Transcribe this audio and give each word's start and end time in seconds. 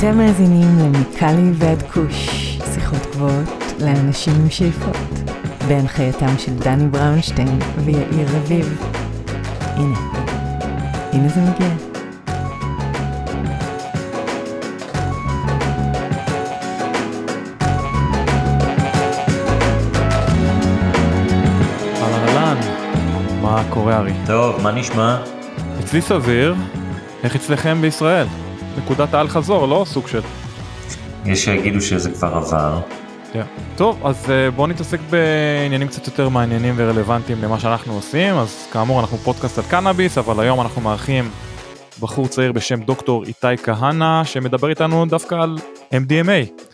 אתם 0.00 0.18
מאזינים 0.18 0.78
למיקלי 0.78 1.50
ועד 1.54 1.82
כוש, 1.82 2.28
שיחות 2.74 3.06
גבוהות 3.12 3.48
לאנשים 3.80 4.32
עם 4.40 4.50
שאיפות, 4.50 4.96
בהנחייתם 5.68 6.38
של 6.38 6.54
דני 6.54 6.88
בראונשטיין 6.88 7.58
ויאיר 7.84 8.28
רביב. 8.36 8.82
הנה, 9.60 9.98
הנה 11.12 11.28
זה 11.28 11.40
מגיע. 11.40 11.68
אהלן 22.02 22.28
אהלן, 22.28 22.56
מה 23.42 23.62
קורה 23.70 23.96
ארי? 23.98 24.12
טוב, 24.26 24.62
מה 24.62 24.72
נשמע? 24.72 25.22
אצלי 25.80 26.00
סביר, 26.00 26.54
איך 27.22 27.36
אצלכם 27.36 27.78
בישראל? 27.80 28.26
נקודת 28.84 29.14
האל 29.14 29.28
חזור, 29.28 29.66
לא 29.68 29.84
סוג 29.86 30.08
של. 30.08 30.20
יש 31.26 31.44
שיגידו 31.44 31.80
שזה 31.80 32.10
כבר 32.10 32.34
עבר. 32.34 32.80
כן. 33.32 33.42
טוב, 33.76 34.06
אז 34.06 34.30
אה, 34.30 34.50
בואו 34.50 34.66
נתעסק 34.66 34.98
בעניינים 35.10 35.88
קצת 35.88 36.06
יותר 36.06 36.28
מעניינים 36.28 36.74
ורלוונטיים 36.76 37.42
למה 37.42 37.60
שאנחנו 37.60 37.94
עושים, 37.94 38.34
אז 38.34 38.68
כאמור 38.72 39.00
אנחנו 39.00 39.16
פודקאסט 39.18 39.58
על 39.58 39.64
קנאביס, 39.64 40.18
אבל 40.18 40.40
היום 40.40 40.60
אנחנו 40.60 40.80
מארחים 40.80 41.30
בחור 42.00 42.28
צעיר 42.28 42.52
בשם 42.52 42.80
דוקטור 42.80 43.24
איתי 43.24 43.62
כהנא, 43.62 44.24
שמדבר 44.24 44.68
איתנו 44.68 45.06
דווקא 45.06 45.34
על 45.34 45.58
MDMA. 45.92 46.64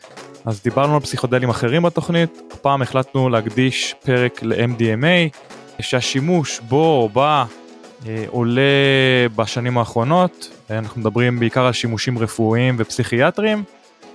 אז 0.45 0.63
דיברנו 0.63 0.95
על 0.95 1.01
פסיכודלים 1.01 1.49
אחרים 1.49 1.83
בתוכנית, 1.83 2.41
הפעם 2.53 2.83
החלטנו 2.83 3.29
להקדיש 3.29 3.95
פרק 4.05 4.43
ל-MDMA, 4.43 5.39
שהשימוש 5.81 6.61
בו 6.69 7.03
או 7.03 7.09
בה 7.09 7.45
אה, 8.07 8.25
עולה 8.29 8.61
בשנים 9.37 9.79
האחרונות, 9.79 10.56
אנחנו 10.71 11.01
מדברים 11.01 11.39
בעיקר 11.39 11.67
על 11.67 11.73
שימושים 11.73 12.19
רפואיים 12.19 12.77
ופסיכיאטריים. 12.79 13.65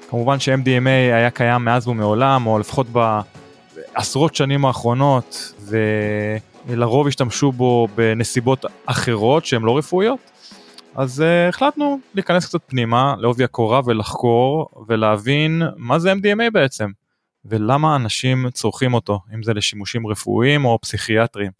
כמובן 0.09 0.39
ש-MDMA 0.39 0.89
היה 0.89 1.29
קיים 1.29 1.65
מאז 1.65 1.87
ומעולם, 1.87 2.47
או 2.47 2.59
לפחות 2.59 2.87
בעשרות 2.89 4.35
שנים 4.35 4.65
האחרונות, 4.65 5.53
ולרוב 6.67 7.07
השתמשו 7.07 7.51
בו 7.51 7.87
בנסיבות 7.95 8.65
אחרות 8.85 9.45
שהן 9.45 9.61
לא 9.61 9.77
רפואיות. 9.77 10.19
אז 10.95 11.19
uh, 11.19 11.49
החלטנו 11.49 11.99
להיכנס 12.13 12.45
קצת 12.45 12.59
פנימה, 12.67 13.15
לעובי 13.17 13.43
הקורה 13.43 13.81
ולחקור 13.85 14.69
ולהבין 14.87 15.61
מה 15.77 15.99
זה 15.99 16.13
MDMA 16.13 16.51
בעצם, 16.53 16.89
ולמה 17.45 17.95
אנשים 17.95 18.49
צורכים 18.49 18.93
אותו, 18.93 19.19
אם 19.35 19.43
זה 19.43 19.53
לשימושים 19.53 20.07
רפואיים 20.07 20.65
או 20.65 20.79
פסיכיאטריים. 20.81 21.51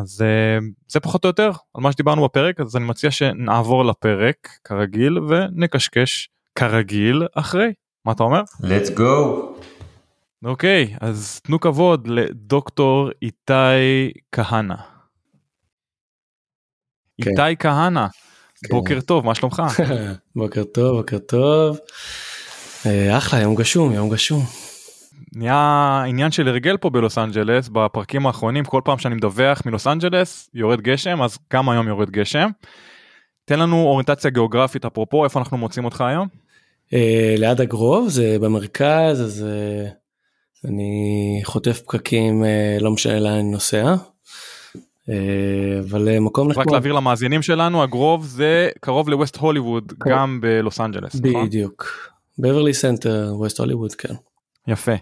אז 0.00 0.20
uh, 0.20 0.64
זה 0.88 1.00
פחות 1.00 1.24
או 1.24 1.28
יותר 1.28 1.50
על 1.74 1.82
מה 1.82 1.92
שדיברנו 1.92 2.24
בפרק, 2.24 2.60
אז 2.60 2.76
אני 2.76 2.84
מציע 2.84 3.10
שנעבור 3.10 3.84
לפרק 3.84 4.48
כרגיל 4.64 5.18
ונקשקש 5.18 6.28
כרגיל 6.54 7.26
אחרי. 7.34 7.72
מה 8.04 8.12
אתה 8.12 8.22
אומר? 8.22 8.42
let's 8.60 8.98
go. 8.98 9.40
אוקיי, 10.44 10.96
אז 11.00 11.40
תנו 11.40 11.60
כבוד 11.60 12.06
לדוקטור 12.06 13.10
איתי 13.22 14.12
כהנא. 14.32 14.74
כן. 17.22 17.30
איתי 17.30 17.56
כהנא, 17.58 18.06
כן. 18.08 18.74
בוקר 18.74 19.00
טוב, 19.00 19.24
מה 19.24 19.34
שלומך? 19.34 19.62
בוקר 20.36 20.64
טוב, 20.64 20.96
בוקר 20.96 21.18
טוב. 21.18 21.78
אה, 22.86 23.18
אחלה, 23.18 23.40
יום 23.40 23.54
גשום, 23.54 23.92
יום 23.92 24.10
גשום. 24.10 24.63
נהיה 25.36 26.04
עניין 26.06 26.30
של 26.30 26.48
הרגל 26.48 26.76
פה 26.76 26.90
בלוס 26.90 27.18
אנג'לס 27.18 27.68
בפרקים 27.68 28.26
האחרונים 28.26 28.64
כל 28.64 28.80
פעם 28.84 28.98
שאני 28.98 29.14
מדווח 29.14 29.62
מלוס 29.66 29.86
אנג'לס 29.86 30.50
יורד 30.54 30.80
גשם 30.80 31.22
אז 31.22 31.38
גם 31.52 31.68
היום 31.68 31.88
יורד 31.88 32.10
גשם. 32.10 32.50
תן 33.44 33.58
לנו 33.58 33.82
אוריינטציה 33.82 34.30
גיאוגרפית 34.30 34.84
אפרופו 34.84 35.24
איפה 35.24 35.38
אנחנו 35.38 35.56
מוצאים 35.58 35.84
אותך 35.84 36.00
היום. 36.00 36.28
אה, 36.94 37.34
ליד 37.38 37.60
הגרוב, 37.60 38.08
זה 38.08 38.36
במרכז, 38.40 39.22
אז 39.22 39.46
אה, 39.48 39.88
אני 40.64 41.40
חוטף 41.44 41.80
פקקים, 41.80 42.44
אה, 42.44 42.76
לא 42.80 42.90
משנה 42.90 43.20
לאן 43.20 43.32
אני 43.32 43.50
נוסע. 43.50 43.94
אה, 45.10 45.80
אבל 45.80 46.08
אה, 46.08 46.20
מקום 46.20 46.48
רק 46.48 46.58
נחמד. 46.58 46.72
להעביר 46.72 46.92
למאזינים 46.92 47.42
שלנו 47.42 47.82
הגרוב 47.82 48.26
זה 48.26 48.68
קרוב 48.80 49.08
לווסט 49.08 49.36
הוליווד 49.36 49.92
כן. 50.04 50.10
גם 50.10 50.40
בלוס 50.40 50.80
אנג'לס. 50.80 51.14
נכון? 51.14 51.46
בדיוק. 51.46 51.86
בברלי 52.38 52.74
סנטר, 52.74 53.32
ווסט 53.36 53.58
הוליווד, 53.58 53.94
כן. 53.94 54.14
יפה. 54.68 54.92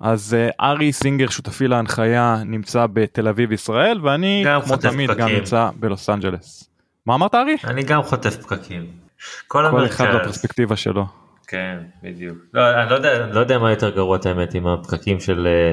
אז 0.00 0.34
אה, 0.34 0.70
ארי 0.70 0.92
סינגר 0.92 1.28
שותפי 1.28 1.68
להנחיה 1.68 2.36
נמצא 2.46 2.86
בתל 2.92 3.28
אביב 3.28 3.52
ישראל 3.52 3.98
ואני 4.02 4.42
גם 4.46 4.62
כמו 4.62 4.76
תמיד 4.76 5.10
גם 5.10 5.16
פקקים. 5.16 5.36
נמצא 5.38 5.68
בלוס 5.76 6.10
אנג'לס. 6.10 6.70
מה 7.06 7.14
אמרת 7.14 7.34
ארי? 7.34 7.56
אני 7.64 7.82
גם 7.82 8.02
חוטף 8.02 8.36
פקקים. 8.36 8.86
כל 9.48 9.64
כל 9.70 9.86
אחד. 9.86 10.14
בפרספקטיבה 10.14 10.76
שלו. 10.76 11.06
כן, 11.46 11.78
בדיוק. 12.02 12.38
לא, 12.54 12.82
אני 12.82 12.90
לא 12.90 12.94
יודע, 12.94 13.26
לא 13.26 13.40
יודע 13.40 13.58
מה 13.58 13.70
יותר 13.70 13.90
גרוע 13.90 14.16
את 14.16 14.26
האמת, 14.26 14.54
אם 14.54 14.66
הפקקים 14.66 15.20
של, 15.20 15.46
אה, 15.46 15.72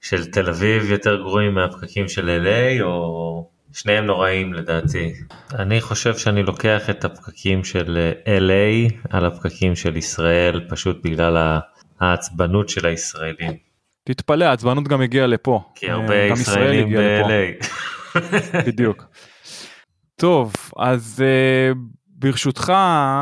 של 0.00 0.30
תל 0.30 0.48
אביב 0.48 0.90
יותר 0.90 1.16
גרועים 1.16 1.54
מהפקקים 1.54 2.08
של 2.08 2.40
LA, 2.46 2.82
או 2.82 3.48
שניהם 3.72 4.04
נוראים 4.06 4.54
לדעתי. 4.54 5.12
אני 5.54 5.80
חושב 5.80 6.16
שאני 6.16 6.42
לוקח 6.42 6.90
את 6.90 7.04
הפקקים 7.04 7.64
של 7.64 8.12
אה, 8.26 8.38
LA 8.38 8.92
על 9.10 9.24
הפקקים 9.26 9.76
של 9.76 9.96
ישראל, 9.96 10.60
פשוט 10.68 11.04
בגלל 11.04 11.36
ה- 11.36 11.60
העצבנות 12.00 12.68
של 12.68 12.86
הישראלים. 12.86 13.52
תתפלא 14.04 14.44
העצבנות 14.44 14.88
גם 14.88 15.00
הגיעה 15.00 15.26
לפה. 15.26 15.62
כי 15.74 15.88
אה, 15.88 15.94
הרבה 15.94 16.16
ישראלים. 16.16 16.88
ב-LA. 16.96 17.66
בדיוק. 18.66 19.04
טוב 20.16 20.52
אז 20.76 21.22
uh, 21.22 21.78
ברשותך 22.06 22.72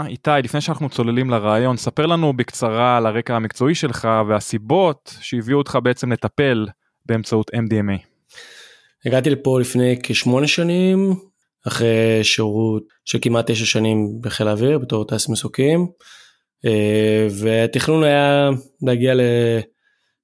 איתי 0.08 0.30
לפני 0.44 0.60
שאנחנו 0.60 0.88
צוללים 0.88 1.30
לרעיון 1.30 1.76
ספר 1.76 2.06
לנו 2.06 2.32
בקצרה 2.32 2.96
על 2.96 3.06
הרקע 3.06 3.36
המקצועי 3.36 3.74
שלך 3.74 4.08
והסיבות 4.28 5.16
שהביאו 5.20 5.58
אותך 5.58 5.78
בעצם 5.82 6.12
לטפל 6.12 6.66
באמצעות 7.06 7.50
MDMA. 7.54 8.02
הגעתי 9.06 9.30
לפה 9.30 9.60
לפני 9.60 9.98
כשמונה 10.02 10.46
שנים, 10.46 11.14
אחרי 11.66 12.20
שירות 12.22 12.82
של 13.04 13.18
כמעט 13.22 13.50
תשע 13.50 13.64
שנים 13.64 14.20
בחיל 14.20 14.48
האוויר 14.48 14.78
בתור 14.78 15.04
טייס 15.04 15.28
מסוקים, 15.28 15.86
והתכנון 17.30 18.04
היה 18.04 18.50
להגיע 18.82 19.14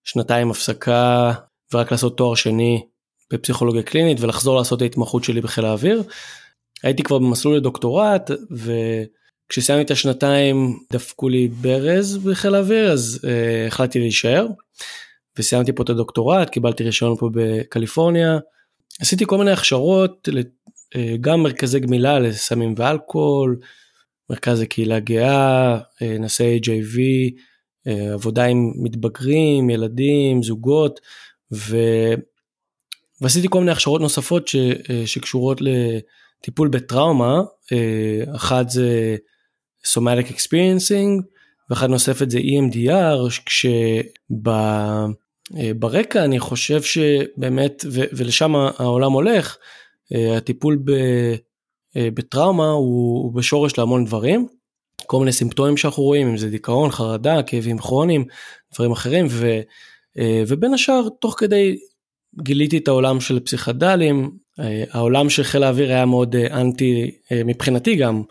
לשנתיים 0.06 0.50
הפסקה 0.50 1.32
ורק 1.72 1.92
לעשות 1.92 2.16
תואר 2.16 2.34
שני 2.34 2.86
בפסיכולוגיה 3.32 3.82
קלינית 3.82 4.20
ולחזור 4.20 4.56
לעשות 4.56 4.82
ההתמחות 4.82 5.24
שלי 5.24 5.40
בחיל 5.40 5.64
האוויר. 5.64 6.02
הייתי 6.82 7.02
כבר 7.02 7.18
במסלול 7.18 7.56
לדוקטורט 7.56 8.30
וכשסיימתי 8.50 9.84
את 9.84 9.90
השנתיים 9.90 10.78
דפקו 10.92 11.28
לי 11.28 11.48
ברז 11.48 12.18
בחיל 12.18 12.54
האוויר 12.54 12.92
אז 12.92 13.20
uh, 13.22 13.26
החלטתי 13.68 13.98
להישאר. 13.98 14.46
וסיימתי 15.38 15.72
פה 15.72 15.82
את 15.82 15.90
הדוקטורט 15.90 16.50
קיבלתי 16.50 16.84
רישיון 16.84 17.16
פה 17.16 17.28
בקליפורניה. 17.32 18.38
עשיתי 19.00 19.24
כל 19.26 19.38
מיני 19.38 19.50
הכשרות 19.50 20.28
אה, 20.96 21.16
גם 21.20 21.42
מרכזי 21.42 21.80
גמילה 21.80 22.18
לסמים 22.18 22.74
ואלכוהול, 22.76 23.56
מרכז 24.30 24.60
לקהילה 24.60 25.00
גאה, 25.00 25.78
אה, 26.02 26.16
נשאי 26.18 26.60
HIV, 26.64 26.98
אה, 27.86 28.12
עבודה 28.12 28.44
עם 28.44 28.72
מתבגרים, 28.82 29.70
ילדים, 29.70 30.42
זוגות, 30.42 31.00
ו... 31.52 31.76
ועשיתי 33.20 33.48
כל 33.50 33.58
מיני 33.58 33.70
הכשרות 33.70 34.00
נוספות 34.00 34.48
ש... 34.48 34.56
אה, 34.56 35.02
שקשורות 35.06 35.60
לטיפול 35.60 36.68
בטראומה, 36.68 37.42
אה, 37.72 38.22
אחת 38.36 38.70
זה 38.70 39.16
Somatic 39.86 40.30
Experiencing, 40.30 41.22
ואחת 41.70 41.88
נוספת 41.88 42.30
זה 42.30 42.38
EMDR, 42.38 43.30
כשברקע 45.60 46.24
אני 46.24 46.38
חושב 46.40 46.82
שבאמת, 46.82 47.84
ו... 47.90 48.00
ולשם 48.12 48.54
העולם 48.54 49.12
הולך, 49.12 49.56
אה, 50.14 50.36
הטיפול 50.36 50.78
ב... 50.84 50.92
אה, 51.96 52.08
בטראומה 52.14 52.70
הוא, 52.70 53.34
בשורש 53.34 53.78
להמון 53.78 54.04
דברים, 54.04 54.48
כל 55.06 55.18
מיני 55.18 55.32
סימפטומים 55.32 55.76
שאנחנו 55.76 56.02
רואים, 56.02 56.28
אם 56.28 56.36
זה 56.36 56.50
דיכאון, 56.50 56.90
חרדה, 56.90 57.42
כאבים 57.42 57.78
כרוניים, 57.78 58.24
דברים 58.74 58.92
אחרים, 58.92 59.26
ו, 59.30 59.60
אה, 60.18 60.42
ובין 60.48 60.74
השאר, 60.74 61.08
תוך 61.20 61.34
כדי 61.38 61.78
גיליתי 62.42 62.78
את 62.78 62.88
העולם 62.88 63.20
של 63.20 63.40
פסיכדלים, 63.40 64.30
אה, 64.60 64.84
העולם 64.90 65.30
של 65.30 65.42
חיל 65.42 65.62
האוויר 65.62 65.90
היה 65.90 66.06
מאוד 66.06 66.36
אנטי, 66.36 67.10
מבחינתי 67.44 67.96
גם, 67.96 68.22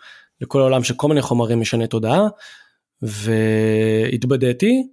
לכל 0.42 0.59
העולם 0.59 0.83
של 0.83 0.94
כל 0.94 1.07
מיני 1.07 1.21
חומרים 1.21 1.59
משני 1.59 1.88
תודעה, 1.88 2.27
והתבדיתי, 3.01 4.83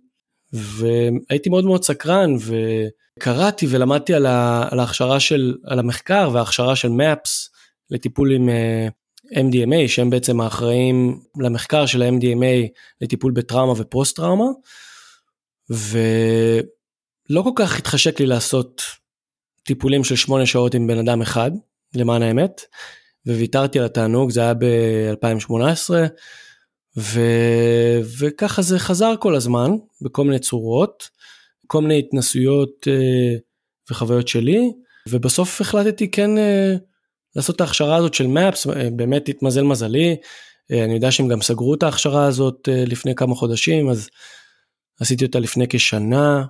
והייתי 0.53 1.51
מאוד 1.51 1.65
מאוד 1.65 1.85
סקרן, 1.85 2.35
וקראתי 3.17 3.67
ולמדתי 3.71 4.15
על, 4.15 4.27
ה, 4.27 4.69
על 4.71 4.81
ההכשרה 4.81 5.21
של, 5.21 5.55
על 5.65 5.79
המחקר 5.79 6.31
וההכשרה 6.33 6.77
של 6.77 6.89
MAPS 6.89 7.50
לטיפול 7.91 8.33
עם 8.33 8.49
אה, 8.49 8.89
MDMA, 9.33 9.89
שהם 9.89 10.11
בעצם 10.11 10.41
האחראים 10.41 11.21
למחקר 11.41 11.87
של 11.87 12.03
ה-MDMA 12.03 12.69
לטיפול 13.01 13.33
בטראומה 13.33 13.73
ופוסט 13.77 14.17
טראומה, 14.17 14.45
ולא 15.71 17.43
כל 17.43 17.53
כך 17.55 17.79
התחשק 17.79 18.21
לי 18.21 18.27
לעשות 18.27 18.83
טיפולים 19.63 20.05
של 20.05 20.17
שמונה 20.17 20.47
שעות 20.47 20.75
עם 20.75 20.87
בן 20.87 20.99
אדם 20.99 21.23
אחד, 21.23 21.51
למען 21.95 22.23
האמת, 22.23 22.61
וויתרתי 23.27 23.79
על 23.79 23.85
התענוג, 23.85 24.31
זה 24.31 24.41
היה 24.41 24.55
ב-2018, 24.55 25.91
ו... 26.97 27.21
וככה 28.19 28.63
זה 28.63 28.79
חזר 28.79 29.15
כל 29.21 29.35
הזמן 29.35 29.71
בכל 30.03 30.25
מיני 30.25 30.39
צורות, 30.39 31.09
כל 31.67 31.83
מיני 31.83 31.99
התנסויות 31.99 32.89
אה, 32.89 33.37
וחוויות 33.91 34.29
שלי, 34.29 34.73
ובסוף 35.09 35.61
החלטתי 35.61 36.11
כן 36.11 36.39
אה, 36.39 36.75
לעשות 37.37 37.57
את 37.57 37.61
ההכשרה 37.61 37.97
הזאת 37.97 38.15
של 38.15 38.27
מפס, 38.27 38.67
אה, 38.67 38.91
באמת 38.91 39.29
התמזל 39.29 39.63
מזלי, 39.63 40.17
אה, 40.73 40.85
אני 40.85 40.95
יודע 40.95 41.11
שהם 41.11 41.29
גם 41.29 41.43
סגרו 41.43 41.75
את 41.75 41.83
ההכשרה 41.83 42.25
הזאת 42.25 42.69
אה, 42.73 42.85
לפני 42.87 43.15
כמה 43.15 43.35
חודשים, 43.35 43.89
אז 43.89 44.09
עשיתי 45.01 45.25
אותה 45.25 45.39
לפני 45.39 45.67
כשנה, 45.69 46.45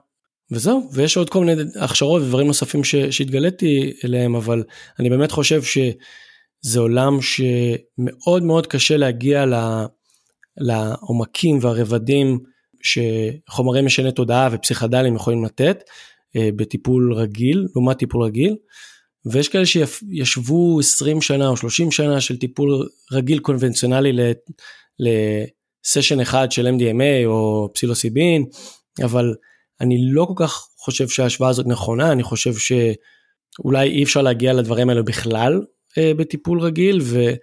וזהו, 0.51 0.91
ויש 0.93 1.17
עוד 1.17 1.31
כל 1.31 1.45
מיני 1.45 1.63
הכשרות 1.81 2.23
ודברים 2.23 2.47
נוספים 2.47 2.85
שהתגליתי 2.85 3.93
אליהם, 4.05 4.35
אבל 4.35 4.63
אני 4.99 5.11
באמת 5.11 5.31
חושב 5.31 5.63
שזה 5.63 6.81
עולם 6.81 7.19
שמאוד 7.23 8.43
מאוד 8.43 8.67
קשה 8.67 8.97
להגיע 8.97 9.47
לה, 9.47 9.87
לעומקים 10.57 11.59
והרבדים 11.61 12.39
שחומרי 12.83 13.83
משנה 13.83 14.13
תודעה 14.13 14.49
ופסיכדלים 14.53 15.15
יכולים 15.15 15.45
לתת 15.45 15.83
בטיפול 16.37 17.15
רגיל, 17.15 17.67
לעומת 17.75 17.99
טיפול 17.99 18.23
רגיל. 18.25 18.57
ויש 19.27 19.49
כאלה 19.49 19.67
שישבו 19.67 20.81
20 20.81 21.23
שנה 21.23 21.49
או 21.49 21.57
30 21.57 21.91
שנה 21.91 22.21
של 22.21 22.39
טיפול 22.39 22.89
רגיל 23.13 23.39
קונבנציונלי 23.39 24.13
לסשן 24.99 26.21
אחד 26.21 26.53
של 26.53 26.67
MDMA 26.67 27.27
או 27.27 27.69
פסילוסיבין, 27.75 28.45
אבל 29.05 29.35
אני 29.81 29.99
לא 30.11 30.25
כל 30.25 30.35
כך 30.37 30.69
חושב 30.79 31.09
שההשוואה 31.09 31.51
הזאת 31.51 31.67
נכונה, 31.67 32.13
אני 32.13 32.23
חושב 32.23 32.55
שאולי 32.55 33.89
אי 33.89 34.03
אפשר 34.03 34.23
להגיע 34.23 34.53
לדברים 34.53 34.89
האלה 34.89 35.03
בכלל 35.03 35.63
אה, 35.99 36.13
בטיפול 36.15 36.61
רגיל, 36.61 37.01
וזה 37.01 37.37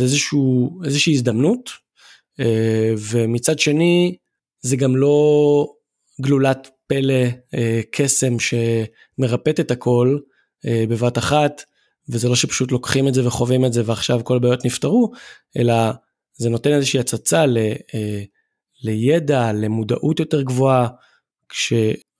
איזשהו, 0.00 0.80
איזושהי 0.84 1.12
הזדמנות, 1.12 1.70
אה, 2.40 2.94
ומצד 3.10 3.58
שני 3.58 4.16
זה 4.60 4.76
גם 4.76 4.96
לא 4.96 5.66
גלולת 6.20 6.70
פלא 6.86 7.24
אה, 7.54 7.80
קסם 7.92 8.36
שמרפאת 8.38 9.60
את 9.60 9.70
הכל 9.70 10.18
בבת 10.66 11.18
אחת, 11.18 11.62
וזה 12.08 12.28
לא 12.28 12.36
שפשוט 12.36 12.72
לוקחים 12.72 13.08
את 13.08 13.14
זה 13.14 13.26
וחווים 13.26 13.64
את 13.64 13.72
זה 13.72 13.82
ועכשיו 13.86 14.24
כל 14.24 14.36
הבעיות 14.36 14.64
נפתרו, 14.64 15.12
אלא 15.56 15.74
זה 16.34 16.50
נותן 16.50 16.70
איזושהי 16.70 17.00
הצצה 17.00 17.46
ל, 17.46 17.58
אה, 17.94 18.22
לידע, 18.82 19.52
למודעות 19.52 20.20
יותר 20.20 20.42
גבוהה, 20.42 20.88
כש, 21.48 21.72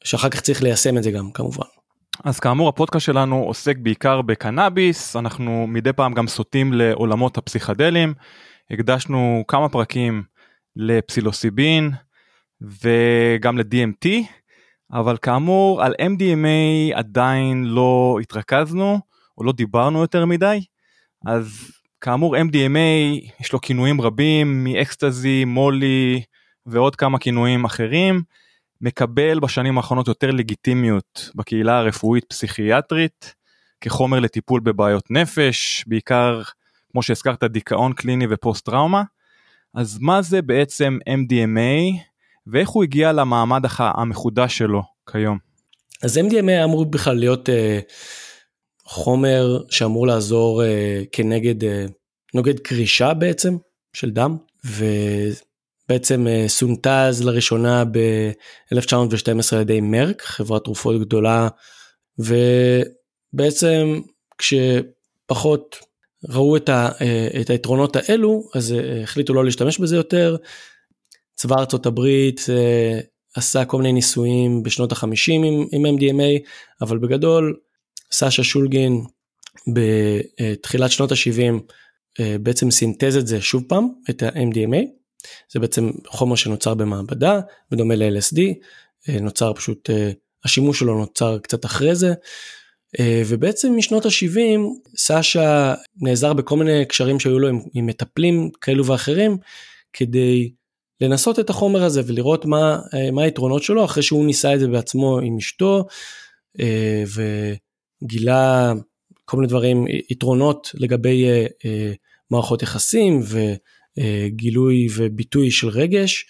שאחר 0.04 0.28
כך 0.28 0.40
צריך 0.40 0.62
ליישם 0.62 0.98
את 0.98 1.02
זה 1.02 1.10
גם 1.10 1.30
כמובן. 1.32 1.66
אז 2.24 2.40
כאמור 2.40 2.68
הפודקאסט 2.68 3.06
שלנו 3.06 3.42
עוסק 3.42 3.76
בעיקר 3.76 4.22
בקנאביס, 4.22 5.16
אנחנו 5.16 5.66
מדי 5.66 5.92
פעם 5.92 6.14
גם 6.14 6.28
סוטים 6.28 6.72
לעולמות 6.72 7.38
הפסיכדלים, 7.38 8.14
הקדשנו 8.70 9.44
כמה 9.48 9.68
פרקים 9.68 10.22
לפסילוסיבין 10.76 11.90
וגם 12.60 13.58
ל-DMT, 13.58 14.08
אבל 14.92 15.16
כאמור 15.22 15.82
על 15.82 15.94
MDMA 16.00 16.94
עדיין 16.94 17.64
לא 17.64 18.18
התרכזנו 18.22 19.00
או 19.38 19.44
לא 19.44 19.52
דיברנו 19.52 20.00
יותר 20.00 20.26
מדי, 20.26 20.64
אז 21.26 21.70
כאמור 22.00 22.36
MDMA 22.36 23.30
יש 23.40 23.52
לו 23.52 23.60
כינויים 23.60 24.00
רבים 24.00 24.64
מאקסטזי, 24.64 25.44
מולי 25.44 26.22
ועוד 26.66 26.96
כמה 26.96 27.18
כינויים 27.18 27.64
אחרים. 27.64 28.22
מקבל 28.80 29.40
בשנים 29.40 29.76
האחרונות 29.76 30.08
יותר 30.08 30.30
לגיטימיות 30.30 31.30
בקהילה 31.34 31.78
הרפואית 31.78 32.24
פסיכיאטרית 32.24 33.34
כחומר 33.80 34.20
לטיפול 34.20 34.60
בבעיות 34.60 35.10
נפש, 35.10 35.84
בעיקר 35.86 36.42
כמו 36.92 37.02
שהזכרת 37.02 37.44
דיכאון 37.44 37.92
קליני 37.92 38.26
ופוסט 38.30 38.64
טראומה. 38.64 39.02
אז 39.74 39.98
מה 39.98 40.22
זה 40.22 40.42
בעצם 40.42 40.98
MDMA 41.08 41.98
ואיך 42.46 42.68
הוא 42.68 42.82
הגיע 42.82 43.12
למעמד 43.12 43.62
המחודש 43.78 44.58
שלו 44.58 44.82
כיום? 45.12 45.38
אז 46.02 46.18
MDMA 46.18 46.64
אמור 46.64 46.84
בכלל 46.84 47.16
להיות 47.16 47.48
אה, 47.48 47.80
חומר 48.84 49.62
שאמור 49.70 50.06
לעזור 50.06 50.64
אה, 50.64 51.02
כנגד 51.12 51.64
אה, 51.64 51.86
נוגד 52.34 52.58
קרישה 52.58 53.14
בעצם 53.14 53.56
של 53.92 54.10
דם. 54.10 54.36
ו... 54.66 54.84
בעצם 55.88 56.26
אה, 56.26 56.44
סונטז 56.48 57.22
לראשונה 57.24 57.84
ב-1912 57.84 59.54
על 59.54 59.60
ידי 59.60 59.80
מרק, 59.80 60.22
חברת 60.22 60.64
תרופות 60.64 61.00
גדולה, 61.00 61.48
ובעצם 62.18 64.00
כשפחות 64.38 65.76
ראו 66.28 66.56
את, 66.56 66.68
ה, 66.68 66.88
אה, 67.00 67.28
את 67.40 67.50
היתרונות 67.50 67.96
האלו, 67.96 68.42
אז 68.54 68.72
אה, 68.72 69.02
החליטו 69.02 69.34
לא 69.34 69.44
להשתמש 69.44 69.78
בזה 69.78 69.96
יותר. 69.96 70.36
צבא 71.34 71.58
ארצות 71.58 71.86
הברית 71.86 72.40
עשה 73.34 73.64
כל 73.64 73.76
מיני 73.76 73.92
ניסויים 73.92 74.62
בשנות 74.62 74.92
החמישים 74.92 75.42
עם, 75.42 75.66
עם 75.72 75.96
MDMA, 75.96 76.48
אבל 76.80 76.98
בגדול 76.98 77.56
סאשה 78.12 78.44
שולגין 78.44 79.04
בתחילת 79.72 80.90
שנות 80.90 81.12
ה-70 81.12 81.72
בעצם 82.40 82.70
סינתז 82.70 83.16
את 83.16 83.26
זה 83.26 83.40
שוב 83.40 83.64
פעם, 83.68 83.88
את 84.10 84.22
ה-MDMA. 84.22 85.02
זה 85.52 85.60
בעצם 85.60 85.90
חומר 86.06 86.36
שנוצר 86.36 86.74
במעבדה, 86.74 87.40
בדומה 87.70 87.94
ל-LSD, 87.94 88.40
אה, 89.08 89.20
נוצר 89.20 89.52
פשוט, 89.52 89.90
אה, 89.90 90.10
השימוש 90.44 90.78
שלו 90.78 90.98
נוצר 90.98 91.38
קצת 91.38 91.64
אחרי 91.64 91.94
זה, 91.94 92.14
אה, 93.00 93.22
ובעצם 93.26 93.76
משנות 93.76 94.06
ה-70 94.06 94.60
סאשה 94.96 95.74
נעזר 95.96 96.32
בכל 96.32 96.56
מיני 96.56 96.84
קשרים 96.86 97.20
שהיו 97.20 97.38
לו 97.38 97.48
עם, 97.48 97.60
עם 97.74 97.86
מטפלים 97.86 98.50
כאלו 98.60 98.86
ואחרים, 98.86 99.36
כדי 99.92 100.52
לנסות 101.00 101.38
את 101.38 101.50
החומר 101.50 101.82
הזה 101.82 102.02
ולראות 102.06 102.44
מה, 102.44 102.78
מה 103.12 103.22
היתרונות 103.22 103.62
שלו 103.62 103.84
אחרי 103.84 104.02
שהוא 104.02 104.26
ניסה 104.26 104.54
את 104.54 104.60
זה 104.60 104.68
בעצמו 104.68 105.18
עם 105.18 105.36
אשתו 105.36 105.86
וגילה 108.02 108.72
כל 109.24 109.36
מיני 109.36 109.48
דברים, 109.48 109.84
יתרונות 110.10 110.70
לגבי 110.74 111.24
מערכות 112.30 112.62
יחסים 112.62 113.20
ו... 113.24 113.38
אה, 113.98 114.26
גילוי 114.28 114.88
וביטוי 114.96 115.50
של 115.50 115.68
רגש. 115.68 116.26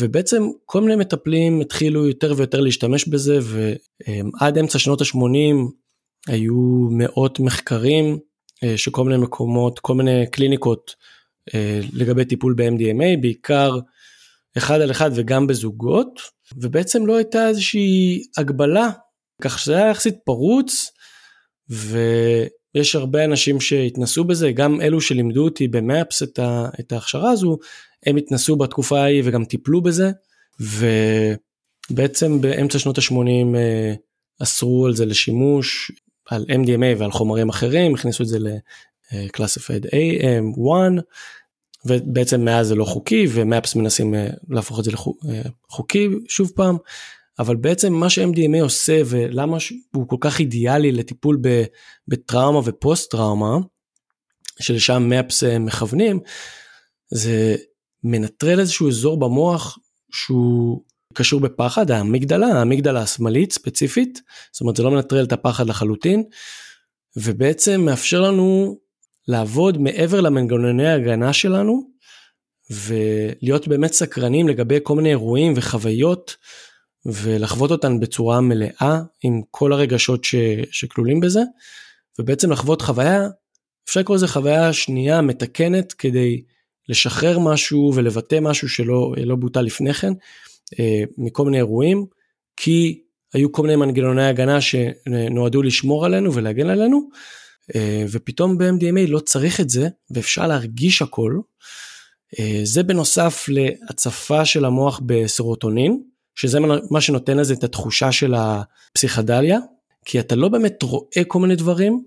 ובעצם 0.00 0.42
כל 0.66 0.80
מיני 0.80 0.96
מטפלים 0.96 1.60
התחילו 1.60 2.08
יותר 2.08 2.34
ויותר 2.36 2.60
להשתמש 2.60 3.08
בזה 3.08 3.38
ועד 3.42 4.58
אמצע 4.58 4.78
שנות 4.78 5.00
ה-80 5.00 5.70
היו 6.28 6.88
מאות 6.90 7.40
מחקרים 7.40 8.18
אה, 8.64 8.76
שכל 8.76 9.04
מיני 9.04 9.22
מקומות, 9.22 9.78
כל 9.78 9.94
מיני 9.94 10.26
קליניקות 10.30 10.94
אה, 11.54 11.80
לגבי 11.92 12.24
טיפול 12.24 12.54
ב-MDMA, 12.54 13.20
בעיקר 13.20 13.78
אחד 14.56 14.80
על 14.80 14.90
אחד 14.90 15.10
וגם 15.14 15.46
בזוגות, 15.46 16.20
ובעצם 16.56 17.06
לא 17.06 17.16
הייתה 17.16 17.48
איזושהי 17.48 18.22
הגבלה, 18.36 18.90
כך 19.42 19.58
שזה 19.58 19.76
היה 19.76 19.90
יחסית 19.90 20.14
פרוץ, 20.24 20.90
ו... 21.70 21.98
יש 22.74 22.94
הרבה 22.94 23.24
אנשים 23.24 23.60
שהתנסו 23.60 24.24
בזה, 24.24 24.52
גם 24.52 24.80
אלו 24.80 25.00
שלימדו 25.00 25.44
אותי 25.44 25.68
במאפס 25.68 26.22
את, 26.22 26.38
ה, 26.38 26.68
את 26.80 26.92
ההכשרה 26.92 27.30
הזו, 27.30 27.58
הם 28.06 28.16
התנסו 28.16 28.56
בתקופה 28.56 29.00
ההיא 29.00 29.22
וגם 29.24 29.44
טיפלו 29.44 29.82
בזה, 29.82 30.10
ובעצם 31.90 32.40
באמצע 32.40 32.78
שנות 32.78 32.98
ה-80 32.98 33.56
אה, 33.56 33.94
אסרו 34.42 34.86
על 34.86 34.94
זה 34.94 35.06
לשימוש, 35.06 35.92
על 36.28 36.44
MDMA 36.48 36.98
ועל 36.98 37.10
חומרים 37.10 37.48
אחרים, 37.48 37.94
הכניסו 37.94 38.22
את 38.22 38.28
זה 38.28 38.38
ל-Classified 38.38 39.86
AM1, 39.86 41.00
ובעצם 41.86 42.44
מאז 42.44 42.66
זה 42.66 42.74
לא 42.74 42.84
חוקי, 42.84 43.26
ומאפס 43.32 43.74
מנסים 43.74 44.14
אה, 44.14 44.26
להפוך 44.48 44.78
את 44.78 44.84
זה 44.84 44.90
לחוקי 45.70 46.06
אה, 46.06 46.12
שוב 46.28 46.52
פעם. 46.54 46.76
אבל 47.38 47.56
בעצם 47.56 47.92
מה 47.92 48.10
ש-MDMA 48.10 48.62
עושה 48.62 49.02
ולמה 49.06 49.56
הוא 49.94 50.08
כל 50.08 50.16
כך 50.20 50.40
אידיאלי 50.40 50.92
לטיפול 50.92 51.38
בטראומה 52.08 52.60
ופוסט 52.64 53.10
טראומה, 53.10 53.56
שלשם 54.60 55.08
מפס 55.08 55.44
אה, 55.44 55.58
מכוונים, 55.58 56.20
זה 57.10 57.56
מנטרל 58.04 58.60
איזשהו 58.60 58.88
אזור 58.88 59.20
במוח 59.20 59.78
שהוא 60.12 60.82
קשור 61.14 61.40
בפחד, 61.40 61.90
האמיגדלה, 61.90 62.46
האמיגדלה 62.46 63.00
השמאלית 63.00 63.52
ספציפית, 63.52 64.20
זאת 64.52 64.60
אומרת 64.60 64.76
זה 64.76 64.82
לא 64.82 64.90
מנטרל 64.90 65.24
את 65.24 65.32
הפחד 65.32 65.68
לחלוטין, 65.68 66.24
ובעצם 67.16 67.80
מאפשר 67.80 68.20
לנו 68.20 68.78
לעבוד 69.28 69.78
מעבר 69.78 70.20
למנגנוני 70.20 70.88
ההגנה 70.88 71.32
שלנו, 71.32 71.90
ולהיות 72.70 73.68
באמת 73.68 73.92
סקרנים 73.92 74.48
לגבי 74.48 74.78
כל 74.82 74.96
מיני 74.96 75.08
אירועים 75.08 75.52
וחוויות 75.56 76.36
ולחוות 77.06 77.70
אותן 77.70 78.00
בצורה 78.00 78.40
מלאה 78.40 79.00
עם 79.22 79.40
כל 79.50 79.72
הרגשות 79.72 80.24
ש, 80.24 80.34
שכלולים 80.70 81.20
בזה, 81.20 81.40
ובעצם 82.18 82.52
לחוות 82.52 82.82
חוויה, 82.82 83.28
אפשר 83.88 84.00
לקרוא 84.00 84.16
לזה 84.16 84.28
חוויה 84.28 84.72
שנייה 84.72 85.20
מתקנת 85.20 85.92
כדי 85.92 86.42
לשחרר 86.88 87.38
משהו 87.38 87.92
ולבטא 87.94 88.38
משהו 88.40 88.68
שלא 88.68 89.12
לא 89.16 89.36
בוטל 89.36 89.60
לפני 89.60 89.94
כן, 89.94 90.12
אה, 90.80 91.02
מכל 91.18 91.44
מיני 91.44 91.56
אירועים, 91.56 92.06
כי 92.56 93.02
היו 93.34 93.52
כל 93.52 93.62
מיני 93.62 93.76
מנגנוני 93.76 94.24
הגנה 94.24 94.60
שנועדו 94.60 95.62
לשמור 95.62 96.06
עלינו 96.06 96.34
ולהגן 96.34 96.70
עלינו, 96.70 97.08
ופתאום 98.10 98.58
ב-MDMA 98.58 99.08
לא 99.08 99.18
צריך 99.18 99.60
את 99.60 99.70
זה, 99.70 99.88
ואפשר 100.10 100.46
להרגיש 100.46 101.02
הכל, 101.02 101.40
זה 102.64 102.82
בנוסף 102.82 103.46
להצפה 103.48 104.44
של 104.44 104.64
המוח 104.64 105.00
בסרוטונין, 105.06 106.02
שזה 106.34 106.58
מה 106.90 107.00
שנותן 107.00 107.36
לזה 107.36 107.54
את 107.54 107.64
התחושה 107.64 108.12
של 108.12 108.34
הפסיכדליה, 108.34 109.58
כי 110.04 110.20
אתה 110.20 110.36
לא 110.36 110.48
באמת 110.48 110.82
רואה 110.82 111.24
כל 111.28 111.38
מיני 111.38 111.56
דברים, 111.56 112.04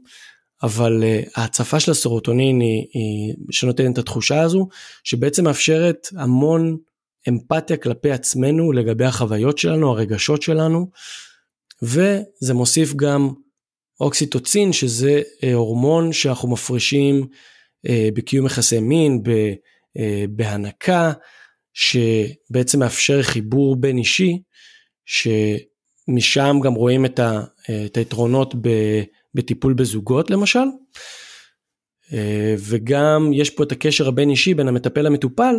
אבל 0.63 1.03
uh, 1.03 1.29
ההצפה 1.35 1.79
של 1.79 1.91
הסרוטונין 1.91 2.59
היא, 2.59 2.85
היא 2.93 3.33
שנותנת 3.51 3.93
את 3.93 3.97
התחושה 3.97 4.41
הזו, 4.41 4.67
שבעצם 5.03 5.43
מאפשרת 5.43 6.07
המון 6.17 6.77
אמפתיה 7.29 7.77
כלפי 7.77 8.11
עצמנו 8.11 8.71
לגבי 8.71 9.05
החוויות 9.05 9.57
שלנו, 9.57 9.91
הרגשות 9.91 10.41
שלנו, 10.41 10.89
וזה 11.81 12.53
מוסיף 12.53 12.93
גם 12.93 13.29
אוקסיטוצין, 13.99 14.73
שזה 14.73 15.21
uh, 15.21 15.45
הורמון 15.53 16.13
שאנחנו 16.13 16.49
מפרישים 16.49 17.27
uh, 17.87 17.89
בקיום 18.13 18.45
יחסי 18.45 18.79
מין, 18.79 19.23
uh, 19.25 19.99
בהנקה, 20.29 21.13
שבעצם 21.73 22.79
מאפשר 22.79 23.23
חיבור 23.23 23.75
בין 23.75 23.97
אישי, 23.97 24.41
שמשם 25.05 26.57
גם 26.63 26.73
רואים 26.73 27.05
את, 27.05 27.19
היתרונות 27.97 28.55
בטיפול 29.35 29.73
בזוגות 29.73 30.29
למשל. 30.29 30.65
וגם 32.59 33.31
יש 33.33 33.49
פה 33.49 33.63
את 33.63 33.71
הקשר 33.71 34.07
הבין 34.07 34.29
אישי 34.29 34.53
בין 34.53 34.67
המטפל 34.67 35.01
למטופל, 35.01 35.55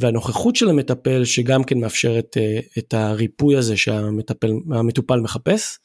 והנוכחות 0.00 0.56
של 0.56 0.68
המטפל 0.68 1.24
שגם 1.24 1.64
כן 1.64 1.78
מאפשרת 1.78 2.36
את 2.78 2.94
הריפוי 2.94 3.56
הזה 3.56 3.76
שהמטופל 3.76 5.20
מחפש. 5.20 5.78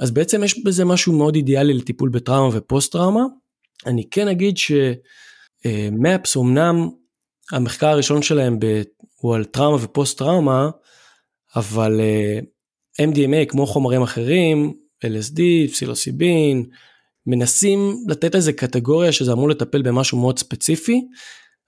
אז 0.00 0.10
בעצם 0.10 0.44
יש 0.44 0.64
בזה 0.64 0.84
משהו 0.84 1.12
מאוד 1.12 1.34
אידיאלי 1.34 1.74
לטיפול 1.74 2.08
בטראומה 2.08 2.58
ופוסט 2.58 2.92
טראומה. 2.92 3.22
אני 3.86 4.10
כן 4.10 4.28
אגיד 4.28 4.56
שמאפס 4.56 6.36
אמנם 6.36 6.88
המחקר 7.52 7.86
הראשון 7.88 8.22
שלהם 8.22 8.58
ב, 8.60 8.82
הוא 9.20 9.34
על 9.34 9.44
טראומה 9.44 9.84
ופוסט 9.84 10.18
טראומה, 10.18 10.70
אבל 11.56 12.00
אה, 12.00 12.38
MDMA 13.06 13.46
כמו 13.48 13.66
חומרים 13.66 14.02
אחרים, 14.02 14.72
LSD, 15.06 15.40
פסילוסיבין, 15.72 16.64
מנסים 17.26 17.96
לתת 18.08 18.34
איזה 18.34 18.52
קטגוריה 18.52 19.12
שזה 19.12 19.32
אמור 19.32 19.48
לטפל 19.48 19.82
במשהו 19.82 20.18
מאוד 20.18 20.38
ספציפי, 20.38 21.00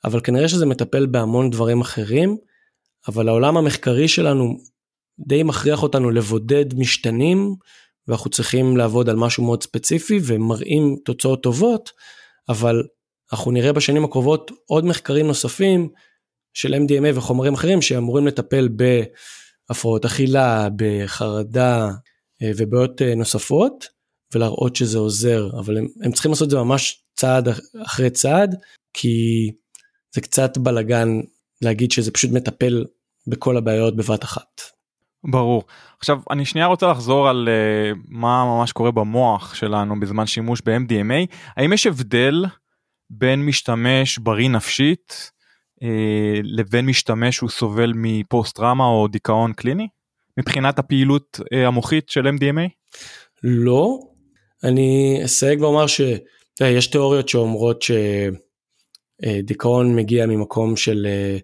אבל 0.04 0.20
כנראה 0.20 0.48
שזה 0.48 0.66
מטפל 0.66 1.06
בהמון 1.06 1.50
דברים 1.50 1.80
אחרים, 1.80 2.36
אבל 3.08 3.28
העולם 3.28 3.56
המחקרי 3.56 4.08
שלנו 4.08 4.56
די 5.18 5.42
מכריח 5.42 5.82
אותנו 5.82 6.10
לבודד 6.10 6.74
משתנים, 6.74 7.54
ואנחנו 8.08 8.30
צריכים 8.30 8.76
לעבוד 8.76 9.08
על 9.08 9.16
משהו 9.16 9.44
מאוד 9.44 9.62
ספציפי 9.62 10.20
ומראים 10.24 10.96
תוצאות 11.04 11.42
טובות, 11.42 11.90
אבל 12.48 12.82
אנחנו 13.32 13.50
נראה 13.50 13.72
בשנים 13.72 14.04
הקרובות 14.04 14.50
עוד 14.66 14.84
מחקרים 14.84 15.26
נוספים 15.26 15.88
של 16.54 16.74
MDMA 16.74 17.18
וחומרים 17.18 17.54
אחרים 17.54 17.82
שאמורים 17.82 18.26
לטפל 18.26 18.68
בהפרעות 19.68 20.04
אכילה, 20.04 20.68
בחרדה 20.76 21.90
אה, 22.42 22.50
ובעיות 22.56 23.02
אה, 23.02 23.14
נוספות 23.14 23.86
ולהראות 24.34 24.76
שזה 24.76 24.98
עוזר, 24.98 25.50
אבל 25.58 25.78
הם, 25.78 25.86
הם 26.04 26.12
צריכים 26.12 26.30
לעשות 26.30 26.46
את 26.46 26.50
זה 26.50 26.56
ממש 26.56 27.04
צעד 27.16 27.48
אחרי 27.84 28.10
צעד, 28.10 28.54
כי 28.94 29.50
זה 30.14 30.20
קצת 30.20 30.58
בלאגן 30.58 31.08
להגיד 31.62 31.92
שזה 31.92 32.10
פשוט 32.10 32.30
מטפל 32.30 32.84
בכל 33.26 33.56
הבעיות 33.56 33.96
בבת 33.96 34.24
אחת. 34.24 34.71
ברור. 35.24 35.64
עכשיו 35.98 36.20
אני 36.30 36.44
שנייה 36.44 36.66
רוצה 36.66 36.86
לחזור 36.86 37.28
על 37.28 37.48
uh, 37.48 37.98
מה 38.08 38.44
ממש 38.44 38.72
קורה 38.72 38.90
במוח 38.90 39.54
שלנו 39.54 40.00
בזמן 40.00 40.26
שימוש 40.26 40.60
ב-MDMA. 40.64 41.34
האם 41.56 41.72
יש 41.72 41.86
הבדל 41.86 42.44
בין 43.10 43.46
משתמש 43.46 44.18
בריא 44.18 44.48
נפשית 44.48 45.32
אה, 45.82 46.40
לבין 46.42 46.86
משתמש 46.86 47.36
שהוא 47.36 47.50
סובל 47.50 47.92
מפוסט 47.96 48.56
טראומה 48.56 48.84
או 48.84 49.08
דיכאון 49.08 49.52
קליני 49.52 49.88
מבחינת 50.38 50.78
הפעילות 50.78 51.40
אה, 51.52 51.66
המוחית 51.66 52.08
של 52.08 52.26
MDMA? 52.26 52.68
לא, 53.42 53.98
אני 54.64 55.20
אסייג 55.24 55.62
ואומר 55.62 55.86
שיש 55.86 56.86
תיאוריות 56.86 57.28
שאומרות 57.28 57.84
שדיכאון 59.22 59.96
מגיע 59.96 60.26
ממקום 60.26 60.76
של 60.76 61.06
אה, 61.06 61.38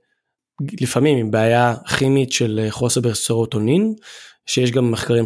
לפעמים 0.80 1.18
עם 1.18 1.30
בעיה 1.30 1.74
כימית 1.98 2.32
של 2.32 2.66
חוסר 2.70 3.00
בסרוטונין, 3.00 3.94
שיש 4.46 4.70
גם 4.70 4.90
מחקרים 4.90 5.24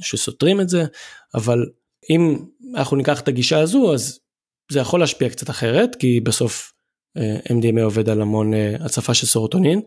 שסותרים 0.00 0.60
את 0.60 0.68
זה, 0.68 0.84
אבל 1.34 1.66
אם 2.10 2.38
אנחנו 2.74 2.96
ניקח 2.96 3.20
את 3.20 3.28
הגישה 3.28 3.60
הזו 3.60 3.94
אז 3.94 4.20
זה 4.70 4.80
יכול 4.80 5.00
להשפיע 5.00 5.28
קצת 5.28 5.50
אחרת, 5.50 5.96
כי 5.96 6.20
בסוף 6.20 6.72
אה, 7.16 7.36
MDMA 7.48 7.80
עובד 7.82 8.08
על 8.08 8.22
המון 8.22 8.54
אה, 8.54 8.76
הצפה 8.80 9.14
של 9.14 9.26
סרוטונין. 9.26 9.80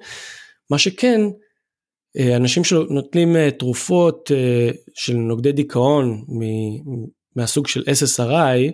מה 0.69 0.77
שכן, 0.77 1.21
אה, 2.17 2.36
אנשים 2.36 2.63
שנוטלים 2.63 3.50
תרופות 3.50 4.31
של 4.93 5.13
נוגדי 5.13 5.51
דיכאון 5.51 6.25
מהסוג 7.36 7.67
של 7.67 7.83
SSRI, 7.83 8.71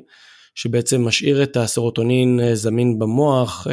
שבעצם 0.55 1.05
משאיר 1.05 1.43
את 1.43 1.57
הסרוטונין 1.57 2.39
זמין 2.53 3.00
במוח, 3.00 3.67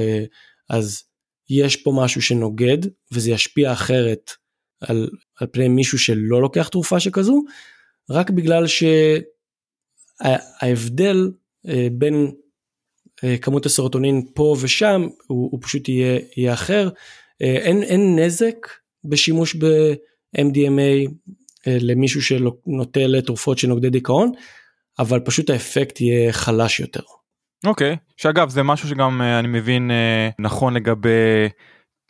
אז 0.70 1.02
יש 1.50 1.76
פה 1.76 1.92
משהו 1.96 2.22
שנוגד 2.22 2.78
וזה 3.12 3.30
ישפיע 3.30 3.72
אחרת 3.72 4.30
על, 4.80 5.08
על 5.40 5.46
פני 5.52 5.68
מישהו 5.68 5.98
שלא 5.98 6.42
לוקח 6.42 6.68
תרופה 6.68 7.00
שכזו, 7.00 7.42
רק 8.10 8.30
בגלל 8.30 8.64
שההבדל 10.20 11.32
אה, 11.68 11.88
בין 11.92 12.32
אה, 13.24 13.38
כמות 13.38 13.66
הסרוטונין 13.66 14.26
פה 14.34 14.56
ושם 14.60 15.06
הוא, 15.26 15.48
הוא 15.52 15.60
פשוט 15.62 15.88
יהיה, 15.88 16.20
יהיה 16.36 16.52
אחר. 16.52 16.88
אה, 17.42 17.56
אין, 17.56 17.82
אין 17.82 18.18
נזק 18.18 18.56
בשימוש 19.04 19.56
ב-MDMA 19.56 21.10
למישהו 21.66 22.22
שנוטה 22.22 23.06
לתרופות 23.06 23.58
של 23.58 23.68
נוגדי 23.68 23.90
דיכאון, 23.90 24.32
אבל 24.98 25.20
פשוט 25.20 25.50
האפקט 25.50 26.00
יהיה 26.00 26.32
חלש 26.32 26.80
יותר. 26.80 27.02
אוקיי, 27.66 27.92
okay. 27.94 28.14
שאגב 28.16 28.48
זה 28.48 28.62
משהו 28.62 28.88
שגם 28.88 29.22
אני 29.22 29.48
מבין 29.48 29.90
נכון 30.38 30.74
לגבי 30.74 31.48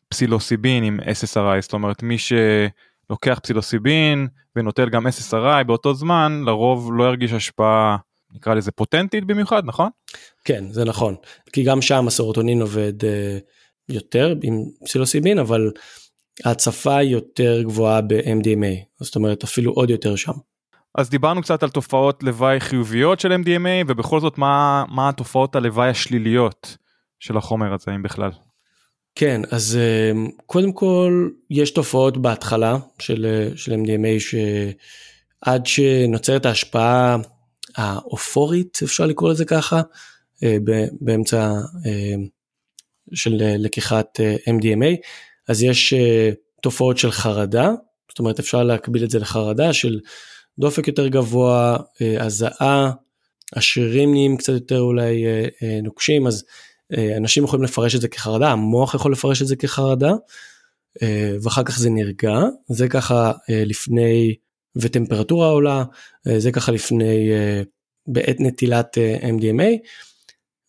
פסילוסיבין 0.08 0.84
עם 0.84 1.00
SSRI, 1.00 1.60
זאת 1.60 1.72
אומרת 1.72 2.02
מי 2.02 2.16
שלוקח 2.18 3.38
פסילוסיבין 3.42 4.28
ונוטל 4.56 4.88
גם 4.88 5.06
SSRI 5.06 5.64
באותו 5.66 5.94
זמן 5.94 6.42
לרוב 6.46 6.90
לא 6.92 7.04
ירגיש 7.04 7.32
השפעה 7.32 7.96
נקרא 8.34 8.54
לזה 8.54 8.72
פוטנטית 8.72 9.24
במיוחד 9.24 9.62
נכון? 9.64 9.88
כן 10.44 10.64
זה 10.70 10.84
נכון 10.84 11.14
כי 11.52 11.62
גם 11.62 11.82
שם 11.82 12.06
הסרוטונין 12.06 12.60
עובד 12.60 13.02
uh, 13.02 13.06
יותר 13.88 14.34
עם 14.42 14.64
פסילוסיבין 14.84 15.38
אבל 15.38 15.70
ההצפה 16.44 17.02
יותר 17.02 17.62
גבוהה 17.62 18.00
ב-MDMA 18.00 19.00
זאת 19.00 19.16
אומרת 19.16 19.44
אפילו 19.44 19.72
עוד 19.72 19.90
יותר 19.90 20.16
שם. 20.16 20.32
אז 20.94 21.10
דיברנו 21.10 21.42
קצת 21.42 21.62
על 21.62 21.70
תופעות 21.70 22.22
לוואי 22.22 22.60
חיוביות 22.60 23.20
של 23.20 23.32
MDMA 23.32 23.84
ובכל 23.86 24.20
זאת 24.20 24.38
מה, 24.38 24.84
מה 24.88 25.08
התופעות 25.08 25.56
הלוואי 25.56 25.88
השליליות 25.88 26.76
של 27.20 27.36
החומר 27.36 27.74
הזה 27.74 27.94
אם 27.94 28.02
בכלל. 28.02 28.30
כן 29.14 29.40
אז 29.50 29.78
uh, 29.78 30.42
קודם 30.46 30.72
כל 30.72 31.28
יש 31.50 31.70
תופעות 31.70 32.16
בהתחלה 32.16 32.76
של, 32.98 33.26
אה, 33.26 33.56
של 33.56 33.72
MDMA 33.72 34.20
שעד 34.20 35.66
שנוצרת 35.66 36.46
ההשפעה 36.46 37.16
האופורית 37.76 38.78
אפשר 38.84 39.06
לקרוא 39.06 39.30
לזה 39.30 39.44
ככה 39.44 39.80
אה, 40.42 40.56
באמצע 41.00 41.52
אה, 41.86 42.14
של 43.14 43.42
אה, 43.42 43.54
לקיחת 43.58 44.20
MDMA 44.50 44.96
אז 45.48 45.62
יש 45.62 45.94
תופעות 46.62 46.98
של 46.98 47.10
חרדה 47.10 47.70
זאת 48.08 48.18
אומרת 48.18 48.38
אפשר 48.38 48.62
להקביל 48.62 49.04
את 49.04 49.10
זה 49.10 49.18
לחרדה 49.18 49.72
של 49.72 50.00
דופק 50.58 50.88
יותר 50.88 51.08
גבוה 51.08 51.76
הזעה 52.20 52.90
השרירים 53.56 54.12
נהיים 54.12 54.36
קצת 54.36 54.52
יותר 54.52 54.80
אולי 54.80 55.24
נוקשים 55.82 56.26
אז 56.26 56.44
אנשים 57.16 57.44
יכולים 57.44 57.64
לפרש 57.64 57.94
את 57.94 58.00
זה 58.00 58.08
כחרדה 58.08 58.50
המוח 58.50 58.94
יכול 58.94 59.12
לפרש 59.12 59.42
את 59.42 59.46
זה 59.46 59.56
כחרדה 59.56 60.12
ואחר 61.42 61.62
כך 61.64 61.78
זה 61.78 61.90
נרגע 61.90 62.40
זה 62.68 62.88
ככה 62.88 63.32
לפני 63.48 64.34
וטמפרטורה 64.76 65.48
עולה, 65.48 65.84
אה, 66.26 66.40
זה 66.40 66.52
ככה 66.52 66.72
לפני, 66.72 67.32
אה, 67.32 67.62
בעת 68.06 68.40
נטילת 68.40 68.98
אה, 68.98 69.16
MDMA, 69.18 69.88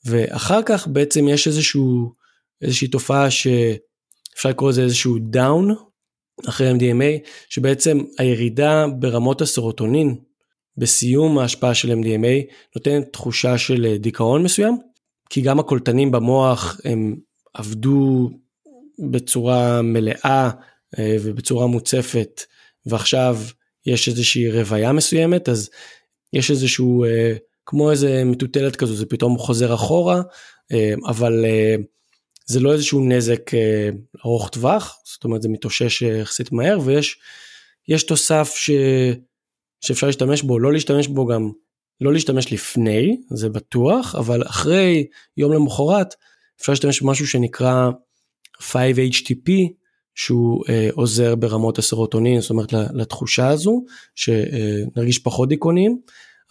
ואחר 0.05 0.61
כך 0.65 0.87
בעצם 0.87 1.27
יש 1.27 1.47
איזשהו, 1.47 2.13
איזושהי 2.61 2.87
תופעה 2.87 3.31
שאפשר 3.31 4.49
לקרוא 4.49 4.69
לזה 4.69 4.81
איזשהו 4.81 5.17
דאון 5.19 5.75
אחרי 6.47 6.71
MDMA, 6.71 7.27
שבעצם 7.49 7.99
הירידה 8.17 8.85
ברמות 8.99 9.41
הסרוטונין 9.41 10.15
בסיום 10.77 11.37
ההשפעה 11.37 11.73
של 11.73 11.91
MDMA 11.91 12.53
נותנת 12.75 13.13
תחושה 13.13 13.57
של 13.57 13.95
דיכאון 13.99 14.43
מסוים, 14.43 14.77
כי 15.29 15.41
גם 15.41 15.59
הקולטנים 15.59 16.11
במוח 16.11 16.79
הם 16.85 17.15
עבדו 17.53 18.29
בצורה 19.11 19.81
מלאה 19.81 20.49
ובצורה 20.99 21.67
מוצפת, 21.67 22.41
ועכשיו 22.85 23.37
יש 23.85 24.07
איזושהי 24.07 24.51
רוויה 24.51 24.91
מסוימת 24.91 25.49
אז 25.49 25.69
יש 26.33 26.51
איזשהו 26.51 27.03
אה, 27.05 27.33
כמו 27.65 27.91
איזה 27.91 28.23
מטוטלת 28.25 28.75
כזו 28.75 28.95
זה 28.95 29.05
פתאום 29.05 29.37
חוזר 29.37 29.73
אחורה 29.73 30.21
אה, 30.71 30.93
אבל 31.07 31.45
אה, 31.45 31.75
זה 32.45 32.59
לא 32.59 32.73
איזשהו 32.73 33.05
נזק 33.09 33.53
אה, 33.53 33.89
ארוך 34.25 34.49
טווח, 34.49 34.99
זאת 35.05 35.23
אומרת 35.23 35.41
זה 35.41 35.49
מתאושש 35.49 36.03
אה, 36.03 36.17
יחסית 36.17 36.51
מהר 36.51 36.79
ויש 36.85 37.19
יש 37.87 38.03
תוסף 38.03 38.53
ש, 38.55 38.69
שאפשר 39.81 40.07
להשתמש 40.07 40.41
בו, 40.41 40.59
לא 40.59 40.73
להשתמש 40.73 41.07
בו 41.07 41.25
גם, 41.25 41.51
לא 42.01 42.13
להשתמש 42.13 42.53
לפני, 42.53 43.17
זה 43.29 43.49
בטוח, 43.49 44.15
אבל 44.15 44.43
אחרי 44.47 45.07
יום 45.37 45.53
למחרת 45.53 46.15
אפשר 46.61 46.71
להשתמש 46.71 47.01
במשהו 47.01 47.27
שנקרא 47.27 47.89
5-HTP, 48.61 49.51
שהוא 50.15 50.63
אה, 50.69 50.89
עוזר 50.93 51.35
ברמות 51.35 51.77
הסרוטונין, 51.77 52.41
זאת 52.41 52.49
אומרת 52.49 52.73
לתחושה 52.73 53.47
הזו, 53.47 53.83
שנרגיש 54.15 55.19
פחות 55.19 55.49
דיכאונים, 55.49 55.99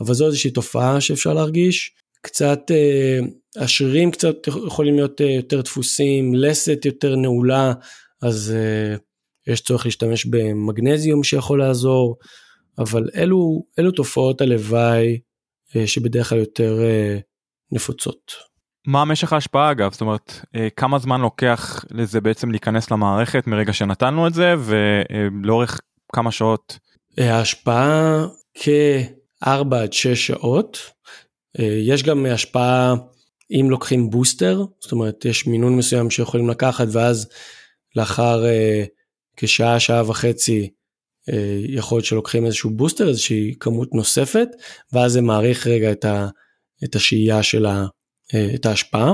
אבל 0.00 0.14
זו 0.14 0.26
איזושהי 0.26 0.50
תופעה 0.50 1.00
שאפשר 1.00 1.32
להרגיש. 1.32 1.94
קצת, 2.24 2.70
אה, 2.70 3.18
השרירים 3.62 4.10
קצת 4.10 4.36
יכולים 4.66 4.94
להיות 4.94 5.20
אה, 5.20 5.26
יותר 5.26 5.60
דפוסים, 5.60 6.34
לסת 6.34 6.84
יותר 6.84 7.16
נעולה, 7.16 7.72
אז 8.22 8.54
אה, 8.56 8.96
יש 9.52 9.60
צורך 9.60 9.84
להשתמש 9.84 10.26
במגנזיום 10.26 11.24
שיכול 11.24 11.58
לעזור, 11.58 12.16
אבל 12.78 13.08
אלו, 13.16 13.64
אלו 13.78 13.90
תופעות 13.90 14.40
הלוואי 14.40 15.18
שבדרך 15.86 16.28
כלל 16.28 16.38
יותר 16.38 16.78
נפוצות. 17.72 18.32
מה 18.86 19.04
משך 19.04 19.32
ההשפעה 19.32 19.70
אגב 19.70 19.92
זאת 19.92 20.00
אומרת 20.00 20.32
כמה 20.76 20.98
זמן 20.98 21.20
לוקח 21.20 21.84
לזה 21.90 22.20
בעצם 22.20 22.50
להיכנס 22.50 22.90
למערכת 22.90 23.46
מרגע 23.46 23.72
שנתנו 23.72 24.26
את 24.26 24.34
זה 24.34 24.54
ולאורך 24.58 25.80
כמה 26.12 26.30
שעות. 26.30 26.78
ההשפעה 27.18 28.26
כ-4 28.54 29.76
עד 29.76 29.92
6 29.92 30.26
שעות. 30.26 30.78
אה, 31.58 31.64
יש 31.64 32.02
גם 32.02 32.26
השפעה 32.26 32.94
אם 33.50 33.66
לוקחים 33.70 34.10
בוסטר 34.10 34.64
זאת 34.80 34.92
אומרת 34.92 35.24
יש 35.24 35.46
מינון 35.46 35.76
מסוים 35.76 36.10
שיכולים 36.10 36.48
לקחת 36.48 36.86
ואז 36.90 37.28
לאחר 37.96 38.44
כשעה 39.36 39.80
שעה 39.80 40.10
וחצי 40.10 40.70
יכול 41.68 41.96
להיות 41.96 42.04
שלוקחים 42.04 42.46
איזשהו 42.46 42.70
בוסטר 42.70 43.08
איזושהי 43.08 43.54
כמות 43.60 43.94
נוספת 43.94 44.48
ואז 44.92 45.12
זה 45.12 45.20
מעריך 45.20 45.66
רגע 45.66 45.92
את, 45.92 46.04
ה, 46.04 46.28
את 46.84 46.94
השהייה 46.94 47.42
של 47.42 47.66
ה... 47.66 47.84
אה, 48.34 48.48
את 48.54 48.66
ההשפעה, 48.66 49.12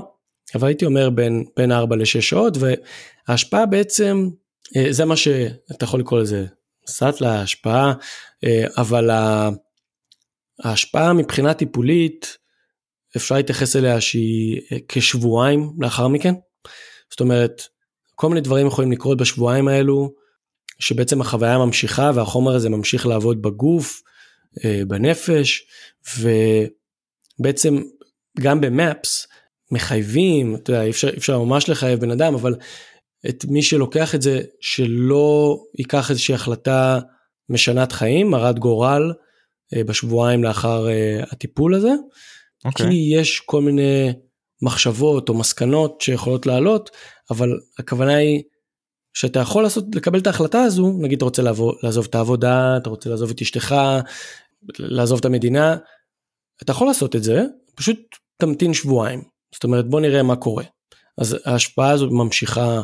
אבל 0.54 0.68
הייתי 0.68 0.84
אומר 0.84 1.10
בין, 1.10 1.44
בין 1.56 1.72
4 1.72 1.96
ל-6 1.96 2.20
שעות, 2.20 2.56
וההשפעה 2.58 3.66
בעצם, 3.66 4.28
אה, 4.76 4.86
זה 4.90 5.04
מה 5.04 5.16
שאתה 5.16 5.84
יכול 5.84 6.00
לקרוא 6.00 6.20
לזה 6.20 6.46
סאטלה, 6.86 7.42
השפעה, 7.42 7.92
אה, 8.44 8.64
אבל 8.76 9.10
ההשפעה 10.64 11.12
מבחינה 11.12 11.54
טיפולית, 11.54 12.36
אפשר 13.16 13.34
להתייחס 13.34 13.76
אליה 13.76 14.00
שהיא 14.00 14.60
כשבועיים 14.88 15.70
לאחר 15.78 16.08
מכן. 16.08 16.34
זאת 17.10 17.20
אומרת, 17.20 17.62
כל 18.14 18.28
מיני 18.28 18.40
דברים 18.40 18.66
יכולים 18.66 18.92
לקרות 18.92 19.18
בשבועיים 19.18 19.68
האלו, 19.68 20.12
שבעצם 20.78 21.20
החוויה 21.20 21.58
ממשיכה 21.58 22.10
והחומר 22.14 22.54
הזה 22.54 22.68
ממשיך 22.68 23.06
לעבוד 23.06 23.42
בגוף, 23.42 24.02
בנפש, 24.86 25.62
ובעצם 27.38 27.82
גם 28.40 28.60
במאפס 28.60 29.26
מחייבים, 29.70 30.54
אתה 30.54 30.70
יודע, 30.70 30.88
אפשר, 30.88 31.08
אפשר 31.16 31.38
ממש 31.38 31.68
לחייב 31.68 32.00
בן 32.00 32.10
אדם, 32.10 32.34
אבל 32.34 32.54
את 33.28 33.44
מי 33.48 33.62
שלוקח 33.62 34.14
את 34.14 34.22
זה, 34.22 34.40
שלא 34.60 35.58
ייקח 35.78 36.10
איזושהי 36.10 36.34
החלטה 36.34 36.98
משנת 37.48 37.92
חיים, 37.92 38.30
מרת 38.30 38.58
גורל, 38.58 39.12
אה, 39.12 39.29
בשבועיים 39.74 40.44
לאחר 40.44 40.88
אה, 40.88 41.20
הטיפול 41.32 41.74
הזה, 41.74 41.88
okay. 41.88 42.68
אוקיי. 42.68 42.86
כי 42.86 42.94
יש 43.14 43.40
כל 43.40 43.62
מיני 43.62 44.12
מחשבות 44.62 45.28
או 45.28 45.34
מסקנות 45.34 46.00
שיכולות 46.00 46.46
לעלות, 46.46 46.90
אבל 47.30 47.58
הכוונה 47.78 48.14
היא 48.14 48.42
שאתה 49.14 49.40
יכול 49.40 49.62
לעשות, 49.62 49.84
לקבל 49.94 50.18
את 50.18 50.26
ההחלטה 50.26 50.62
הזו, 50.62 50.92
נגיד 51.00 51.16
אתה 51.16 51.24
רוצה 51.24 51.42
לעבור, 51.42 51.74
לעזוב 51.82 52.06
את 52.10 52.14
העבודה, 52.14 52.76
אתה 52.76 52.90
רוצה 52.90 53.10
לעזוב 53.10 53.30
את 53.30 53.40
אשתך, 53.40 53.74
לעזוב 54.78 55.18
את 55.18 55.24
המדינה, 55.24 55.76
אתה 56.62 56.72
יכול 56.72 56.86
לעשות 56.86 57.16
את 57.16 57.22
זה, 57.22 57.44
פשוט 57.74 57.98
תמתין 58.36 58.74
שבועיים. 58.74 59.22
זאת 59.54 59.64
אומרת 59.64 59.88
בוא 59.88 60.00
נראה 60.00 60.22
מה 60.22 60.36
קורה. 60.36 60.64
אז 61.18 61.36
ההשפעה 61.44 61.90
הזאת 61.90 62.10
ממשיכה 62.12 62.82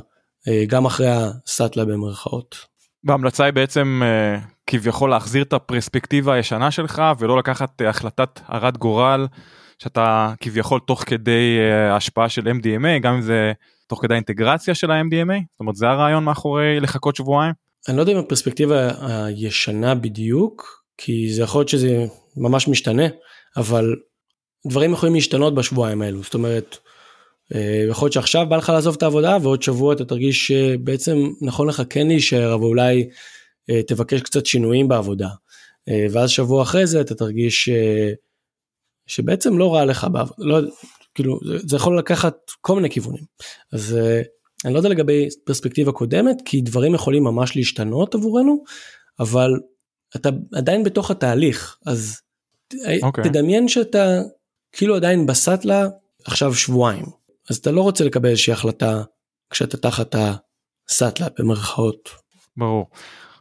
אה, 0.48 0.64
גם 0.66 0.86
אחרי 0.86 1.08
הסאטלה 1.08 1.84
במרכאות. 1.84 2.56
וההמלצה 3.04 3.44
היא 3.44 3.52
בעצם 3.52 4.00
אה, 4.04 4.38
כביכול 4.66 5.10
להחזיר 5.10 5.42
את 5.42 5.52
הפרספקטיבה 5.52 6.34
הישנה 6.34 6.70
שלך 6.70 7.02
ולא 7.18 7.38
לקחת 7.38 7.82
אה, 7.82 7.88
החלטת 7.88 8.40
הרת 8.46 8.76
גורל 8.76 9.26
שאתה 9.78 10.32
כביכול 10.40 10.80
תוך 10.86 11.02
כדי 11.06 11.58
השפעה 11.90 12.28
של 12.28 12.48
MDMA 12.48 12.98
גם 13.02 13.14
אם 13.14 13.20
זה 13.20 13.52
תוך 13.86 14.02
כדי 14.02 14.14
אינטגרציה 14.14 14.74
של 14.74 14.90
ה-MDMA 14.90 15.40
זאת 15.52 15.60
אומרת 15.60 15.76
זה 15.76 15.88
הרעיון 15.88 16.24
מאחורי 16.24 16.80
לחכות 16.80 17.16
שבועיים. 17.16 17.52
אני 17.88 17.96
לא 17.96 18.02
יודע 18.02 18.12
אם 18.12 18.18
הפרספקטיבה 18.18 18.90
הישנה 19.26 19.94
בדיוק 19.94 20.82
כי 20.98 21.32
זה 21.32 21.42
יכול 21.42 21.58
להיות 21.58 21.68
שזה 21.68 22.06
ממש 22.36 22.68
משתנה 22.68 23.04
אבל 23.56 23.96
דברים 24.66 24.92
יכולים 24.92 25.14
להשתנות 25.14 25.54
בשבועיים 25.54 26.02
האלו 26.02 26.22
זאת 26.22 26.34
אומרת 26.34 26.76
אה, 27.54 27.84
יכול 27.90 28.06
להיות 28.06 28.12
שעכשיו 28.12 28.46
בא 28.48 28.56
לך 28.56 28.68
לעזוב 28.68 28.94
את 28.98 29.02
העבודה 29.02 29.36
ועוד 29.42 29.62
שבוע 29.62 29.94
אתה 29.94 30.04
תרגיש 30.04 30.46
שבעצם 30.46 31.16
נכון 31.40 31.68
לך 31.68 31.82
כן 31.90 32.06
להישאר 32.06 32.54
אבל 32.54 32.64
אולי 32.64 33.00
אה, 33.00 33.08
תבקש 33.86 34.20
קצת 34.20 34.46
שינויים 34.46 34.88
בעבודה 34.88 35.28
אה, 35.88 36.06
ואז 36.10 36.30
שבוע 36.30 36.62
אחרי 36.62 36.86
זה 36.86 37.00
אתה 37.00 37.14
תרגיש 37.14 37.68
שבעצם 39.06 39.58
לא 39.58 39.74
רע 39.74 39.84
לך 39.84 40.06
בעבודה 40.12 40.34
לא, 40.38 40.58
כאילו 41.14 41.38
זה, 41.46 41.58
זה 41.58 41.76
יכול 41.76 41.98
לקחת 41.98 42.36
כל 42.60 42.74
מיני 42.76 42.90
כיוונים 42.90 43.24
אז 43.72 43.98
אני 44.64 44.72
לא 44.72 44.78
יודע 44.78 44.88
לגבי 44.88 45.28
פרספקטיבה 45.44 45.92
קודמת 45.92 46.36
כי 46.44 46.60
דברים 46.60 46.94
יכולים 46.94 47.24
ממש 47.24 47.56
להשתנות 47.56 48.14
עבורנו 48.14 48.64
אבל 49.20 49.50
אתה 50.16 50.28
עדיין 50.54 50.84
בתוך 50.84 51.10
התהליך 51.10 51.78
אז 51.86 52.20
okay. 52.74 52.76
אוקיי. 53.02 53.24
תדמיין 53.24 53.68
שאתה 53.68 54.22
כאילו 54.72 54.96
עדיין 54.96 55.26
בסאטלה 55.26 55.88
עכשיו 56.24 56.54
שבועיים 56.54 57.06
אז 57.50 57.56
אתה 57.56 57.70
לא 57.70 57.80
רוצה 57.80 58.04
לקבל 58.04 58.28
איזושהי 58.28 58.52
החלטה 58.52 59.02
כשאתה 59.50 59.76
תחת 59.76 60.14
הסאטלה 60.88 61.26
במרכאות. 61.38 62.08
ברור. 62.56 62.86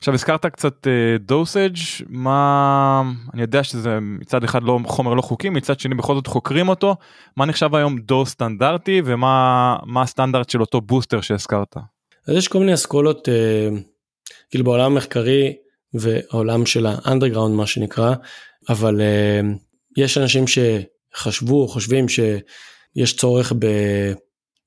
עכשיו 0.05 0.13
הזכרת 0.13 0.45
קצת 0.45 0.87
dosage 1.19 1.75
uh, 1.75 2.05
מה 2.09 3.03
אני 3.33 3.41
יודע 3.41 3.63
שזה 3.63 3.97
מצד 4.01 4.43
אחד 4.43 4.63
לא 4.63 4.79
חומר 4.85 5.13
לא 5.13 5.21
חוקי 5.21 5.49
מצד 5.49 5.79
שני 5.79 5.95
בכל 5.95 6.15
זאת 6.15 6.27
חוקרים 6.27 6.69
אותו 6.69 6.95
מה 7.37 7.45
נחשב 7.45 7.75
היום 7.75 7.99
dose 7.99 8.25
סטנדרטי 8.25 9.01
ומה 9.05 9.75
מה 9.85 10.01
הסטנדרט 10.01 10.49
של 10.49 10.61
אותו 10.61 10.81
בוסטר 10.81 11.21
שהזכרת. 11.21 11.77
אז 12.27 12.35
יש 12.35 12.47
כל 12.47 12.59
מיני 12.59 12.73
אסכולות 12.73 13.27
uh, 13.27 13.31
כאילו 14.49 14.65
בעולם 14.65 14.91
המחקרי 14.91 15.53
והעולם 15.93 16.65
של 16.65 16.85
האנדרגראונד 16.85 17.55
מה 17.55 17.67
שנקרא 17.67 18.13
אבל 18.69 19.01
uh, 19.01 19.45
יש 19.97 20.17
אנשים 20.17 20.47
ש... 20.47 20.59
חשבו 21.15 21.61
או 21.61 21.67
חושבים 21.67 22.05
שיש 22.09 23.15
צורך 23.15 23.53
ב, 23.59 23.65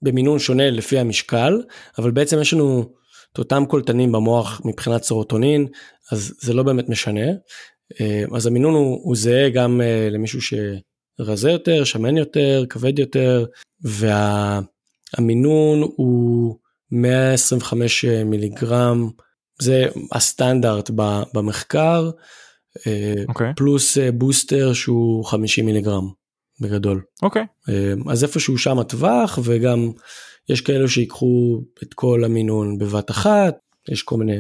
במינון 0.03 0.39
שונה 0.39 0.71
לפי 0.71 0.99
המשקל, 0.99 1.63
אבל 1.99 2.11
בעצם 2.11 2.41
יש 2.41 2.53
לנו 2.53 2.98
את 3.39 3.43
אותם 3.43 3.65
קולטנים 3.69 4.13
במוח 4.13 4.61
מבחינת 4.65 5.03
סרוטונין, 5.03 5.67
אז 6.13 6.35
זה 6.41 6.55
לא 6.55 6.63
באמת 6.63 6.89
משנה. 6.89 7.27
אה, 8.01 8.25
אז 8.37 8.47
המינון 8.47 8.75
הוא, 8.75 9.01
הוא 9.03 9.17
זהה 9.17 9.49
גם 9.49 9.81
אה, 9.81 10.09
למישהו 10.11 10.41
שרזה 10.41 11.51
יותר, 11.51 11.85
שמן 11.85 12.17
יותר, 12.17 12.65
כבד 12.69 12.99
יותר, 12.99 13.45
והמינון 15.15 15.83
הוא 15.97 16.57
125 16.91 18.05
מיליגרם, 18.05 19.11
זה 19.61 19.87
הסטנדרט 20.13 20.91
במחקר, 21.35 22.11
okay. 22.11 22.83
אוקיי. 23.29 23.53
פלוס 23.57 23.99
בוסטר 24.15 24.73
שהוא 24.73 25.25
50 25.25 25.67
מיליגרם. 25.67 26.09
בגדול. 26.61 27.03
אוקיי. 27.23 27.43
Okay. 27.43 27.73
אז 28.11 28.25
איפשהו 28.25 28.59
שם 28.59 28.79
הטווח 28.79 29.39
וגם 29.43 29.91
יש 30.49 30.61
כאלו 30.61 30.89
שיקחו 30.89 31.61
את 31.83 31.95
כל 31.95 32.25
המינון 32.25 32.79
בבת 32.79 33.11
אחת, 33.11 33.55
יש 33.89 34.03
כל 34.03 34.17
מיני 34.17 34.37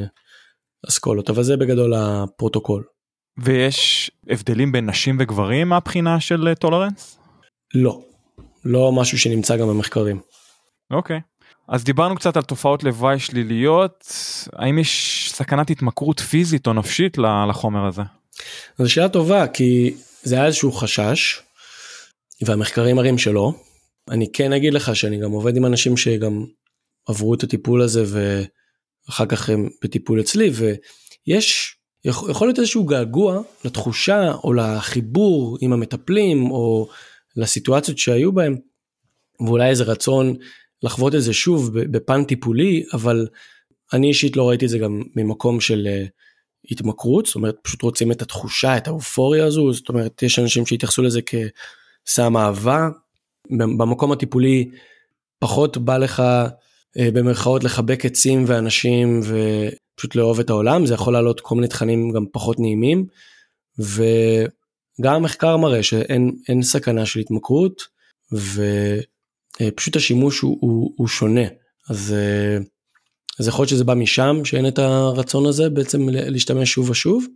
אסכולות, 0.88 1.31
אבל 1.31 1.42
זה 1.42 1.57
בגדול 1.57 1.94
הפרוטוקול. 1.94 2.85
ויש 3.38 4.11
הבדלים 4.29 4.73
בין 4.73 4.90
נשים 4.90 5.16
וגברים 5.21 5.68
מהבחינה 5.68 6.21
של 6.21 6.55
tolerance? 6.54 7.18
לא, 7.75 8.01
לא 8.64 8.92
משהו 8.92 9.18
שנמצא 9.18 9.57
גם 9.57 9.68
במחקרים. 9.68 10.21
אוקיי. 10.90 11.18
Okay. 11.18 11.38
אז 11.68 11.85
דיברנו 11.85 12.16
קצת 12.16 12.37
על 12.37 12.42
תופעות 12.42 12.85
לוואי 12.85 13.18
שליליות, 13.18 14.12
האם 14.53 14.79
יש 14.79 15.33
סכנת 15.35 15.71
התמכרות 15.71 16.21
פיזית 16.21 16.66
או 16.66 16.73
נפשית 16.73 17.18
לחומר 17.49 17.87
הזה? 17.87 18.03
זו 18.79 18.90
שאלה 18.90 19.09
טובה 19.09 19.47
כי 19.47 19.94
זה 20.23 20.35
היה 20.35 20.47
איזשהו 20.47 20.73
חשש 20.73 21.40
והמחקרים 22.42 22.97
מראים 22.97 23.18
שלא. 23.18 23.53
אני 24.11 24.33
כן 24.33 24.53
אגיד 24.53 24.75
לך 24.75 24.97
שאני 24.97 25.18
גם 25.18 25.31
עובד 25.31 25.57
עם 25.57 25.66
אנשים 25.66 25.97
שגם 25.97 26.44
עברו 27.09 27.35
את 27.35 27.42
הטיפול 27.42 27.83
הזה 27.83 28.05
ואחר 28.07 29.27
כך 29.27 29.51
הם 29.51 29.68
בטיפול 29.83 30.21
אצלי 30.21 30.51
ויש 31.27 31.77
יכול 32.05 32.47
להיות 32.47 32.59
איזשהו 32.59 32.85
געגוע 32.85 33.42
לתחושה 33.64 34.33
או 34.44 34.53
לחיבור 34.53 35.59
עם 35.61 35.73
המטפלים 35.73 36.51
או 36.51 36.88
לסיטואציות 37.37 37.99
שהיו 37.99 38.33
בהם 38.33 38.57
ואולי 39.40 39.68
איזה 39.68 39.85
רצון 39.85 40.37
לחוות 40.83 41.14
את 41.14 41.23
זה 41.23 41.33
שוב 41.33 41.79
בפן 41.79 42.25
טיפולי, 42.25 42.85
אבל 42.92 43.27
אני 43.92 44.09
אישית 44.09 44.37
לא 44.37 44.49
ראיתי 44.49 44.64
את 44.64 44.71
זה 44.71 44.79
גם 44.79 45.03
ממקום 45.16 45.61
של 45.61 45.87
אה, 45.87 46.05
התמכרות, 46.71 47.27
זאת 47.27 47.35
אומרת 47.35 47.57
פשוט 47.62 47.83
רוצים 47.83 48.12
את 48.12 48.23
התחושה, 48.23 48.77
את 48.77 48.88
האופוריה 48.88 49.44
הזו, 49.47 49.73
זאת 49.73 49.88
אומרת 49.88 50.23
יש 50.23 50.38
אנשים 50.38 50.66
שהתייחסו 50.66 51.03
לזה 51.03 51.21
כסם 51.23 52.37
אהבה, 52.37 52.88
במקום 53.50 54.12
הטיפולי 54.12 54.70
פחות 55.38 55.78
בא 55.78 55.96
לך 55.96 56.22
אה, 56.98 57.11
במרכאות 57.14 57.64
לחבק 57.64 58.04
עצים 58.04 58.44
ואנשים 58.46 59.20
ופשוט 59.20 60.14
לאהוב 60.14 60.40
את 60.40 60.50
העולם, 60.50 60.87
זה 60.87 60.94
יכול 60.94 61.12
לעלות 61.12 61.40
כל 61.40 61.54
מיני 61.54 61.68
תכנים 61.68 62.12
גם 62.12 62.24
פחות 62.32 62.61
נעימים, 62.61 63.06
וגם 63.78 65.14
המחקר 65.14 65.56
מראה 65.56 65.82
שאין 65.82 66.62
סכנה 66.62 67.06
של 67.06 67.20
התמכרות, 67.20 67.82
ופשוט 68.32 69.96
השימוש 69.96 70.40
הוא, 70.40 70.58
הוא, 70.61 70.92
הוא 70.96 71.08
שונה, 71.08 71.44
אז 71.90 72.14
אה, 72.16 72.58
אז 73.40 73.48
יכול 73.48 73.62
להיות 73.62 73.70
שזה 73.70 73.84
בא 73.84 73.94
משם 73.94 74.44
שאין 74.44 74.68
את 74.68 74.78
הרצון 74.78 75.46
הזה 75.46 75.70
בעצם 75.70 76.08
להשתמש 76.08 76.72
שוב 76.72 76.90
ושוב 76.90 77.26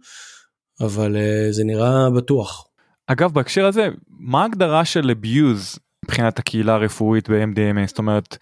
אבל 0.80 1.16
זה 1.50 1.64
נראה 1.64 2.10
בטוח. 2.10 2.66
אגב 3.06 3.32
בהקשר 3.32 3.66
הזה 3.66 3.88
מה 4.08 4.42
ההגדרה 4.42 4.84
של 4.84 5.10
abuse 5.10 5.78
מבחינת 6.04 6.38
הקהילה 6.38 6.74
הרפואית 6.74 7.30
ב-MDMA 7.30 7.86
זאת 7.86 7.98
אומרת 7.98 8.38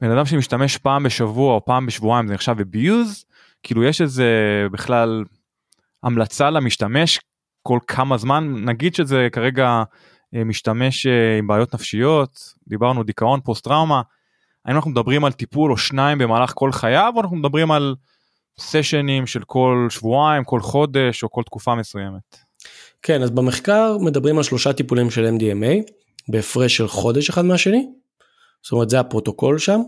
בן 0.00 0.10
אדם 0.10 0.26
שמשתמש 0.26 0.76
פעם 0.76 1.02
בשבוע 1.02 1.54
או 1.54 1.64
פעם 1.64 1.86
בשבועיים 1.86 2.28
זה 2.28 2.34
נחשב 2.34 2.56
abuse? 2.60 3.24
כאילו 3.62 3.84
יש 3.84 4.00
איזה 4.00 4.26
בכלל 4.72 5.24
המלצה 6.02 6.50
למשתמש 6.50 7.20
כל 7.62 7.78
כמה 7.86 8.16
זמן? 8.16 8.54
נגיד 8.64 8.94
שזה 8.94 9.28
כרגע 9.32 9.82
אה, 10.34 10.44
משתמש 10.44 11.06
אה, 11.06 11.38
עם 11.38 11.46
בעיות 11.46 11.74
נפשיות 11.74 12.54
דיברנו 12.68 13.02
דיכאון 13.02 13.40
פוסט 13.40 13.64
טראומה 13.64 14.02
האם 14.64 14.76
אנחנו 14.76 14.90
מדברים 14.90 15.24
על 15.24 15.32
טיפול 15.32 15.72
או 15.72 15.76
שניים 15.76 16.18
במהלך 16.18 16.52
כל 16.54 16.72
חייו 16.72 17.12
או 17.16 17.20
אנחנו 17.20 17.36
מדברים 17.36 17.70
על 17.70 17.94
סשנים 18.58 19.26
של 19.26 19.42
כל 19.46 19.86
שבועיים 19.90 20.44
כל 20.44 20.60
חודש 20.60 21.22
או 21.22 21.30
כל 21.30 21.42
תקופה 21.42 21.74
מסוימת. 21.74 22.38
כן 23.02 23.22
אז 23.22 23.30
במחקר 23.30 23.96
מדברים 24.00 24.36
על 24.36 24.42
שלושה 24.42 24.72
טיפולים 24.72 25.10
של 25.10 25.36
MDMA 25.38 25.92
בהפרש 26.28 26.76
של 26.76 26.88
חודש 26.88 27.30
אחד 27.30 27.44
מהשני. 27.44 27.86
זאת 28.62 28.72
אומרת 28.72 28.90
זה 28.90 29.00
הפרוטוקול 29.00 29.58
שם 29.58 29.80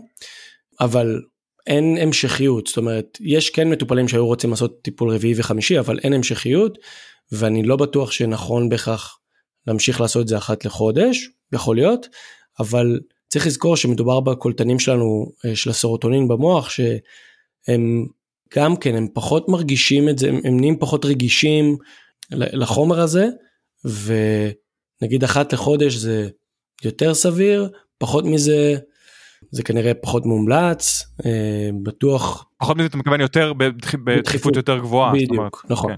אבל 0.79 1.21
אין 1.67 1.97
המשכיות 2.01 2.67
זאת 2.67 2.77
אומרת 2.77 3.17
יש 3.21 3.49
כן 3.49 3.69
מטופלים 3.69 4.07
שהיו 4.07 4.25
רוצים 4.25 4.49
לעשות 4.49 4.81
טיפול 4.81 5.11
רביעי 5.11 5.33
וחמישי 5.37 5.79
אבל 5.79 5.99
אין 6.03 6.13
המשכיות 6.13 6.77
ואני 7.31 7.63
לא 7.63 7.75
בטוח 7.75 8.11
שנכון 8.11 8.69
בהכרח 8.69 9.19
להמשיך 9.67 10.01
לעשות 10.01 10.21
את 10.21 10.27
זה 10.27 10.37
אחת 10.37 10.65
לחודש 10.65 11.29
יכול 11.53 11.75
להיות 11.75 12.07
אבל 12.59 12.99
צריך 13.27 13.47
לזכור 13.47 13.77
שמדובר 13.77 14.19
בקולטנים 14.19 14.79
שלנו 14.79 15.31
אה, 15.45 15.55
של 15.55 15.69
הסרוטונין 15.69 16.27
במוח 16.27 16.69
שהם 16.69 18.07
גם 18.55 18.77
כן 18.77 18.95
הם 18.95 19.07
פחות 19.13 19.49
מרגישים 19.49 20.09
את 20.09 20.19
זה 20.19 20.29
הם 20.29 20.59
נהיים 20.59 20.79
פחות 20.79 21.05
רגישים 21.05 21.77
לחומר 22.31 22.99
הזה 22.99 23.27
ונגיד 25.01 25.23
אחת 25.23 25.53
לחודש 25.53 25.93
זה 25.93 26.29
יותר 26.83 27.13
סביר 27.13 27.69
פחות 27.97 28.25
מזה 28.25 28.77
זה 29.51 29.63
כנראה 29.63 29.93
פחות 29.93 30.25
מומלץ 30.25 31.03
אה, 31.25 31.69
בטוח 31.83 32.45
פחות 32.59 32.77
מזה 32.77 32.87
אתה 32.87 32.97
מתכוון 32.97 33.21
יותר 33.21 33.53
בדחיפות 34.03 34.55
יותר 34.55 34.77
גבוהה 34.77 35.13
בדיוק 35.13 35.31
אומרת, 35.31 35.51
נכון. 35.69 35.91
כן. 35.91 35.97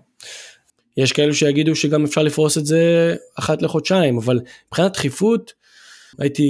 יש 0.98 1.14
כאלו 1.14 1.34
שיגידו 1.34 1.76
שגם 1.76 2.04
אפשר 2.04 2.24
לפרוס 2.24 2.58
את 2.58 2.66
זה 2.66 3.16
אחת 3.40 3.62
לחודשיים 3.62 4.18
אבל 4.18 4.40
מבחינת 4.68 4.94
דחיפות 4.94 5.54
הייתי 6.18 6.50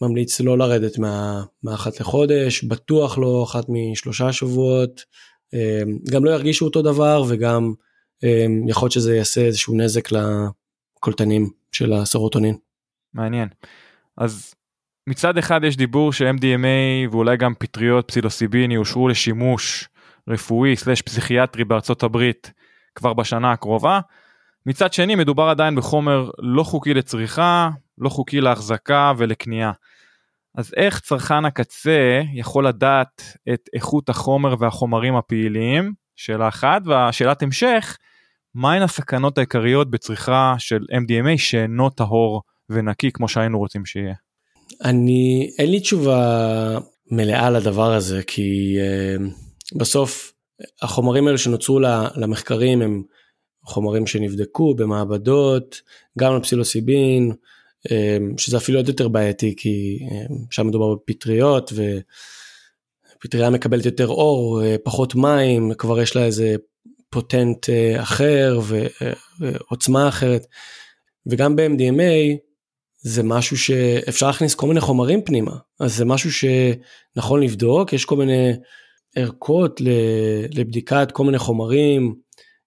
ממליץ 0.00 0.40
לא 0.40 0.58
לרדת 0.58 0.98
מה, 0.98 1.42
מאחת 1.64 2.00
לחודש, 2.00 2.64
בטוח 2.64 3.18
לא 3.18 3.44
אחת 3.44 3.64
משלושה 3.68 4.32
שבועות, 4.32 5.04
אמ, 5.54 5.98
גם 6.10 6.24
לא 6.24 6.30
ירגישו 6.30 6.64
אותו 6.64 6.82
דבר 6.82 7.24
וגם 7.28 7.72
אמ, 8.24 8.68
יכול 8.68 8.86
להיות 8.86 8.92
שזה 8.92 9.16
יעשה 9.16 9.40
איזשהו 9.40 9.76
נזק 9.76 10.08
לקולטנים 10.12 11.50
של 11.72 11.92
הסרוטונין. 11.92 12.56
מעניין. 13.14 13.48
אז 14.16 14.54
מצד 15.06 15.38
אחד 15.38 15.64
יש 15.64 15.76
דיבור 15.76 16.12
ש-MDMA 16.12 17.10
ואולי 17.10 17.36
גם 17.36 17.54
פטריות 17.58 18.08
פסילוסיבין 18.08 18.70
יאושרו 18.70 19.08
לשימוש 19.08 19.88
רפואי 20.28 20.76
סלש 20.76 21.02
פסיכיאטרי 21.02 21.64
בארצות 21.64 22.02
הברית 22.02 22.52
כבר 22.94 23.14
בשנה 23.14 23.52
הקרובה. 23.52 24.00
מצד 24.66 24.92
שני 24.92 25.14
מדובר 25.14 25.48
עדיין 25.48 25.76
בחומר 25.76 26.30
לא 26.38 26.62
חוקי 26.62 26.94
לצריכה, 26.94 27.70
לא 27.98 28.08
חוקי 28.08 28.40
להחזקה 28.40 29.12
ולקנייה. 29.18 29.72
אז 30.54 30.74
איך 30.76 31.00
צרכן 31.00 31.44
הקצה 31.44 32.22
יכול 32.34 32.66
לדעת 32.66 33.22
את 33.52 33.68
איכות 33.74 34.08
החומר 34.08 34.54
והחומרים 34.58 35.16
הפעילים? 35.16 35.92
שאלה 36.16 36.48
אחת, 36.48 36.82
והשאלת 36.86 37.42
המשך, 37.42 37.96
מהן 38.54 38.82
הסכנות 38.82 39.38
העיקריות 39.38 39.90
בצריכה 39.90 40.54
של 40.58 40.78
MDMA 40.78 41.38
שאינו 41.38 41.90
טהור 41.90 42.42
ונקי 42.70 43.10
כמו 43.12 43.28
שהיינו 43.28 43.58
רוצים 43.58 43.86
שיהיה? 43.86 44.14
אני, 44.84 45.50
אין 45.58 45.70
לי 45.70 45.80
תשובה 45.80 46.78
מלאה 47.10 47.50
לדבר 47.50 47.92
הזה, 47.92 48.22
כי 48.22 48.76
uh, 48.78 49.78
בסוף 49.78 50.32
החומרים 50.82 51.26
האלה 51.26 51.38
שנוצרו 51.38 51.80
למחקרים 52.16 52.82
הם 52.82 53.02
חומרים 53.64 54.06
שנבדקו 54.06 54.74
במעבדות, 54.74 55.80
גם 56.18 56.36
לפסילוסיבין, 56.36 57.32
אמ, 57.90 58.38
שזה 58.38 58.56
אפילו 58.56 58.78
עוד 58.78 58.88
יותר 58.88 59.08
בעייתי 59.08 59.54
כי 59.56 59.98
אמ, 60.02 60.36
שם 60.50 60.66
מדובר 60.66 60.94
בפטריות 60.94 61.72
ופטריה 63.16 63.50
מקבלת 63.50 63.84
יותר 63.84 64.08
אור, 64.08 64.62
פחות 64.84 65.14
מים, 65.14 65.74
כבר 65.78 66.00
יש 66.00 66.16
לה 66.16 66.24
איזה 66.24 66.56
פוטנט 67.12 67.70
אה, 67.70 68.02
אחר 68.02 68.60
אה, 68.74 69.12
ועוצמה 69.40 70.08
אחרת. 70.08 70.46
וגם 71.26 71.56
ב-MDMA 71.56 72.36
זה 73.00 73.22
משהו 73.22 73.58
שאפשר 73.58 74.26
להכניס 74.26 74.54
כל 74.54 74.66
מיני 74.66 74.80
חומרים 74.80 75.22
פנימה, 75.22 75.52
אז 75.80 75.96
זה 75.96 76.04
משהו 76.04 76.30
שנכון 76.32 77.42
לבדוק, 77.42 77.92
יש 77.92 78.04
כל 78.04 78.16
מיני 78.16 78.52
ערכות 79.16 79.80
לבדיקת 80.54 81.08
כל 81.12 81.24
מיני 81.24 81.38
חומרים, 81.38 82.14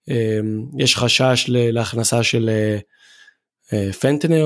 אמ, 0.10 0.66
יש 0.78 0.98
חשש 0.98 1.46
להכנסה 1.50 2.24
של 2.24 2.50
פנטנל, 4.00 4.46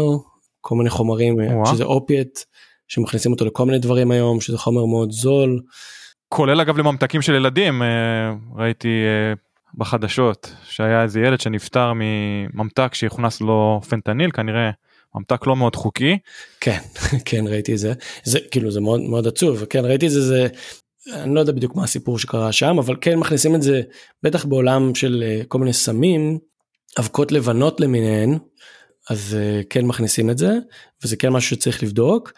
כל 0.62 0.76
מיני 0.76 0.90
חומרים 0.90 1.42
אה, 1.42 1.58
ווא. 1.58 1.66
שזה 1.66 1.84
אופיאט 1.84 2.40
שמכניסים 2.88 3.32
אותו 3.32 3.46
לכל 3.46 3.66
מיני 3.66 3.80
דברים 3.80 4.12
היום 4.12 4.42
שזה 4.42 4.58
חומר 4.58 4.86
מאוד 4.86 5.12
זול. 5.12 5.62
כולל 6.28 6.62
אגב 6.62 6.78
לממתקים 6.78 7.22
של 7.22 7.36
ילדים 7.36 7.82
אה, 7.82 8.34
ראיתי 8.56 8.88
אה, 8.88 9.34
בחדשות 9.76 10.54
שהיה 10.64 11.04
איזה 11.04 11.20
ילד 11.20 11.42
שנפטר 11.42 11.92
מממתק 11.96 12.94
שיוכנס 12.94 13.42
לו 13.42 13.82
פנטניל 13.90 14.32
כנראה 14.32 14.72
ממתק 15.16 15.48
לא 15.48 15.56
מאוד 15.56 15.76
חוקי. 15.76 16.18
כן 16.60 16.80
כן 17.26 17.48
ראיתי 17.48 17.74
את 17.74 17.78
זה 17.78 17.94
זה 18.24 18.40
כאילו 18.52 18.72
זה 18.72 18.82
מאוד 18.82 19.02
מאוד 19.02 19.28
עצוב 19.28 19.66
כן 19.66 19.86
ראיתי 19.86 20.06
את 20.06 20.12
זה 20.12 20.22
זה 20.22 20.48
אני 21.14 21.36
לא 21.36 21.40
יודע 21.40 21.52
בדיוק 21.52 21.76
מה 21.76 21.84
הסיפור 21.84 22.20
שקרה 22.20 22.52
שם 22.52 22.80
אבל 22.80 22.96
כן 23.02 23.16
מכניסים 23.16 23.56
את 23.56 23.62
זה 23.62 23.82
בטח 24.24 24.46
בעולם 24.46 24.96
של 24.96 25.42
כל 25.48 25.60
מיני 25.60 25.74
סמים 25.74 26.40
אבקות 27.00 27.32
לבנות 27.32 27.80
למיניהן 27.82 28.38
אז 29.10 29.38
אה, 29.40 29.62
כן 29.70 29.86
מכניסים 29.86 30.30
את 30.30 30.38
זה 30.38 30.54
וזה 31.04 31.16
כן 31.16 31.30
משהו 31.30 31.56
שצריך 31.56 31.84
לבדוק 31.84 32.34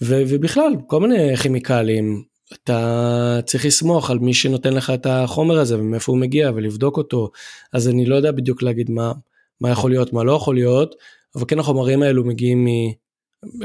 ובכלל 0.00 0.72
כל 0.86 1.00
מיני 1.00 1.36
כימיקלים 1.36 2.24
אתה 2.52 3.40
צריך 3.46 3.64
לסמוך 3.64 4.10
על 4.10 4.18
מי 4.18 4.34
שנותן 4.34 4.72
לך 4.72 4.90
את 4.90 5.06
החומר 5.06 5.58
הזה 5.58 5.78
ומאיפה 5.78 6.12
הוא 6.12 6.20
מגיע 6.20 6.50
ולבדוק 6.54 6.96
אותו 6.96 7.30
אז 7.72 7.88
אני 7.88 8.06
לא 8.06 8.16
יודע 8.16 8.32
בדיוק 8.32 8.62
להגיד 8.62 8.90
מה 8.90 9.12
מה 9.60 9.70
יכול 9.70 9.90
להיות 9.90 10.12
מה 10.12 10.24
לא 10.24 10.32
יכול 10.32 10.54
להיות 10.54 10.94
אבל 11.36 11.44
כן 11.48 11.58
החומרים 11.58 12.02
האלו 12.02 12.24
מגיעים 12.24 12.64
מ... 12.64 12.68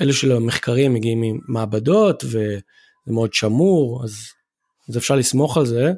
אלו 0.02 0.14
של 0.14 0.32
המחקרים 0.32 0.94
מגיעים 0.94 1.22
ממעבדות 1.22 2.24
וזה 2.24 2.60
מאוד 3.08 3.34
שמור 3.34 4.04
אז, 4.04 4.32
אז 4.90 4.98
אפשר 4.98 5.16
לסמוך 5.16 5.58
על 5.58 5.66
זה. 5.66 5.92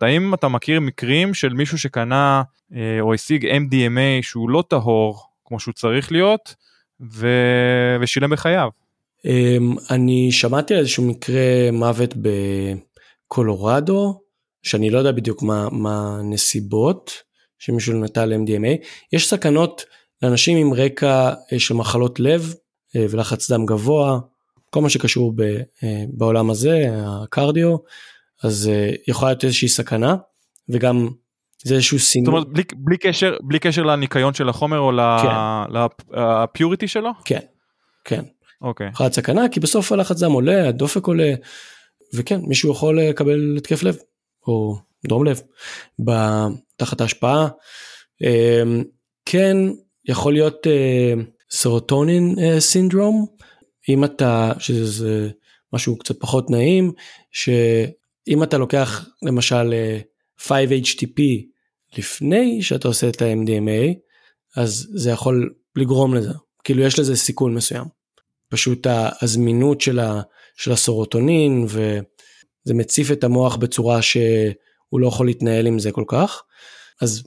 האם 0.00 0.34
אתה 0.34 0.48
מכיר 0.48 0.80
מקרים 0.80 1.34
של 1.34 1.52
מישהו 1.52 1.78
שקנה 1.78 2.42
אה, 2.74 3.00
או 3.00 3.14
השיג 3.14 3.46
MDMA 3.46 4.22
שהוא 4.22 4.50
לא 4.50 4.64
טהור 4.68 5.22
כמו 5.44 5.60
שהוא 5.60 5.74
צריך 5.74 6.12
להיות 6.12 6.54
ו... 7.12 7.28
ושילם 8.00 8.30
בחייו. 8.30 8.68
אמ, 9.24 9.74
אני 9.90 10.32
שמעתי 10.32 10.74
על 10.74 10.80
איזשהו 10.80 11.04
מקרה 11.04 11.70
מוות 11.72 12.14
בקולורדו 13.26 14.20
שאני 14.62 14.90
לא 14.90 14.98
יודע 14.98 15.12
בדיוק 15.12 15.42
מה, 15.42 15.68
הנסיבות 16.20 17.12
שמישהו 17.58 18.04
נטל 18.04 18.32
MDMA 18.32 18.86
יש 19.12 19.28
סכנות 19.28 19.84
לאנשים 20.22 20.56
עם 20.56 20.74
רקע 20.74 21.32
אה, 21.52 21.58
של 21.58 21.74
מחלות 21.74 22.20
לב 22.20 22.54
אה, 22.96 23.06
ולחץ 23.10 23.50
דם 23.50 23.66
גבוה 23.66 24.18
כל 24.70 24.80
מה 24.80 24.90
שקשור 24.90 25.32
ב, 25.36 25.40
אה, 25.42 26.04
בעולם 26.12 26.50
הזה 26.50 26.84
הקרדיו 26.92 27.76
אז 28.44 28.70
יכולה 29.08 29.30
להיות 29.30 29.44
איזושהי 29.44 29.68
סכנה 29.68 30.16
וגם 30.68 31.08
זה 31.64 31.74
איזשהו 31.74 31.98
סינון. 31.98 32.24
זאת 32.24 32.32
אומרת 32.32 32.48
בלי, 32.48 32.62
בלי 32.76 32.96
קשר 32.98 33.36
בלי 33.42 33.58
קשר 33.58 33.82
לניקיון 33.82 34.34
של 34.34 34.48
החומר 34.48 34.78
או 34.78 34.90
כן. 35.22 35.28
לפיוריטי 36.20 36.88
שלו? 36.88 37.10
כן, 37.24 37.40
כן. 38.04 38.24
אוקיי. 38.62 38.88
מחלת 38.88 39.12
סכנה 39.12 39.48
כי 39.48 39.60
בסוף 39.60 39.92
הלחץ 39.92 40.22
דם 40.22 40.32
עולה 40.32 40.68
הדופק 40.68 41.06
עולה 41.06 41.34
וכן 42.14 42.40
מישהו 42.40 42.72
יכול 42.72 43.00
לקבל 43.00 43.54
התקף 43.56 43.82
לב 43.82 43.96
או 44.46 44.76
דרום 45.06 45.24
לב 45.24 45.40
תחת 46.76 47.00
ההשפעה. 47.00 47.48
אמ, 48.22 48.84
כן 49.24 49.56
יכול 50.08 50.32
להיות 50.32 50.66
אה, 50.66 51.12
סרוטונין 51.50 52.34
אה, 52.38 52.60
סינדרום 52.60 53.26
אם 53.88 54.04
אתה 54.04 54.52
שזה 54.58 55.30
משהו 55.72 55.98
קצת 55.98 56.20
פחות 56.20 56.50
נעים 56.50 56.92
שאם 57.30 58.42
אתה 58.42 58.58
לוקח 58.58 59.08
למשל 59.22 59.72
אה, 59.72 59.98
5-HTP 60.40 61.22
לפני 61.98 62.62
שאתה 62.62 62.88
עושה 62.88 63.08
את 63.08 63.22
ה-MDMA 63.22 63.94
אז 64.56 64.88
זה 64.94 65.10
יכול 65.10 65.54
לגרום 65.76 66.14
לזה 66.14 66.32
כאילו 66.64 66.82
יש 66.82 66.98
לזה 66.98 67.16
סיכון 67.16 67.54
מסוים. 67.54 67.97
פשוט 68.48 68.86
הזמינות 69.22 69.80
של, 69.80 69.98
ה, 69.98 70.20
של 70.56 70.72
הסורוטונין 70.72 71.66
וזה 71.68 72.74
מציף 72.74 73.12
את 73.12 73.24
המוח 73.24 73.56
בצורה 73.56 74.02
שהוא 74.02 75.00
לא 75.00 75.06
יכול 75.06 75.26
להתנהל 75.26 75.66
עם 75.66 75.78
זה 75.78 75.92
כל 75.92 76.04
כך. 76.06 76.42
אז 77.02 77.22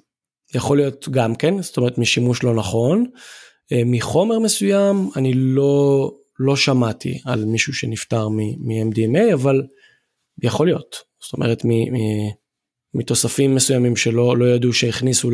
יכול 0.56 0.78
להיות 0.78 1.10
גם 1.10 1.36
כן 1.36 1.62
זאת 1.62 1.78
אומרת 1.78 1.98
משימוש 1.98 2.44
לא 2.44 2.56
נכון. 2.56 3.06
אה, 3.72 3.82
מחומר 3.86 4.40
מסוים 4.40 5.10
אני 5.16 5.34
לא 5.34 6.12
לא 6.40 6.56
שמעתי 6.56 7.22
על 7.26 7.46
מישהו 7.46 7.74
שנפטר 7.74 8.30
מ-MDMA 8.30 9.34
אבל 9.34 9.62
יכול 10.44 10.68
להיות 10.68 10.96
זאת 11.24 11.34
אומרת 11.34 11.66
מ- 11.66 11.94
מ- 11.94 12.32
מתוספים 12.94 13.56
מסוימים 13.56 13.96
שלא 13.96 14.38
לא 14.38 14.46
ידעו 14.46 14.74
שהכניסו 14.74 15.32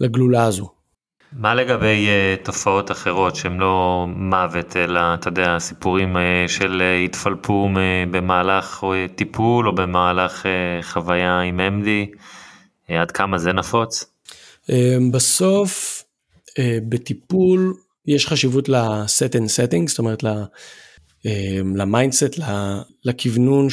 לגלולה 0.00 0.44
הזו. 0.44 0.79
מה 1.32 1.54
לגבי 1.54 2.06
uh, 2.06 2.44
תופעות 2.44 2.90
אחרות 2.90 3.36
שהן 3.36 3.56
לא 3.58 4.06
מוות 4.08 4.76
אלא 4.76 5.00
אתה 5.14 5.28
יודע 5.28 5.58
סיפורים 5.58 6.16
uh, 6.16 6.50
של 6.50 6.82
uh, 6.82 7.04
התפלפו 7.04 7.68
uh, 7.74 7.78
במהלך 8.10 8.84
uh, 8.84 9.12
טיפול 9.14 9.68
או 9.68 9.74
במהלך 9.74 10.46
uh, 10.46 10.82
חוויה 10.82 11.40
עם 11.40 11.60
MD 11.60 12.16
uh, 12.88 12.92
עד 12.92 13.10
כמה 13.10 13.38
זה 13.38 13.52
נפוץ? 13.52 14.04
Uh, 14.62 14.74
בסוף 15.12 16.04
uh, 16.50 16.54
בטיפול 16.88 17.74
יש 18.06 18.26
חשיבות 18.26 18.68
ל 18.68 18.85
set 18.85 19.36
and 19.36 19.48
setting 19.48 19.88
זאת 19.88 19.98
אומרת 19.98 20.24
ל 21.74 21.82
mindset 21.82 22.38
לכוונון 23.04 23.68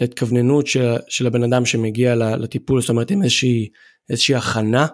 להתכווננות 0.00 0.66
של, 0.66 0.96
של 1.08 1.26
הבן 1.26 1.42
אדם 1.42 1.66
שמגיע 1.66 2.14
לטיפול 2.14 2.80
זאת 2.80 2.90
אומרת 2.90 3.10
עם 3.10 3.22
איזושהי 3.22 3.68
איזושהי 4.10 4.34
הכנה 4.34 4.86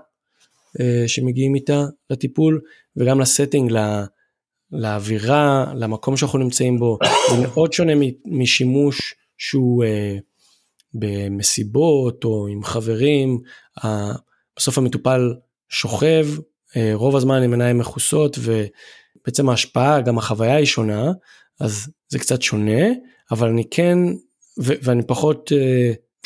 שמגיעים 1.06 1.54
איתה 1.54 1.84
לטיפול 2.10 2.60
וגם 2.96 3.20
ל 3.20 3.27
setting 3.27 3.72
לאווירה 4.72 5.72
למקום 5.74 6.16
שאנחנו 6.16 6.38
נמצאים 6.38 6.78
בו 6.78 6.98
זה 7.30 7.42
מאוד 7.42 7.72
שונה 7.72 7.92
משימוש 8.26 9.14
שהוא 9.38 9.84
אה, 9.84 10.16
במסיבות 10.94 12.24
או 12.24 12.46
עם 12.46 12.64
חברים. 12.64 13.40
בסוף 14.56 14.78
המטופל 14.78 15.34
שוכב 15.68 16.26
אה, 16.76 16.90
רוב 16.94 17.16
הזמן 17.16 17.42
עם 17.42 17.52
עיניים 17.52 17.78
מכוסות 17.78 18.38
ובעצם 18.40 19.48
ההשפעה 19.48 20.00
גם 20.00 20.18
החוויה 20.18 20.56
היא 20.56 20.66
שונה 20.66 21.12
אז 21.60 21.88
זה 22.08 22.18
קצת 22.18 22.42
שונה 22.42 22.86
אבל 23.30 23.48
אני 23.48 23.64
כן 23.70 23.98
ו- 24.62 24.74
ואני 24.82 25.02
פחות 25.06 25.52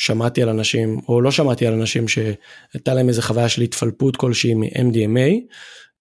שמעתי 0.01 0.41
על 0.41 0.49
אנשים 0.49 0.99
או 1.09 1.21
לא 1.21 1.31
שמעתי 1.31 1.67
על 1.67 1.73
אנשים 1.73 2.07
שהייתה 2.07 2.93
להם 2.93 3.09
איזה 3.09 3.21
חוויה 3.21 3.49
של 3.49 3.61
התפלפות 3.61 4.15
כלשהי 4.15 4.53
מ-MDMA 4.53 5.55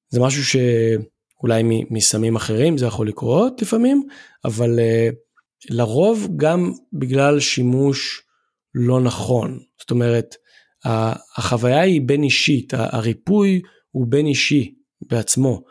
זה 0.09 0.21
משהו 0.21 0.45
שאולי 0.45 1.63
מסמים 1.91 2.37
אחרים 2.37 2.79
זה 2.79 2.87
יכול 2.87 3.09
לקרות 3.09 3.63
לפעמים 3.63 4.03
אבל 4.45 4.79
uh, 4.79 5.15
לרוב 5.71 6.29
גם 6.37 6.73
בגלל 6.93 7.41
שימוש 7.41 8.23
לא 8.75 9.01
נכון. 9.01 9.59
זאת 9.81 9.91
אומרת 9.91 10.35
החוויה 11.37 11.81
היא 11.81 12.01
בין 12.05 12.23
אישית 12.23 12.73
הריפוי 12.77 13.61
הוא 13.91 14.07
בין 14.09 14.27
אישי 14.27 14.75
בעצמו. 15.11 15.63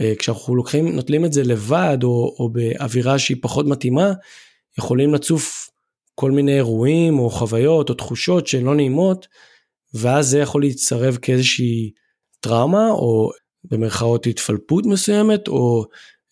אה, 0.00 0.12
כשאנחנו 0.18 0.56
לוקחים 0.56 0.96
נוטלים 0.96 1.24
את 1.24 1.32
זה 1.32 1.42
לבד 1.42 1.98
או, 2.02 2.36
או 2.38 2.52
באווירה 2.52 3.18
שהיא 3.18 3.36
פחות 3.42 3.66
מתאימה 3.66 4.12
יכולים 4.78 5.14
לצוף 5.14 5.71
כל 6.14 6.30
מיני 6.30 6.56
אירועים 6.56 7.18
או 7.18 7.30
חוויות 7.30 7.90
או 7.90 7.94
תחושות 7.94 8.46
שהן 8.46 8.64
לא 8.64 8.74
נעימות 8.74 9.28
ואז 9.94 10.28
זה 10.28 10.38
יכול 10.38 10.62
להצטרב 10.62 11.18
כאיזושהי 11.22 11.90
טראומה 12.40 12.90
או 12.90 13.30
במרכאות 13.64 14.26
התפלפות 14.26 14.86
מסוימת 14.86 15.48
או 15.48 15.84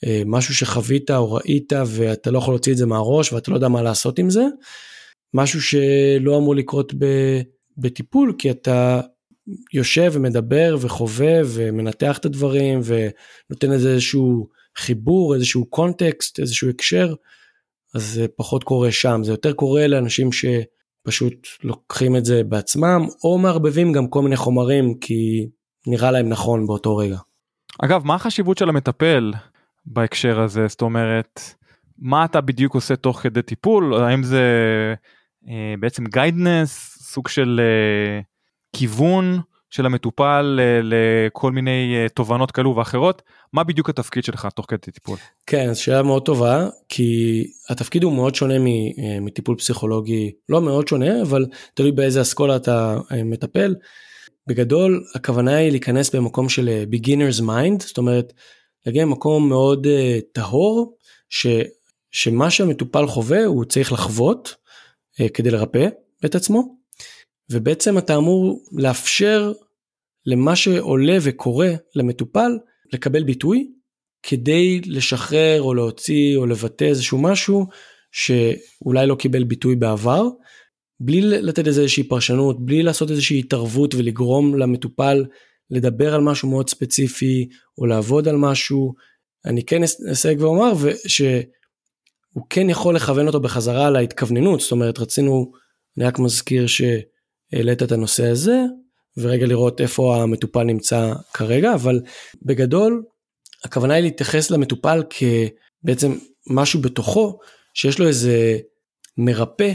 אה, 0.06 0.22
משהו 0.26 0.54
שחווית 0.54 1.10
או 1.10 1.32
ראית 1.32 1.72
ואתה 1.86 2.30
לא 2.30 2.38
יכול 2.38 2.54
להוציא 2.54 2.72
את 2.72 2.78
זה 2.78 2.86
מהראש 2.86 3.32
ואתה 3.32 3.50
לא 3.50 3.56
יודע 3.56 3.68
מה 3.68 3.82
לעשות 3.82 4.18
עם 4.18 4.30
זה. 4.30 4.44
משהו 5.34 5.62
שלא 5.62 6.38
אמור 6.38 6.56
לקרות 6.56 6.94
ב, 6.98 7.06
בטיפול 7.78 8.34
כי 8.38 8.50
אתה 8.50 9.00
יושב 9.72 10.10
ומדבר 10.14 10.76
וחווה 10.80 11.40
ומנתח 11.44 12.18
את 12.18 12.24
הדברים 12.24 12.80
ונותן 12.84 13.70
לזה 13.70 13.92
איזשהו 13.92 14.48
חיבור 14.78 15.34
איזשהו 15.34 15.66
קונטקסט 15.66 16.40
איזשהו 16.40 16.68
הקשר 16.68 17.14
אז 17.94 18.02
זה 18.02 18.26
פחות 18.36 18.64
קורה 18.64 18.92
שם. 18.92 19.20
זה 19.24 19.32
יותר 19.32 19.52
קורה 19.52 19.86
לאנשים 19.86 20.30
שפשוט 20.32 21.46
לוקחים 21.64 22.16
את 22.16 22.24
זה 22.24 22.44
בעצמם 22.44 23.06
או 23.24 23.38
מערבבים 23.38 23.92
גם 23.92 24.08
כל 24.08 24.22
מיני 24.22 24.36
חומרים 24.36 24.94
כי 25.00 25.48
נראה 25.86 26.10
להם 26.10 26.28
נכון 26.28 26.66
באותו 26.66 26.96
רגע. 26.96 27.18
אגב 27.78 28.06
מה 28.06 28.14
החשיבות 28.14 28.58
של 28.58 28.68
המטפל 28.68 29.32
בהקשר 29.86 30.40
הזה? 30.40 30.66
זאת 30.68 30.82
אומרת 30.82 31.40
מה 31.98 32.24
אתה 32.24 32.40
בדיוק 32.40 32.74
עושה 32.74 32.96
תוך 32.96 33.18
כדי 33.18 33.42
טיפול? 33.42 33.94
האם 33.94 34.22
זה 34.22 34.44
אה, 35.48 35.74
בעצם 35.80 36.04
guidance 36.06 36.98
סוג 37.02 37.28
של 37.28 37.60
אה, 37.62 38.20
כיוון 38.76 39.40
של 39.70 39.86
המטופל 39.86 40.60
אה, 40.62 40.80
לכל 40.82 41.52
מיני 41.52 41.94
אה, 41.96 42.08
תובנות 42.08 42.50
כאלו 42.50 42.76
ואחרות 42.76 43.22
מה 43.52 43.64
בדיוק 43.64 43.90
התפקיד 43.90 44.24
שלך 44.24 44.48
תוך 44.54 44.66
כדי 44.68 44.92
טיפול. 44.92 45.16
כן 45.46 45.74
שאלה 45.74 46.02
מאוד 46.02 46.24
טובה 46.24 46.68
כי 46.88 47.44
התפקיד 47.68 48.02
הוא 48.02 48.12
מאוד 48.12 48.34
שונה 48.34 48.54
אה, 48.54 49.20
מטיפול 49.20 49.56
פסיכולוגי 49.56 50.30
לא 50.48 50.62
מאוד 50.62 50.88
שונה 50.88 51.22
אבל 51.22 51.46
תלוי 51.74 51.92
באיזה 51.92 52.20
אסכולה 52.20 52.56
אתה 52.56 52.98
מטפל. 53.24 53.74
בגדול 54.46 55.04
הכוונה 55.14 55.56
היא 55.56 55.70
להיכנס 55.70 56.14
במקום 56.14 56.48
של 56.48 56.84
beginners 56.92 57.40
mind 57.40 57.86
זאת 57.86 57.98
אומרת 57.98 58.32
להגיע 58.86 59.02
למקום 59.02 59.48
מאוד 59.48 59.86
טהור 60.32 60.96
ש, 61.28 61.46
שמה 62.10 62.50
שהמטופל 62.50 63.06
חווה 63.06 63.44
הוא 63.44 63.64
צריך 63.64 63.92
לחוות 63.92 64.54
כדי 65.34 65.50
לרפא 65.50 65.88
את 66.24 66.34
עצמו 66.34 66.79
ובעצם 67.52 67.98
אתה 67.98 68.16
אמור 68.16 68.64
לאפשר 68.72 69.52
למה 70.26 70.56
שעולה 70.56 71.18
וקורה 71.22 71.70
למטופל 71.94 72.58
לקבל 72.92 73.22
ביטוי 73.22 73.72
כדי 74.22 74.80
לשחרר 74.86 75.62
או 75.62 75.74
להוציא 75.74 76.36
או 76.36 76.46
לבטא 76.46 76.84
איזשהו 76.84 77.18
משהו 77.18 77.66
שאולי 78.12 79.06
לא 79.06 79.14
קיבל 79.14 79.44
ביטוי 79.44 79.76
בעבר 79.76 80.28
בלי 81.00 81.20
לתת 81.20 81.66
לזה 81.66 81.80
איזושהי 81.80 82.02
פרשנות 82.02 82.66
בלי 82.66 82.82
לעשות 82.82 83.10
איזושהי 83.10 83.38
התערבות 83.38 83.94
ולגרום 83.94 84.58
למטופל 84.58 85.24
לדבר 85.70 86.14
על 86.14 86.20
משהו 86.20 86.50
מאוד 86.50 86.70
ספציפי 86.70 87.48
או 87.78 87.86
לעבוד 87.86 88.28
על 88.28 88.36
משהו. 88.36 88.94
אני 89.44 89.64
כן 89.64 89.82
אסייג 90.12 90.40
ואומר 90.40 90.72
שהוא 91.06 92.44
כן 92.50 92.70
יכול 92.70 92.96
לכוון 92.96 93.26
אותו 93.26 93.40
בחזרה 93.40 93.90
להתכווננות. 93.90 94.60
זאת 94.60 94.72
אומרת 94.72 94.98
רצינו 94.98 95.52
אני 95.96 96.04
רק 96.04 96.18
מזכיר 96.18 96.66
ש... 96.66 96.82
העלית 97.52 97.82
את 97.82 97.92
הנושא 97.92 98.26
הזה 98.26 98.64
ורגע 99.16 99.46
לראות 99.46 99.80
איפה 99.80 100.16
המטופל 100.22 100.62
נמצא 100.62 101.12
כרגע 101.34 101.74
אבל 101.74 102.00
בגדול 102.42 103.02
הכוונה 103.64 103.94
היא 103.94 104.02
להתייחס 104.02 104.50
למטופל 104.50 105.02
כבעצם 105.10 106.12
משהו 106.46 106.80
בתוכו 106.80 107.38
שיש 107.74 107.98
לו 107.98 108.08
איזה 108.08 108.58
מרפא 109.18 109.72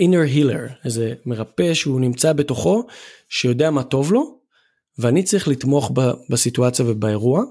inner 0.00 0.36
healer 0.36 0.72
איזה 0.84 1.14
מרפא 1.26 1.74
שהוא 1.74 2.00
נמצא 2.00 2.32
בתוכו 2.32 2.82
שיודע 3.28 3.70
מה 3.70 3.82
טוב 3.82 4.12
לו 4.12 4.38
ואני 4.98 5.22
צריך 5.22 5.48
לתמוך 5.48 5.90
ב, 5.94 6.10
בסיטואציה 6.30 6.84
ובאירוע. 6.88 7.42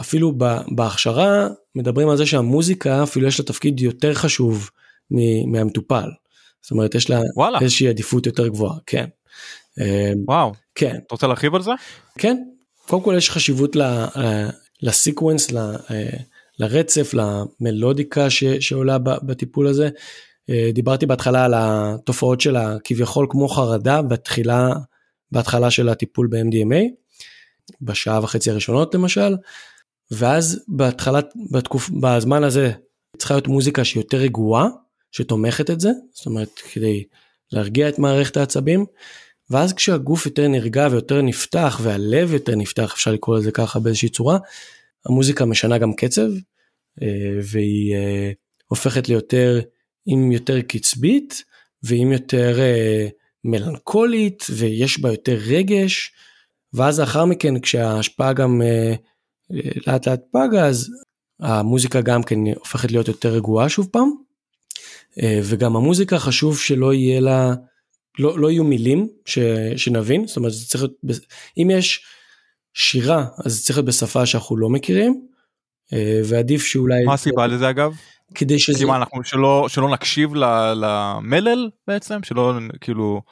אפילו 0.00 0.32
בהכשרה 0.74 1.48
מדברים 1.74 2.08
על 2.08 2.16
זה 2.16 2.26
שהמוזיקה 2.26 3.02
אפילו 3.02 3.26
יש 3.26 3.40
לה 3.40 3.46
תפקיד 3.46 3.80
יותר 3.80 4.14
חשוב 4.14 4.70
מהמטופל 5.46 6.08
זאת 6.62 6.70
אומרת 6.70 6.94
יש 6.94 7.10
לה 7.10 7.20
וואלה. 7.36 7.58
איזושהי 7.60 7.88
עדיפות 7.88 8.26
יותר 8.26 8.48
גבוהה 8.48 8.76
כן. 8.86 9.04
אמ, 9.80 10.24
וואו 10.28 10.52
כן 10.74 10.96
אתה 11.06 11.14
רוצה 11.14 11.26
להרחיב 11.26 11.54
על 11.54 11.62
זה 11.62 11.70
כן 12.18 12.36
קודם 12.86 13.02
כל 13.02 13.14
יש 13.16 13.30
חשיבות 13.30 13.76
לסיקוונס 14.82 15.54
אה, 15.54 15.76
לרצף 16.58 17.14
למלודיקה 17.14 18.30
ש, 18.30 18.44
שעולה 18.44 18.98
בטיפול 18.98 19.66
הזה. 19.66 19.88
אה, 20.50 20.70
דיברתי 20.74 21.06
בהתחלה 21.06 21.44
על 21.44 21.54
התופעות 21.56 22.40
של 22.40 22.56
הכביכול 22.56 23.26
כמו 23.30 23.48
חרדה 23.48 24.02
בתחילה 24.02 24.72
בהתחלה 25.32 25.70
של 25.70 25.88
הטיפול 25.88 26.26
ב-MDMA 26.26 26.82
בשעה 27.80 28.20
וחצי 28.22 28.50
הראשונות 28.50 28.94
למשל 28.94 29.36
ואז 30.10 30.64
בהתחלת, 30.68 31.32
בתקופ, 31.50 31.90
בזמן 31.90 32.44
הזה 32.44 32.72
צריכה 33.18 33.34
להיות 33.34 33.48
מוזיקה 33.48 33.84
שהיא 33.84 34.00
יותר 34.00 34.16
רגועה, 34.16 34.68
שתומכת 35.12 35.70
את 35.70 35.80
זה, 35.80 35.90
זאת 36.12 36.26
אומרת 36.26 36.58
כדי 36.72 37.04
להרגיע 37.52 37.88
את 37.88 37.98
מערכת 37.98 38.36
העצבים, 38.36 38.86
ואז 39.50 39.72
כשהגוף 39.72 40.26
יותר 40.26 40.48
נרגע 40.48 40.88
ויותר 40.90 41.22
נפתח 41.22 41.80
והלב 41.82 42.32
יותר 42.32 42.56
נפתח, 42.56 42.92
אפשר 42.92 43.12
לקרוא 43.12 43.38
לזה 43.38 43.52
ככה 43.52 43.80
באיזושהי 43.80 44.08
צורה, 44.08 44.38
המוזיקה 45.06 45.44
משנה 45.44 45.78
גם 45.78 45.92
קצב, 45.92 46.30
אה, 47.02 47.38
והיא 47.42 47.94
אה, 47.94 48.32
הופכת 48.66 49.08
ליותר, 49.08 49.60
עם 50.06 50.32
יותר 50.32 50.60
קצבית, 50.60 51.44
ועם 51.82 52.12
יותר 52.12 52.60
אה, 52.60 53.08
מלנכולית, 53.44 54.46
ויש 54.50 55.00
בה 55.00 55.10
יותר 55.10 55.38
רגש, 55.46 56.12
ואז 56.72 57.00
לאחר 57.00 57.24
מכן 57.24 57.60
כשההשפעה 57.60 58.32
גם 58.32 58.62
לאט 59.86 60.08
לאט 60.08 60.20
פגה, 60.32 60.66
אז 60.66 60.90
המוזיקה 61.40 62.00
גם 62.00 62.22
כן 62.22 62.38
הופכת 62.58 62.90
להיות 62.90 63.08
יותר 63.08 63.28
רגועה 63.28 63.68
שוב 63.68 63.88
פעם, 63.92 64.10
וגם 65.18 65.76
המוזיקה 65.76 66.18
חשוב 66.18 66.58
שלא 66.58 66.94
יהיה 66.94 67.20
לה, 67.20 67.54
לא, 68.18 68.38
לא 68.38 68.50
יהיו 68.50 68.64
מילים 68.64 69.08
ש, 69.24 69.38
שנבין, 69.76 70.26
זאת 70.26 70.36
אומרת 70.36 70.52
זה 70.52 70.66
צריך 70.66 70.84
להיות, 71.02 71.20
אם 71.58 71.70
יש 71.70 72.04
שירה 72.74 73.26
אז 73.44 73.54
זה 73.54 73.62
צריך 73.62 73.78
להיות 73.78 73.86
בשפה 73.86 74.26
שאנחנו 74.26 74.56
לא 74.56 74.68
מכירים, 74.68 75.26
אה, 75.92 76.20
ועדיף 76.24 76.64
שאולי... 76.64 77.04
מה 77.04 77.14
הסיבה 77.14 77.46
לזה 77.46 77.70
אגב? 77.70 77.92
כדי 78.34 78.58
שזה... 78.58 78.86
מה, 78.86 78.96
אנחנו 78.96 79.24
שלא, 79.24 79.66
שלא 79.68 79.90
נקשיב 79.90 80.34
למלל 80.34 81.70
בעצם? 81.88 82.22
שלא 82.22 82.52
כאילו... 82.80 83.22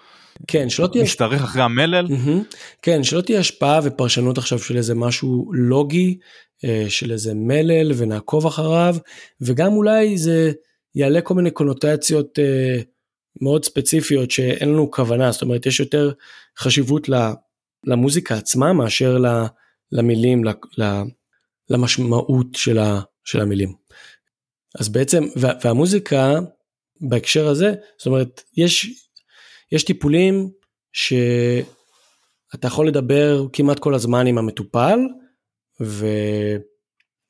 כן, 0.46 0.68
שלא 0.68 0.86
תהיה... 0.86 1.04
נשתרך 1.04 1.42
אחרי 1.42 1.62
המלל? 1.62 2.06
Mm-hmm. 2.06 2.56
כן, 2.82 3.02
שלא 3.02 3.20
תהיה 3.20 3.40
השפעה 3.40 3.80
ופרשנות 3.82 4.38
עכשיו 4.38 4.58
של 4.58 4.76
איזה 4.76 4.94
משהו 4.94 5.50
לוגי, 5.54 6.18
אה, 6.64 6.86
של 6.88 7.12
איזה 7.12 7.34
מלל 7.34 7.92
ונעקוב 7.96 8.46
אחריו, 8.46 8.96
וגם 9.40 9.72
אולי 9.72 10.18
זה 10.18 10.52
יעלה 10.94 11.20
כל 11.20 11.34
מיני 11.34 11.50
קונוטציות 11.50 12.38
אה, 12.38 12.80
מאוד 13.40 13.64
ספציפיות 13.64 14.30
שאין 14.30 14.68
לנו 14.68 14.90
כוונה, 14.90 15.32
זאת 15.32 15.42
אומרת 15.42 15.66
יש 15.66 15.80
יותר 15.80 16.12
חשיבות 16.58 17.08
למוזיקה 17.84 18.36
עצמה 18.36 18.72
מאשר 18.72 19.18
למילים, 19.92 20.42
למשמעות 21.70 22.46
של, 22.54 23.40
המילים. 23.40 23.74
אז 24.78 24.88
בעצם, 24.88 25.24
והמוזיקה 25.36 26.34
בהקשר 27.00 27.48
הזה, 27.48 27.74
זאת 27.98 28.06
אומרת, 28.06 28.42
יש, 28.56 28.86
יש 29.72 29.84
טיפולים 29.84 30.50
שאתה 30.92 32.66
יכול 32.66 32.88
לדבר 32.88 33.46
כמעט 33.52 33.78
כל 33.78 33.94
הזמן 33.94 34.26
עם 34.26 34.38
המטופל, 34.38 34.98
ו... 35.82 36.06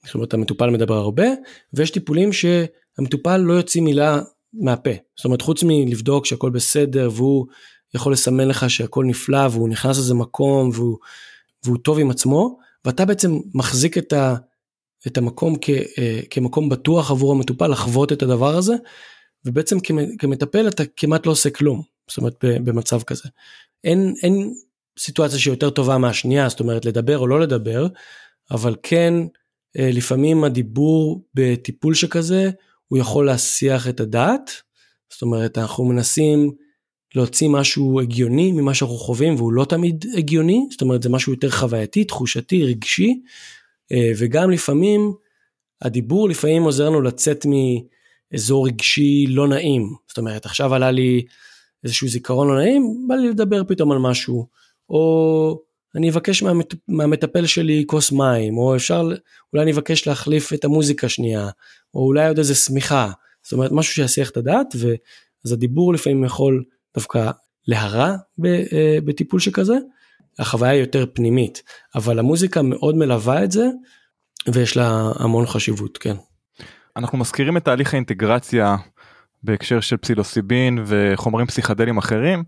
זאת 0.05 0.15
אומרת, 0.15 0.35
המטופל 0.35 0.71
מדבר 0.71 0.95
הרבה, 0.95 1.27
ויש 1.73 1.91
טיפולים 1.91 2.31
שהמטופל 2.33 3.37
לא 3.37 3.53
יוציא 3.53 3.83
מילה 3.83 4.21
מהפה. 4.53 4.91
זאת 5.17 5.25
אומרת, 5.25 5.43
חוץ 5.43 5.63
מלבדוק 5.63 6.27
שהכל 6.27 6.51
בסדר, 6.51 7.11
והוא 7.13 7.47
יכול 7.95 8.13
לסמן 8.13 8.49
לך 8.49 8.71
שהכל 8.71 9.05
נפלא, 9.05 9.49
והוא 9.51 9.69
נכנס 9.69 9.99
לזה 9.99 10.15
מקום, 10.15 10.71
והוא, 10.73 10.99
והוא 11.65 11.79
טוב 11.79 11.99
עם 11.99 12.11
עצמו, 12.11 12.59
ואתה 12.85 13.05
בעצם 13.05 13.39
מחזיק 13.55 13.99
את, 13.99 14.13
ה, 14.13 14.35
את 15.07 15.19
המקום 15.19 15.57
כ, 15.61 15.71
אה, 15.71 16.21
כמקום 16.31 16.69
בטוח 16.69 17.11
עבור 17.11 17.33
המטופל 17.33 17.67
לחוות 17.67 18.13
את 18.13 18.23
הדבר 18.23 18.57
הזה, 18.57 18.75
ובעצם 19.45 19.79
כמטפל 20.19 20.69
אתה 20.69 20.83
כמעט 20.97 21.27
לא 21.27 21.33
עושה 21.33 21.51
כלום, 21.51 21.83
זאת 22.09 22.19
אומרת 22.19 22.35
במצב 22.41 23.03
כזה. 23.03 23.29
אין, 23.85 24.15
אין 24.23 24.55
סיטואציה 24.99 25.39
שהיא 25.39 25.53
יותר 25.53 25.71
טובה 25.71 25.99
מהשנייה, 25.99 26.49
זאת 26.49 26.61
אומרת 26.61 26.85
לדבר 26.85 27.19
או 27.19 27.27
לא 27.27 27.41
לדבר, 27.41 27.87
אבל 28.51 28.77
כן 28.83 29.15
לפעמים 29.77 30.45
הדיבור 30.45 31.25
בטיפול 31.35 31.95
שכזה 31.95 32.51
הוא 32.89 32.99
יכול 32.99 33.27
להסיח 33.27 33.89
את 33.89 34.01
הדעת, 34.01 34.51
זאת 35.13 35.23
אומרת 35.23 35.59
אנחנו 35.59 35.85
מנסים 35.85 36.51
להוציא 37.15 37.49
משהו 37.49 38.01
הגיוני 38.01 38.53
ממה 38.53 38.75
שאנחנו 38.75 38.97
חווים 38.97 39.35
והוא 39.35 39.53
לא 39.53 39.65
תמיד 39.65 40.05
הגיוני, 40.17 40.67
זאת 40.71 40.83
אומרת 40.83 41.03
זה 41.03 41.09
משהו 41.09 41.33
יותר 41.33 41.51
חווייתי, 41.51 42.05
תחושתי, 42.05 42.65
רגשי, 42.65 43.21
אה, 43.93 44.13
וגם 44.19 44.51
לפעמים 44.51 45.15
הדיבור 45.83 46.29
לפעמים 46.29 46.63
עוזר 46.63 46.87
לנו 46.87 47.01
לצאת 47.01 47.47
מאזור 47.47 48.67
רגשי 48.67 49.27
לא 49.29 49.49
נעים, 49.49 49.95
זאת 50.09 50.19
אומרת 50.19 50.47
עכשיו 50.47 50.75
עלה 50.75 50.91
לי 50.91 51.25
איזשהו 51.85 52.09
זיכרון 52.09 52.49
לא 52.49 52.57
נעים, 52.57 53.05
בא 53.09 53.15
לי 53.15 53.29
לדבר 53.29 53.65
פתאום 53.65 53.93
על 53.93 53.99
משהו, 53.99 54.47
או 54.91 55.63
אני 55.95 56.11
אבקש 56.11 56.43
מהמט... 56.43 56.75
מהמטפל 56.89 57.47
שלי 57.47 57.85
כוס 57.87 58.13
מים, 58.13 58.59
או 58.59 58.77
אפשר, 58.77 59.09
אולי 59.53 59.63
אני 59.63 59.73
אבקש 59.73 60.07
להחליף 60.07 60.53
את 60.53 60.65
המוזיקה 60.65 61.09
שנייה, 61.09 61.49
או 61.95 62.07
אולי 62.07 62.29
עוד 62.29 62.39
איזה 62.39 62.55
שמיכה, 62.55 63.11
זאת 63.43 63.53
אומרת 63.53 63.73
משהו 63.73 63.95
שיסיח 63.95 64.31
את 64.31 64.37
הדעת, 64.37 64.67
ואז 64.75 65.53
הדיבור 65.53 65.95
לפעמים 65.95 66.25
יכול 66.25 66.65
דווקא 66.95 67.31
להרע 67.67 68.17
אה, 68.45 68.99
בטיפול 69.05 69.41
שכזה, 69.41 69.77
החוויה 70.39 70.73
היא 70.73 70.81
יותר 70.81 71.07
פנימית, 71.13 71.63
אבל 71.95 72.19
המוזיקה 72.19 72.63
מאוד 72.63 72.97
מלווה 72.97 73.45
את 73.45 73.53
זה, 73.53 73.67
ויש 74.53 74.77
לה 74.77 75.13
המון 75.17 75.47
חשיבות, 75.47 75.99
כן. 75.99 76.15
אנחנו 76.97 77.19
מזכירים 77.19 77.57
את 77.57 77.65
תהליך 77.65 77.95
האינטגרציה 77.95 78.77
בהקשר 79.43 79.81
של 79.81 79.97
פסילוסיבין 79.97 80.85
וחומרים 80.87 81.47
פסיכדליים 81.47 81.99
אחרים. 81.99 82.43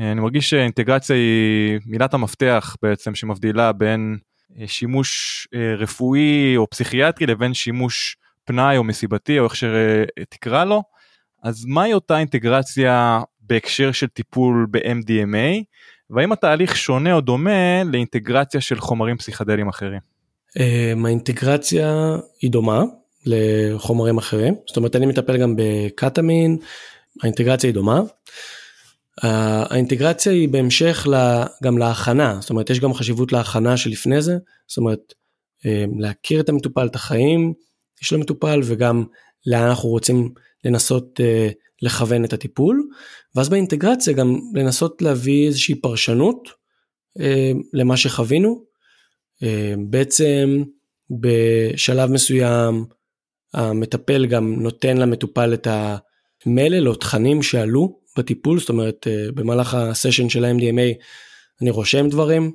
אה, 0.00 0.12
אני 0.12 0.20
מרגיש 0.20 0.50
שאינטגרציה 0.50 1.16
היא 1.16 1.78
מילת 1.86 2.14
המפתח 2.14 2.76
בעצם 2.82 3.14
שמבדילה 3.14 3.72
בין 3.72 4.18
אה, 4.60 4.66
שימוש 4.66 5.48
רפואי 5.78 6.56
או 6.56 6.70
פסיכיאטרי 6.70 7.26
לבין 7.26 7.54
שימוש 7.54 8.16
פנאי 8.44 8.76
או 8.76 8.84
מסיבתי 8.84 9.38
או 9.38 9.44
איך 9.44 9.54
שתקרא 9.56 10.64
לו. 10.64 10.82
אז 11.42 11.64
מהי 11.64 11.94
אותה 11.94 12.18
אינטגרציה 12.18 13.20
בהקשר 13.40 13.92
של 13.92 14.06
טיפול 14.06 14.66
ב-MDMA, 14.70 15.64
והאם 16.10 16.32
התהליך 16.32 16.76
שונה 16.76 17.12
או 17.14 17.20
דומה 17.20 17.84
לאינטגרציה 17.84 18.60
של 18.60 18.80
חומרים 18.80 19.16
פסיכדליים 19.16 19.68
אחרים? 19.68 20.00
האינטגרציה 21.04 22.16
היא 22.42 22.50
דומה 22.50 22.82
לחומרים 23.26 24.18
אחרים, 24.18 24.54
זאת 24.66 24.76
אומרת 24.76 24.96
אני 24.96 25.06
מטפל 25.06 25.36
גם 25.36 25.54
בקטמין, 25.56 26.58
האינטגרציה 27.22 27.68
היא 27.68 27.74
דומה. 27.74 28.00
האינטגרציה 29.22 30.32
היא 30.32 30.48
בהמשך 30.48 31.06
גם 31.62 31.78
להכנה, 31.78 32.38
זאת 32.40 32.50
אומרת 32.50 32.70
יש 32.70 32.80
גם 32.80 32.94
חשיבות 32.94 33.32
להכנה 33.32 33.76
שלפני 33.76 34.22
זה, 34.22 34.38
זאת 34.68 34.78
אומרת 34.78 35.14
אמ, 35.64 36.00
להכיר 36.00 36.40
את 36.40 36.48
המטופל, 36.48 36.86
את 36.86 36.94
החיים 36.94 37.52
של 38.00 38.16
המטופל 38.16 38.60
וגם 38.64 39.04
לאן 39.46 39.68
אנחנו 39.68 39.88
רוצים 39.88 40.34
לנסות 40.64 41.20
אה, 41.20 41.48
לכוון 41.82 42.24
את 42.24 42.32
הטיפול, 42.32 42.88
ואז 43.34 43.48
באינטגרציה 43.48 44.12
גם 44.12 44.38
לנסות 44.54 45.02
להביא 45.02 45.46
איזושהי 45.46 45.74
פרשנות 45.74 46.48
אה, 47.20 47.52
למה 47.72 47.96
שחווינו. 47.96 48.64
אה, 49.42 49.74
בעצם 49.88 50.62
בשלב 51.20 52.10
מסוים 52.10 52.84
המטפל 53.54 54.26
גם 54.26 54.62
נותן 54.62 54.96
למטופל 54.96 55.54
את 55.54 55.66
המלל 56.46 56.88
או 56.88 56.94
תכנים 56.94 57.42
שעלו 57.42 58.00
בטיפול, 58.18 58.60
זאת 58.60 58.68
אומרת 58.68 59.06
אה, 59.06 59.32
במהלך 59.34 59.74
הסשן 59.74 60.28
של 60.28 60.44
ה-MDMA 60.44 61.02
אני 61.62 61.70
רושם 61.70 62.08
דברים, 62.08 62.52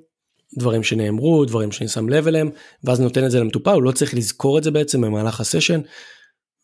דברים 0.58 0.84
שנאמרו, 0.84 1.46
דברים 1.46 1.72
שאני 1.72 1.88
שם 1.88 2.10
לב 2.10 2.28
אליהם, 2.28 2.50
ואז 2.84 3.02
נותן 3.02 3.26
את 3.26 3.32
זה 3.32 3.40
למטופל, 3.40 3.72
הוא 3.72 3.84
לא 3.84 3.92
צריך 3.92 4.14
לזכור 4.14 4.58
את 4.58 4.64
זה 4.64 4.72
בעצם 4.72 5.02
במהלך 5.02 5.40
הסשן, 5.40 5.82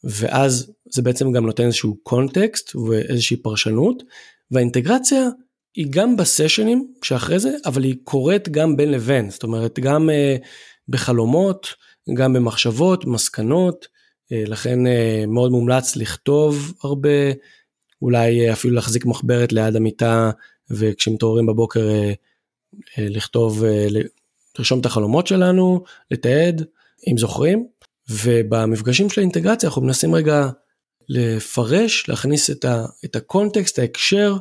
ואז 0.03 0.71
זה 0.91 1.01
בעצם 1.01 1.31
גם 1.31 1.45
נותן 1.45 1.65
איזשהו 1.65 1.97
קונטקסט 2.03 2.75
ואיזושהי 2.75 3.37
פרשנות 3.37 4.03
והאינטגרציה 4.51 5.29
היא 5.75 5.87
גם 5.89 6.17
בסשנים 6.17 6.87
שאחרי 7.03 7.39
זה 7.39 7.51
אבל 7.65 7.83
היא 7.83 7.95
קורית 8.03 8.49
גם 8.49 8.77
בין 8.77 8.91
לבין 8.91 9.29
זאת 9.29 9.43
אומרת 9.43 9.79
גם 9.79 10.09
uh, 10.09 10.45
בחלומות 10.87 11.67
גם 12.13 12.33
במחשבות 12.33 13.05
מסקנות 13.05 13.87
לכן 14.31 14.85
uh, 14.85 15.25
מאוד 15.27 15.51
מומלץ 15.51 15.95
לכתוב 15.95 16.73
הרבה 16.83 17.09
אולי 18.01 18.49
uh, 18.49 18.53
אפילו 18.53 18.75
להחזיק 18.75 19.05
מחברת 19.05 19.53
ליד 19.53 19.75
המיטה 19.75 20.31
וכשמתעוררים 20.69 21.45
בבוקר 21.45 21.89
לכתוב 22.97 23.63
לרשום 24.59 24.79
את 24.79 24.85
החלומות 24.85 25.27
שלנו 25.27 25.83
לתעד 26.11 26.65
אם 27.11 27.17
זוכרים. 27.17 27.67
ובמפגשים 28.09 29.09
של 29.09 29.21
האינטגרציה 29.21 29.69
אנחנו 29.69 29.81
מנסים 29.81 30.15
רגע 30.15 30.49
לפרש, 31.09 32.09
להכניס 32.09 32.49
את, 32.49 32.65
ה, 32.65 32.85
את 33.05 33.15
הקונטקסט, 33.15 33.79
ההקשר, 33.79 34.37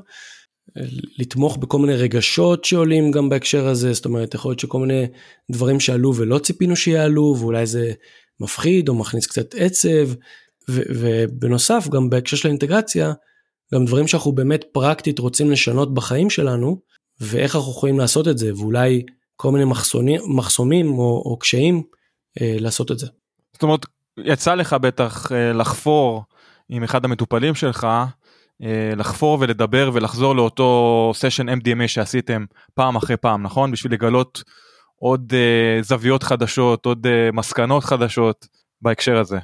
לתמוך 1.18 1.57
בכל 1.57 1.78
מיני 1.78 1.95
רגשות 1.95 2.64
שעולים 2.64 3.11
גם 3.11 3.28
בהקשר 3.28 3.68
הזה, 3.68 3.93
זאת 3.93 4.05
אומרת 4.05 4.34
יכול 4.34 4.51
להיות 4.51 4.61
שכל 4.61 4.78
מיני 4.78 5.07
דברים 5.51 5.80
שעלו 5.80 6.16
ולא 6.16 6.38
ציפינו 6.38 6.76
שיעלו 6.76 7.36
ואולי 7.38 7.66
זה 7.66 7.93
מפחיד 8.41 8.88
או 8.88 8.95
מכניס 8.95 9.26
קצת 9.26 9.55
עצב, 9.55 10.09
ובנוסף 10.68 11.88
גם 11.91 12.11
בהקשר 12.11 12.36
של 12.36 12.49
האינטגרציה, 12.49 13.12
גם 13.74 13.84
דברים 13.84 14.09
שאנחנו 14.09 14.32
באמת 14.32 14.64
פרקטית 14.72 15.18
רוצים 15.18 15.51
לשנות 15.51 15.95
בחיים 15.95 16.30
שלנו, 16.30 16.80
ואיך 17.20 17.57
אנחנו 17.57 17.70
יכולים 17.70 17.99
לעשות 17.99 18.28
את 18.28 18.38
זה, 18.38 18.55
ואולי 18.55 19.03
כל 19.36 19.53
מיני 19.53 19.64
מחסומים, 19.64 20.20
מחסומים 20.36 20.99
או, 20.99 21.22
או 21.24 21.38
קשיים 21.38 21.82
אה, 22.41 22.57
לעשות 22.61 22.91
את 22.91 22.99
זה. 22.99 23.07
זאת 23.53 23.62
אומרת, 23.62 23.86
יצא 24.18 24.55
לך 24.55 24.72
בטח 24.72 25.32
אה, 25.32 25.53
לחפור 25.53 26.22
עם 26.68 26.82
אחד 26.82 27.05
המטופלים 27.05 27.55
שלך, 27.55 27.86
אה, 28.62 28.93
לחפור 28.97 29.38
ולדבר 29.41 29.91
ולחזור 29.95 30.36
לאותו 30.36 31.12
סשן 31.14 31.49
MDMA 31.49 31.86
שעשיתם 31.88 32.45
פעם 32.74 32.97
אחרי 32.97 33.16
פעם, 33.16 33.43
נכון? 33.43 33.72
בשביל 33.72 33.93
לגלות 33.93 34.43
עוד 35.03 35.33
uh, 35.33 35.83
זוויות 35.83 36.23
חדשות, 36.23 36.87
עוד 36.87 37.07
uh, 37.07 37.33
מסקנות 37.33 37.85
חדשות 37.85 38.47
בהקשר 38.83 39.19
הזה. 39.19 39.39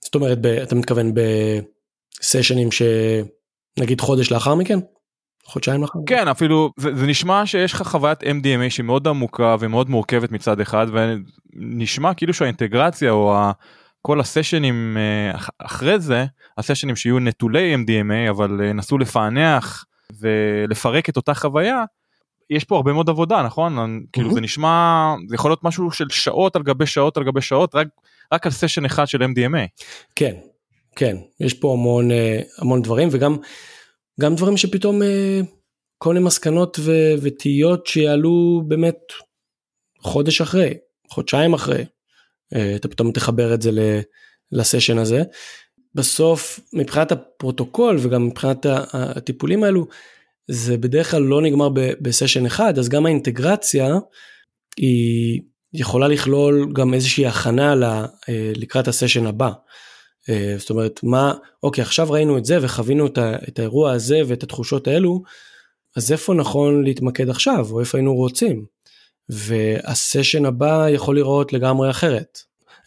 זאת 0.00 0.14
אומרת, 0.14 0.38
ב, 0.40 0.46
אתה 0.46 0.74
מתכוון 0.74 1.12
בסשנים 1.14 2.68
שנגיד 2.72 4.00
חודש 4.00 4.32
לאחר 4.32 4.54
מכן? 4.54 4.78
חודשיים 5.46 5.82
לאחר? 5.82 5.98
כן, 6.06 6.28
אפילו 6.28 6.70
זה, 6.76 6.94
זה 6.94 7.06
נשמע 7.06 7.46
שיש 7.46 7.72
לך 7.72 7.82
חוויית 7.82 8.22
MDMA 8.22 8.70
שהיא 8.70 8.84
מאוד 8.84 9.08
עמוקה 9.08 9.56
ומאוד 9.60 9.90
מורכבת 9.90 10.32
מצד 10.32 10.60
אחד, 10.60 10.86
ונשמע 11.56 12.14
כאילו 12.14 12.34
שהאינטגרציה 12.34 13.10
או 13.10 13.34
ה... 13.34 13.52
כל 14.02 14.20
הסשנים 14.20 14.96
אה, 14.96 15.38
אחרי 15.58 16.00
זה, 16.00 16.26
הסשנים 16.58 16.96
שיהיו 16.96 17.18
נטולי 17.18 17.74
MDMA 17.74 18.30
אבל 18.30 18.72
נסו 18.74 18.98
לפענח 18.98 19.84
ולפרק 20.20 21.08
את 21.08 21.16
אותה 21.16 21.34
חוויה, 21.34 21.84
יש 22.56 22.64
פה 22.64 22.76
הרבה 22.76 22.92
מאוד 22.92 23.08
עבודה 23.08 23.42
נכון 23.42 23.78
mm-hmm. 23.78 24.06
כאילו 24.12 24.34
זה 24.34 24.40
נשמע 24.40 25.14
זה 25.28 25.34
יכול 25.34 25.50
להיות 25.50 25.64
משהו 25.64 25.90
של 25.90 26.08
שעות 26.10 26.56
על 26.56 26.62
גבי 26.62 26.86
שעות 26.86 27.16
על 27.16 27.24
גבי 27.24 27.40
שעות 27.40 27.74
רק 27.74 27.88
רק 28.32 28.46
על 28.46 28.52
סשן 28.52 28.84
אחד 28.84 29.04
של 29.06 29.22
MDMA. 29.22 29.66
כן 30.16 30.34
כן 30.96 31.16
יש 31.40 31.54
פה 31.54 31.72
המון 31.72 32.10
אה, 32.10 32.40
המון 32.58 32.82
דברים 32.82 33.08
וגם 33.12 33.36
גם 34.20 34.34
דברים 34.34 34.56
שפתאום 34.56 35.02
אה, 35.02 35.40
כל 35.98 36.14
מיני 36.14 36.26
מסקנות 36.26 36.78
ו- 36.80 37.14
ותהיות 37.22 37.86
שיעלו 37.86 38.62
באמת 38.68 38.98
חודש 39.98 40.40
אחרי 40.40 40.74
חודשיים 41.08 41.54
אחרי 41.54 41.84
אה, 42.54 42.76
אתה 42.76 42.88
פתאום 42.88 43.12
תחבר 43.12 43.54
את 43.54 43.62
זה 43.62 43.70
לסשן 44.52 44.98
הזה. 44.98 45.22
בסוף 45.94 46.60
מבחינת 46.72 47.12
הפרוטוקול 47.12 47.96
וגם 48.00 48.26
מבחינת 48.26 48.66
הטיפולים 48.92 49.64
האלו 49.64 49.86
זה 50.48 50.76
בדרך 50.76 51.10
כלל 51.10 51.22
לא 51.22 51.42
נגמר 51.42 51.68
בסשן 51.74 52.46
אחד, 52.46 52.78
אז 52.78 52.88
גם 52.88 53.06
האינטגרציה 53.06 53.98
היא 54.76 55.40
יכולה 55.74 56.08
לכלול 56.08 56.72
גם 56.72 56.94
איזושהי 56.94 57.26
הכנה 57.26 57.74
אה, 58.28 58.52
לקראת 58.56 58.88
הסשן 58.88 59.26
הבא. 59.26 59.50
אה, 60.28 60.54
זאת 60.58 60.70
אומרת, 60.70 61.00
מה, 61.02 61.34
אוקיי, 61.62 61.82
עכשיו 61.82 62.10
ראינו 62.10 62.38
את 62.38 62.44
זה 62.44 62.58
וחווינו 62.62 63.06
את, 63.06 63.18
ה, 63.18 63.36
את 63.48 63.58
האירוע 63.58 63.92
הזה 63.92 64.20
ואת 64.26 64.42
התחושות 64.42 64.88
האלו, 64.88 65.22
אז 65.96 66.12
איפה 66.12 66.34
נכון 66.34 66.84
להתמקד 66.84 67.28
עכשיו, 67.28 67.66
או 67.70 67.80
איפה 67.80 67.98
היינו 67.98 68.14
רוצים? 68.14 68.64
והסשן 69.28 70.46
הבא 70.46 70.88
יכול 70.88 71.16
לראות 71.16 71.52
לגמרי 71.52 71.90
אחרת. 71.90 72.38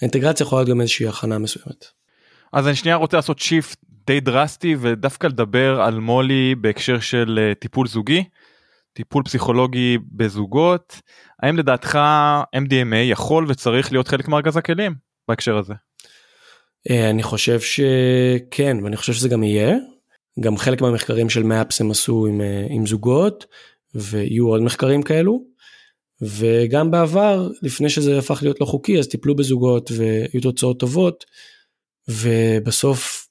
האינטגרציה 0.02 0.44
יכולה 0.44 0.62
להיות 0.62 0.70
גם 0.70 0.82
איזושהי 0.82 1.08
הכנה 1.08 1.38
מסוימת. 1.38 1.86
אז 2.54 2.68
אני 2.68 2.76
שנייה 2.76 2.96
רוצה 2.96 3.18
לעשות 3.18 3.40
שיפט 3.40 3.78
די 4.08 4.20
דרסטי 4.20 4.76
ודווקא 4.80 5.28
לדבר 5.28 5.82
על 5.82 6.00
מולי 6.00 6.56
בהקשר 6.56 7.00
של 7.00 7.40
אה, 7.42 7.56
טיפול 7.56 7.88
זוגי, 7.88 8.24
טיפול 8.94 9.24
פסיכולוגי 9.24 9.98
בזוגות. 10.12 11.02
האם 11.44 11.58
לדעתך 11.58 12.00
MDMA 12.56 12.96
יכול 12.96 13.46
וצריך 13.48 13.92
להיות 13.92 14.08
חלק 14.08 14.28
מארגז 14.28 14.58
הכלים 14.58 14.96
בהקשר 15.28 15.58
הזה? 15.58 15.74
אה, 16.90 17.10
אני 17.10 17.24
חושב 17.24 17.60
שכן 17.60 18.78
ואני 18.84 18.98
חושב 18.98 19.14
שזה 19.14 19.30
גם 19.30 19.44
יהיה. 19.44 19.76
גם 20.40 20.58
חלק 20.58 20.82
מהמחקרים 20.82 21.30
של 21.30 21.44
מאפס 21.44 21.82
הם 21.82 21.92
עשו 21.92 22.28
עם, 22.30 22.42
אה, 22.42 22.68
עם 22.70 22.86
זוגות 22.86 23.46
ויהיו 23.96 24.48
עוד 24.48 24.62
מחקרים 24.62 25.04
כאלו. 25.04 25.44
וגם 26.22 26.92
בעבר 26.92 27.50
לפני 27.62 27.90
שזה 27.90 28.20
הפך 28.20 28.40
להיות 28.42 28.62
לא 28.62 28.66
חוקי 28.66 29.00
אז 29.00 29.08
טיפלו 29.08 29.36
בזוגות 29.36 29.92
והיו 29.92 30.42
תוצאות 30.42 30.80
טובות 30.80 31.26
ובסוף 32.08 33.25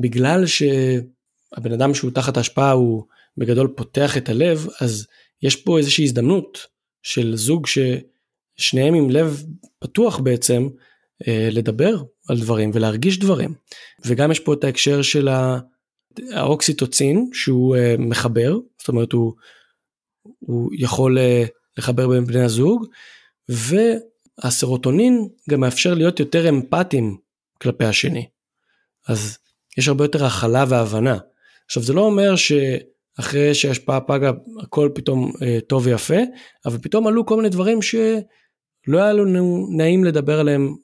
בגלל 0.00 0.46
שהבן 0.46 1.72
אדם 1.72 1.94
שהוא 1.94 2.10
תחת 2.10 2.36
ההשפעה 2.36 2.70
הוא 2.70 3.04
בגדול 3.36 3.72
פותח 3.76 4.16
את 4.16 4.28
הלב, 4.28 4.66
אז 4.80 5.06
יש 5.42 5.56
פה 5.56 5.78
איזושהי 5.78 6.04
הזדמנות 6.04 6.66
של 7.02 7.36
זוג 7.36 7.66
ששניהם 7.66 8.94
עם 8.94 9.10
לב 9.10 9.44
פתוח 9.78 10.18
בעצם, 10.18 10.68
אה, 11.28 11.48
לדבר 11.52 12.02
על 12.28 12.40
דברים 12.40 12.70
ולהרגיש 12.74 13.18
דברים. 13.18 13.54
וגם 14.04 14.30
יש 14.30 14.40
פה 14.40 14.54
את 14.54 14.64
ההקשר 14.64 15.02
של 15.02 15.28
האוקסיטוצין 16.32 17.30
שהוא 17.32 17.76
אה, 17.76 17.94
מחבר, 17.98 18.58
זאת 18.78 18.88
אומרת 18.88 19.12
הוא, 19.12 19.32
הוא 20.38 20.70
יכול 20.78 21.18
אה, 21.18 21.44
לחבר 21.76 22.08
בין 22.08 22.24
בני 22.24 22.40
הזוג, 22.40 22.86
והסרוטונין 23.48 25.28
גם 25.50 25.60
מאפשר 25.60 25.94
להיות 25.94 26.20
יותר 26.20 26.48
אמפתיים 26.48 27.16
כלפי 27.60 27.84
השני. 27.84 28.28
אז 29.08 29.38
יש 29.78 29.88
הרבה 29.88 30.04
יותר 30.04 30.26
הכלה 30.26 30.64
והבנה. 30.68 31.18
עכשיו 31.66 31.82
זה 31.82 31.92
לא 31.92 32.00
אומר 32.00 32.34
שאחרי 32.36 33.54
שההשפעה 33.54 34.00
פגה 34.00 34.30
הכל 34.62 34.90
פתאום 34.94 35.32
אה, 35.42 35.58
טוב 35.68 35.86
ויפה, 35.86 36.18
אבל 36.66 36.78
פתאום 36.78 37.06
עלו 37.06 37.26
כל 37.26 37.36
מיני 37.36 37.48
דברים 37.48 37.82
שלא 37.82 38.08
היה 38.98 39.12
לנו 39.12 39.66
נעים 39.70 40.04
לדבר 40.04 40.40
עליהם 40.40 40.74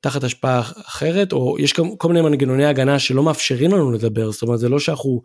תחת 0.00 0.24
השפעה 0.24 0.60
אחרת, 0.60 1.32
או 1.32 1.56
יש 1.58 1.72
כל 1.72 2.08
מיני 2.08 2.20
מנגנוני 2.20 2.66
הגנה 2.66 2.98
שלא 2.98 3.22
מאפשרים 3.22 3.70
לנו 3.70 3.92
לדבר, 3.92 4.30
זאת 4.30 4.42
אומרת 4.42 4.58
זה 4.58 4.68
לא 4.68 4.78
שאנחנו 4.78 5.22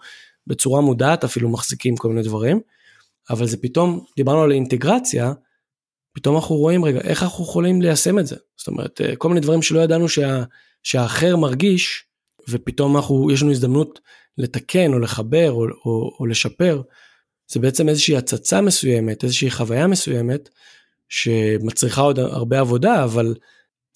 בצורה 0.47 0.81
מודעת 0.81 1.23
אפילו 1.23 1.49
מחזיקים 1.49 1.95
כל 1.95 2.09
מיני 2.09 2.21
דברים, 2.21 2.59
אבל 3.29 3.47
זה 3.47 3.57
פתאום, 3.57 4.05
דיברנו 4.15 4.43
על 4.43 4.51
אינטגרציה, 4.51 5.33
פתאום 6.13 6.35
אנחנו 6.35 6.55
רואים 6.55 6.85
רגע 6.85 6.99
איך 6.99 7.23
אנחנו 7.23 7.43
יכולים 7.43 7.81
ליישם 7.81 8.19
את 8.19 8.27
זה, 8.27 8.35
זאת 8.57 8.67
אומרת 8.67 9.01
אה, 9.01 9.15
כל 9.15 9.27
מיני 9.27 9.41
דברים 9.41 9.61
שלא 9.61 9.79
ידענו 9.79 10.09
שה, 10.09 10.43
שהאחר 10.83 11.35
מרגיש, 11.35 12.06
ופתאום 12.49 12.95
אנחנו, 12.95 13.31
יש 13.31 13.41
לנו 13.41 13.51
הזדמנות 13.51 13.99
לתקן 14.37 14.93
או 14.93 14.99
לחבר 14.99 15.51
או, 15.51 15.65
או, 15.85 16.17
או 16.19 16.25
לשפר, 16.25 16.81
זה 17.47 17.59
בעצם 17.59 17.89
איזושהי 17.89 18.17
הצצה 18.17 18.61
מסוימת, 18.61 19.23
איזושהי 19.23 19.51
חוויה 19.51 19.87
מסוימת, 19.87 20.49
שמצריכה 21.09 22.01
עוד 22.01 22.19
הרבה 22.19 22.59
עבודה, 22.59 23.03
אבל 23.03 23.35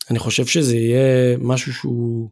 אני 0.09 0.19
חושב 0.19 0.45
שזה 0.45 0.75
יהיה 0.75 1.37
משהו 1.37 1.73
שהוא 1.73 2.29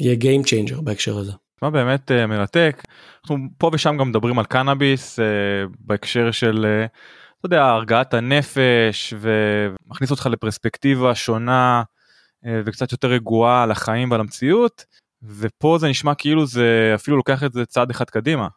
יהיה 0.00 0.16
Game 0.20 0.46
Changer 0.46 0.80
בהקשר 0.82 1.18
הזה. 1.18 1.32
מה 1.62 1.70
באמת 1.70 2.10
uh, 2.10 2.26
מרתק, 2.26 2.82
אנחנו 3.22 3.36
פה 3.58 3.70
ושם 3.72 3.96
גם 3.96 4.08
מדברים 4.08 4.38
על 4.38 4.44
קנאביס 4.44 5.18
uh, 5.18 5.22
בהקשר 5.80 6.30
של, 6.30 6.66
uh, 6.66 6.88
אתה 7.38 7.46
יודע, 7.46 7.64
הרגעת 7.64 8.14
הנפש 8.14 9.14
ומכניס 9.20 10.10
אותך 10.10 10.26
לפרספקטיבה 10.26 11.14
שונה 11.14 11.82
וקצת 12.66 12.92
יותר 12.92 13.08
רגועה 13.08 13.62
על 13.62 13.70
החיים 13.70 14.10
ועל 14.10 14.20
המציאות. 14.20 14.84
ופה 15.38 15.78
זה 15.80 15.88
נשמע 15.88 16.14
כאילו 16.14 16.46
זה 16.46 16.92
אפילו 16.94 17.16
לוקח 17.16 17.44
את 17.44 17.52
זה 17.52 17.64
צעד 17.64 17.90
אחד 17.90 18.04
קדימה. 18.04 18.48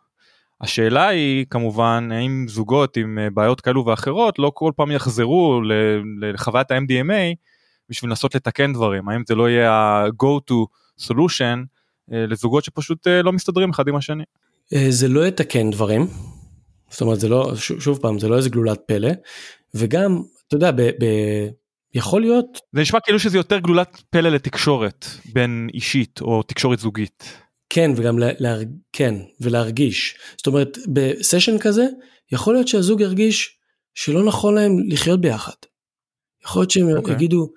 השאלה 0.62 1.08
היא 1.08 1.46
כמובן 1.50 2.10
האם 2.12 2.46
זוגות 2.48 2.98
עם 2.98 3.20
אה, 3.20 3.30
בעיות 3.30 3.62
כאלו 3.62 3.86
ואחרות 3.86 4.40
לא 4.40 4.52
כל 4.56 4.72
פעם 4.76 4.92
יחזרו 4.92 5.62
לחוויית 6.22 6.72
ה-MDMA 6.72 7.36
בשביל 7.90 8.10
לנסות 8.10 8.36
לתקן 8.36 8.74
דברים, 8.74 9.10
האם 9.10 9.22
זה 9.28 9.36
לא 9.36 9.50
יהיה 9.50 9.72
ה-go 9.72 10.52
to 10.52 10.54
solution 11.08 11.58
אה, 12.14 12.26
לזוגות 12.28 12.64
שפשוט 12.64 13.08
אה, 13.08 13.22
לא 13.22 13.34
מסתדרים 13.34 13.70
אחד 13.70 13.88
עם 13.88 13.96
השני. 13.96 14.24
זה 14.90 15.08
לא 15.08 15.28
יתקן 15.28 15.72
דברים, 15.72 16.08
זאת 16.90 17.02
אומרת 17.02 17.20
זה 17.20 17.30
לא, 17.30 17.52
שוב 17.56 18.00
פעם, 18.02 18.20
זה 18.20 18.28
לא 18.28 18.38
איזה 18.38 18.50
גלולת 18.50 18.80
פלא, 18.86 19.10
וגם, 19.74 20.22
אתה 20.48 20.56
יודע, 20.56 20.72
יכול 21.94 22.22
להיות. 22.22 22.60
זה 22.74 22.82
נשמע 22.82 23.00
כאילו 23.00 23.20
שזה 23.20 23.38
יותר 23.38 23.60
גלולת 23.60 24.02
פלא 24.10 24.30
לתקשורת 24.30 25.06
בין 25.34 25.68
אישית 25.74 26.22
או 26.22 26.44
תקשורת 26.44 26.80
זוגית. 26.80 27.24
כן 27.70 27.92
וגם 27.96 28.20
לה, 28.20 28.56
כן 28.94 29.16
ולהרגיש 29.42 30.18
זאת 30.38 30.48
אומרת 30.48 30.78
בסשן 30.94 31.58
כזה 31.58 31.86
יכול 32.32 32.54
להיות 32.54 32.68
שהזוג 32.68 33.02
ירגיש 33.02 33.58
שלא 33.94 34.24
נכון 34.24 34.56
להם 34.56 34.72
לחיות 34.88 35.22
ביחד. 35.22 35.54
יכול 36.46 36.62
להיות 36.62 36.72
שהם 36.72 36.88
okay. 36.94 36.98
אוקיי. 36.98 37.14
יגידו 37.14 37.50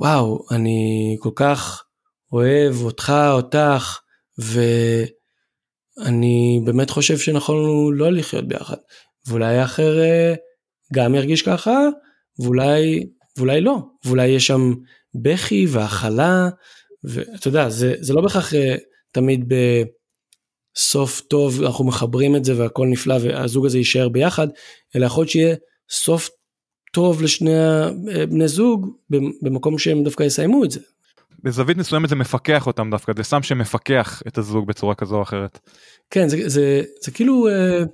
וואו 0.00 0.46
אני 0.50 1.16
כל 1.20 1.30
כך 1.34 1.84
אוהב 2.32 2.82
אותך 2.82 3.12
אותך 3.32 3.98
ואני 5.98 6.60
באמת 6.64 6.90
חושב 6.90 7.18
שנכון 7.18 7.56
לנו 7.56 7.92
לא 7.92 8.12
לחיות 8.12 8.48
ביחד 8.48 8.76
ואולי 9.26 9.58
האחר 9.58 10.00
אה, 10.00 10.34
גם 10.94 11.14
ירגיש 11.14 11.42
ככה 11.42 11.78
ואולי 12.38 13.06
ואולי 13.36 13.60
לא, 13.60 13.78
ואולי 14.04 14.26
יש 14.26 14.46
שם 14.46 14.74
בכי 15.14 15.66
והכלה, 15.68 16.48
ואתה 17.04 17.48
יודע, 17.48 17.68
זה, 17.68 17.94
זה 18.00 18.12
לא 18.12 18.20
בהכרח 18.20 18.54
אה, 18.54 18.76
תמיד 19.12 19.52
בסוף 20.76 21.20
טוב, 21.20 21.62
אנחנו 21.62 21.84
מחברים 21.84 22.36
את 22.36 22.44
זה 22.44 22.58
והכל 22.58 22.86
נפלא 22.86 23.16
והזוג 23.22 23.66
הזה 23.66 23.78
יישאר 23.78 24.08
ביחד, 24.08 24.48
אלא 24.96 25.06
יכול 25.06 25.22
להיות 25.22 25.30
שיהיה 25.30 25.54
סוף 25.90 26.28
טוב 26.92 27.22
לשני 27.22 27.50
בני 28.28 28.48
זוג 28.48 28.86
במקום 29.42 29.78
שהם 29.78 30.04
דווקא 30.04 30.22
יסיימו 30.22 30.64
את 30.64 30.70
זה. 30.70 30.80
בזווית 31.42 31.76
מסוימת 31.76 32.08
זה 32.08 32.16
מפקח 32.16 32.66
אותם 32.66 32.90
דווקא, 32.90 33.12
זה 33.16 33.24
שם 33.24 33.42
שמפקח 33.42 34.22
את 34.28 34.38
הזוג 34.38 34.66
בצורה 34.66 34.94
כזו 34.94 35.16
או 35.16 35.22
אחרת. 35.22 35.58
כן, 36.10 36.28
זה, 36.28 36.48
זה, 36.48 36.82
זה 37.02 37.10
כאילו 37.10 37.48
אה, 37.48 37.84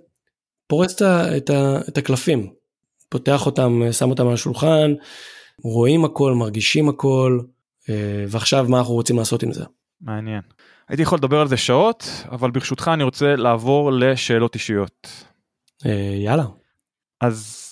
פורס 0.67 0.95
את, 0.95 1.03
את, 1.37 1.51
את 1.89 1.99
הקלפים, 1.99 2.53
פותח 3.09 3.47
אותם, 3.47 3.81
שם 3.93 4.11
אותם 4.11 4.27
על 4.27 4.35
השולחן, 4.35 4.95
רואים 5.63 6.05
הכל, 6.05 6.33
מרגישים 6.33 6.89
הכל, 6.89 7.41
ועכשיו 8.29 8.67
מה 8.69 8.79
אנחנו 8.79 8.95
רוצים 8.95 9.19
לעשות 9.19 9.43
עם 9.43 9.53
זה. 9.53 9.65
מעניין. 10.01 10.41
הייתי 10.89 11.03
יכול 11.03 11.19
לדבר 11.19 11.41
על 11.41 11.49
זה 11.49 11.57
שעות, 11.57 12.25
אבל 12.31 12.51
ברשותך 12.51 12.91
אני 12.95 13.05
רוצה 13.05 13.37
לעבור 13.37 13.93
לשאלות 13.93 14.55
אישיות. 14.55 15.25
יאללה. 16.25 16.45
אז 17.21 17.63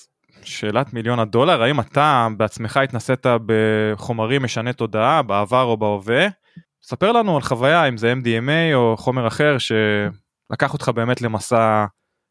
שאלת 0.43 0.93
מיליון 0.93 1.19
הדולר, 1.19 1.63
האם 1.63 1.81
אתה 1.81 2.29
בעצמך 2.37 2.77
התנסית 2.77 3.27
בחומרים 3.47 4.43
משני 4.43 4.73
תודעה 4.73 5.23
בעבר 5.23 5.63
או 5.63 5.77
בהווה? 5.77 6.27
ספר 6.83 7.13
לנו 7.13 7.37
על 7.37 7.43
חוויה 7.43 7.89
אם 7.89 7.97
זה 7.97 8.15
MDMA 8.23 8.75
או 8.75 8.95
חומר 8.99 9.27
אחר 9.27 9.57
שלקח 9.59 10.73
אותך 10.73 10.89
באמת 10.89 11.23
למסע 11.23 11.85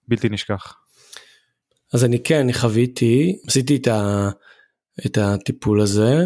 בלתי 0.07 0.29
נשכח. 0.29 0.75
אז 1.93 2.05
אני 2.05 2.23
כן, 2.23 2.39
אני 2.39 2.53
חוויתי, 2.53 3.39
עשיתי 3.47 3.75
את, 3.75 3.87
ה, 3.87 4.29
את 5.05 5.17
הטיפול 5.17 5.81
הזה, 5.81 6.25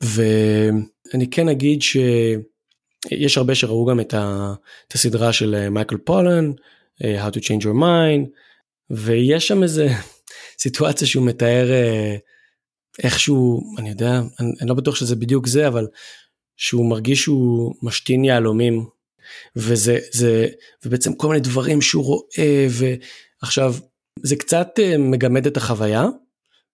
ואני 0.00 1.30
כן 1.30 1.48
אגיד 1.48 1.82
שיש 1.82 3.38
הרבה 3.38 3.54
שראו 3.54 3.86
גם 3.86 4.00
את, 4.00 4.14
ה, 4.14 4.54
את 4.88 4.92
הסדרה 4.92 5.32
של 5.32 5.68
מייקל 5.68 5.96
פולן, 5.96 6.52
How 7.00 7.30
to 7.34 7.38
Change 7.38 7.62
Your 7.62 7.80
Mind, 7.80 8.28
ויש 8.90 9.48
שם 9.48 9.62
איזה 9.62 9.88
סיטואציה 10.62 11.06
שהוא 11.06 11.26
מתאר 11.26 11.70
אה, 11.70 12.16
איכשהו, 13.02 13.62
אני 13.78 13.88
יודע, 13.88 14.20
אני, 14.40 14.52
אני 14.60 14.68
לא 14.68 14.74
בטוח 14.74 14.94
שזה 14.94 15.16
בדיוק 15.16 15.46
זה, 15.46 15.68
אבל 15.68 15.86
שהוא 16.56 16.90
מרגיש 16.90 17.22
שהוא 17.22 17.74
משתין 17.82 18.24
יהלומים, 18.24 18.86
וזה, 19.56 19.98
זה, 20.12 20.48
ובעצם 20.84 21.14
כל 21.14 21.28
מיני 21.28 21.40
דברים 21.40 21.82
שהוא 21.82 22.04
רואה, 22.04 22.66
ועכשיו, 22.70 23.74
זה 24.22 24.36
קצת 24.36 24.68
אה, 24.78 24.98
מגמד 24.98 25.46
את 25.46 25.56
החוויה, 25.56 26.06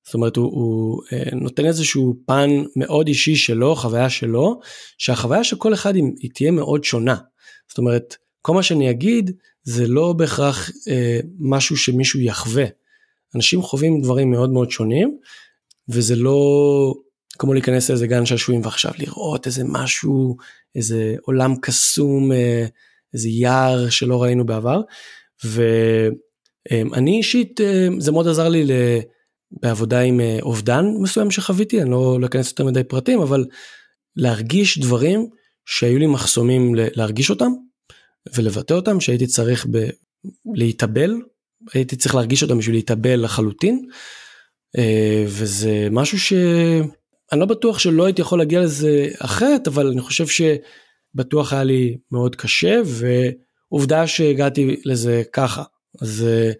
זאת 0.05 0.15
אומרת 0.15 0.37
הוא, 0.37 0.47
הוא 0.47 1.03
אה, 1.13 1.23
נותן 1.33 1.67
איזשהו 1.67 2.15
פן 2.27 2.51
מאוד 2.77 3.09
אישי 3.09 3.37
שלו, 3.37 3.77
חוויה 3.77 4.11
שלו, 4.11 4.61
שהחוויה 4.99 5.45
של 5.45 5.57
כל 5.57 5.75
אחד 5.75 5.95
היא, 5.95 6.05
היא 6.21 6.31
תהיה 6.35 6.51
מאוד 6.51 6.85
שונה. 6.85 7.17
זאת 7.69 7.79
אומרת, 7.79 8.17
כל 8.43 8.55
מה 8.55 8.63
שאני 8.63 8.91
אגיד 8.91 9.31
זה 9.63 9.87
לא 9.87 10.13
בהכרח 10.13 10.71
אה, 10.89 11.21
משהו 11.39 11.77
שמישהו 11.77 12.21
יחווה. 12.21 12.65
אנשים 13.35 13.63
חווים 13.63 14.01
דברים 14.01 14.31
מאוד 14.31 14.51
מאוד 14.51 14.71
שונים, 14.71 15.19
וזה 15.89 16.17
לא 16.17 16.95
כמו 17.39 17.55
להיכנס 17.55 17.91
לאיזה 17.91 18.07
גן 18.07 18.27
שעשועים 18.27 18.61
ועכשיו 18.65 18.93
לראות 18.99 19.47
איזה 19.47 19.63
משהו, 19.65 20.37
איזה 20.75 21.17
עולם 21.23 21.55
קסום, 21.57 22.33
אה, 22.33 22.67
איזה 23.15 23.29
יער 23.29 23.89
שלא 23.91 24.23
ראינו 24.23 24.47
בעבר. 24.47 24.81
ואני 26.73 27.17
אישית, 27.17 27.61
אה, 27.61 27.89
זה 27.99 28.13
מאוד 28.13 28.29
עזר 28.29 28.49
לי 28.49 28.67
בעבודה 29.51 30.01
עם 30.01 30.21
אה, 30.21 30.39
אובדן 30.43 30.85
מסוים 31.01 31.31
שחוויתי, 31.31 31.83
אני 31.83 31.91
לא, 31.91 32.21
לא 32.21 32.27
אכנס 32.27 32.51
יותר 32.51 32.65
מדי 32.65 32.85
פרטים, 32.85 33.21
אבל 33.21 33.45
להרגיש 34.17 34.79
דברים 34.79 35.29
שהיו 35.67 35.99
לי 35.99 36.07
מחסומים 36.07 36.75
להרגיש 36.75 37.31
אותם 37.31 37.53
ולבטא 38.35 38.75
אותם, 38.75 39.01
שהייתי 39.01 39.27
צריך 39.27 39.67
ב- 39.71 39.91
להתאבל 40.55 41.15
הייתי 41.73 41.97
צריך 41.97 42.15
להרגיש 42.15 42.43
אותם 42.43 42.59
בשביל 42.59 42.77
להתאבל 42.77 43.25
לחלוטין. 43.25 43.87
אה, 44.79 45.25
וזה 45.27 45.89
משהו 45.91 46.21
שאני 46.21 47.41
לא 47.41 47.47
בטוח 47.47 47.79
שלא 47.79 48.05
הייתי 48.05 48.23
יכול 48.23 48.39
להגיע 48.39 48.61
לזה 48.61 49.09
אחרת, 49.19 49.67
אבל 49.67 49.87
אני 49.87 50.01
חושב 50.01 50.27
שבטוח 50.27 51.53
היה 51.53 51.65
לי 51.65 51.97
מאוד 52.13 52.37
קשה, 52.37 52.81
ועובדה 52.85 54.07
שהגעתי 54.07 54.77
לזה 54.85 55.23
ככה. 55.33 55.63
אז 56.01 56.25
אה, 56.29 56.53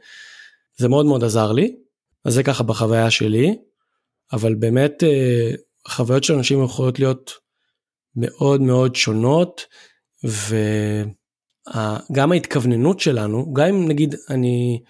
זה 0.77 0.89
מאוד 0.89 1.07
מאוד 1.07 1.25
עזר 1.25 1.53
לי. 1.53 1.77
אז 2.25 2.35
זה 2.35 2.43
ככה 2.43 2.63
בחוויה 2.63 3.11
שלי, 3.11 3.57
אבל 4.33 4.55
באמת 4.55 5.03
אה, 5.03 5.51
חוויות 5.89 6.25
של 6.25 6.35
אנשים 6.35 6.65
יכולות 6.65 6.99
להיות 6.99 7.33
מאוד 8.17 8.61
מאוד 8.61 8.97
שונות, 8.97 9.67
ו... 10.27 10.57
גם 12.13 12.33
ההתכווננות 12.33 13.01
שלנו, 13.01 13.53
גם 13.55 13.67
אם 13.67 13.89
נגיד 13.89 14.15
אני 14.31 14.83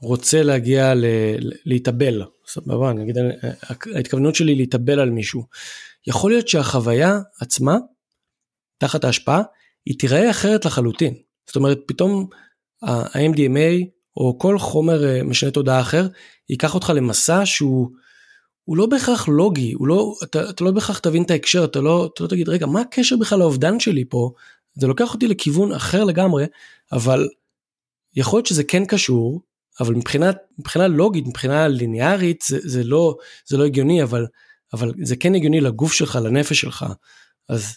רוצה 0.00 0.42
להגיע 0.42 0.94
ל, 0.94 1.04
להתאבל, 1.64 2.22
סבבה, 2.46 2.92
נגיד 2.92 3.16
ההתכווננות 3.94 4.34
שלי 4.34 4.54
להתאבל 4.54 5.00
על 5.00 5.10
מישהו, 5.10 5.46
יכול 6.06 6.30
להיות 6.30 6.48
שהחוויה 6.48 7.20
עצמה, 7.40 7.76
תחת 8.78 9.04
ההשפעה, 9.04 9.42
היא 9.86 9.98
תיראה 9.98 10.30
אחרת 10.30 10.64
לחלוטין. 10.64 11.14
זאת 11.46 11.56
אומרת, 11.56 11.78
פתאום 11.86 12.28
ה-MDMA 12.82 13.86
או 14.16 14.38
כל 14.38 14.58
חומר 14.58 15.04
אה, 15.04 15.22
משנה 15.22 15.50
תודעה 15.50 15.80
אחר, 15.80 16.06
ייקח 16.50 16.74
אותך 16.74 16.92
למסע 16.94 17.42
שהוא 17.44 17.90
הוא 18.64 18.76
לא 18.76 18.86
בהכרח 18.86 19.28
לוגי, 19.28 19.72
הוא 19.72 19.86
לא, 19.86 20.14
אתה, 20.22 20.50
אתה 20.50 20.64
לא 20.64 20.70
בהכרח 20.70 20.98
תבין 20.98 21.22
את 21.22 21.30
ההקשר, 21.30 21.64
אתה 21.64 21.80
לא, 21.80 22.10
אתה 22.14 22.22
לא 22.22 22.28
תגיד, 22.28 22.48
רגע, 22.48 22.66
מה 22.66 22.80
הקשר 22.80 23.16
בכלל 23.16 23.38
לאובדן 23.38 23.80
שלי 23.80 24.04
פה? 24.08 24.30
זה 24.74 24.86
לוקח 24.86 25.14
אותי 25.14 25.28
לכיוון 25.28 25.72
אחר 25.72 26.04
לגמרי, 26.04 26.44
אבל 26.92 27.28
יכול 28.14 28.36
להיות 28.38 28.46
שזה 28.46 28.64
כן 28.64 28.84
קשור, 28.84 29.40
אבל 29.80 29.94
מבחינה, 29.94 30.30
מבחינה 30.58 30.88
לוגית, 30.88 31.26
מבחינה 31.26 31.68
ליניארית, 31.68 32.44
זה, 32.46 32.58
זה, 32.62 32.84
לא, 32.84 33.16
זה 33.46 33.56
לא 33.56 33.64
הגיוני, 33.64 34.02
אבל, 34.02 34.26
אבל 34.72 34.92
זה 35.02 35.16
כן 35.16 35.34
הגיוני 35.34 35.60
לגוף 35.60 35.92
שלך, 35.92 36.18
לנפש 36.24 36.60
שלך. 36.60 36.86
אז 37.48 37.76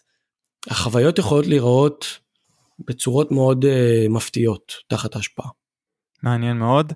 החוויות 0.68 1.20
יכולות 1.20 1.48
להיראות 1.48 2.06
בצורות 2.80 3.32
מאוד 3.32 3.66
uh, 3.66 4.10
מפתיעות 4.10 4.74
תחת 4.88 5.16
ההשפעה. 5.16 5.50
מעניין 6.24 6.58
מאוד. 6.58 6.94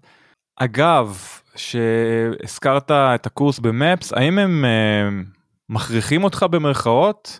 אגב, 0.55 1.17
שהזכרת 1.55 2.91
את 2.91 3.25
הקורס 3.25 3.59
במפס, 3.59 4.13
האם 4.13 4.39
הם 4.39 4.65
uh, 4.65 5.27
מכריחים 5.69 6.23
אותך 6.23 6.45
במרכאות 6.51 7.39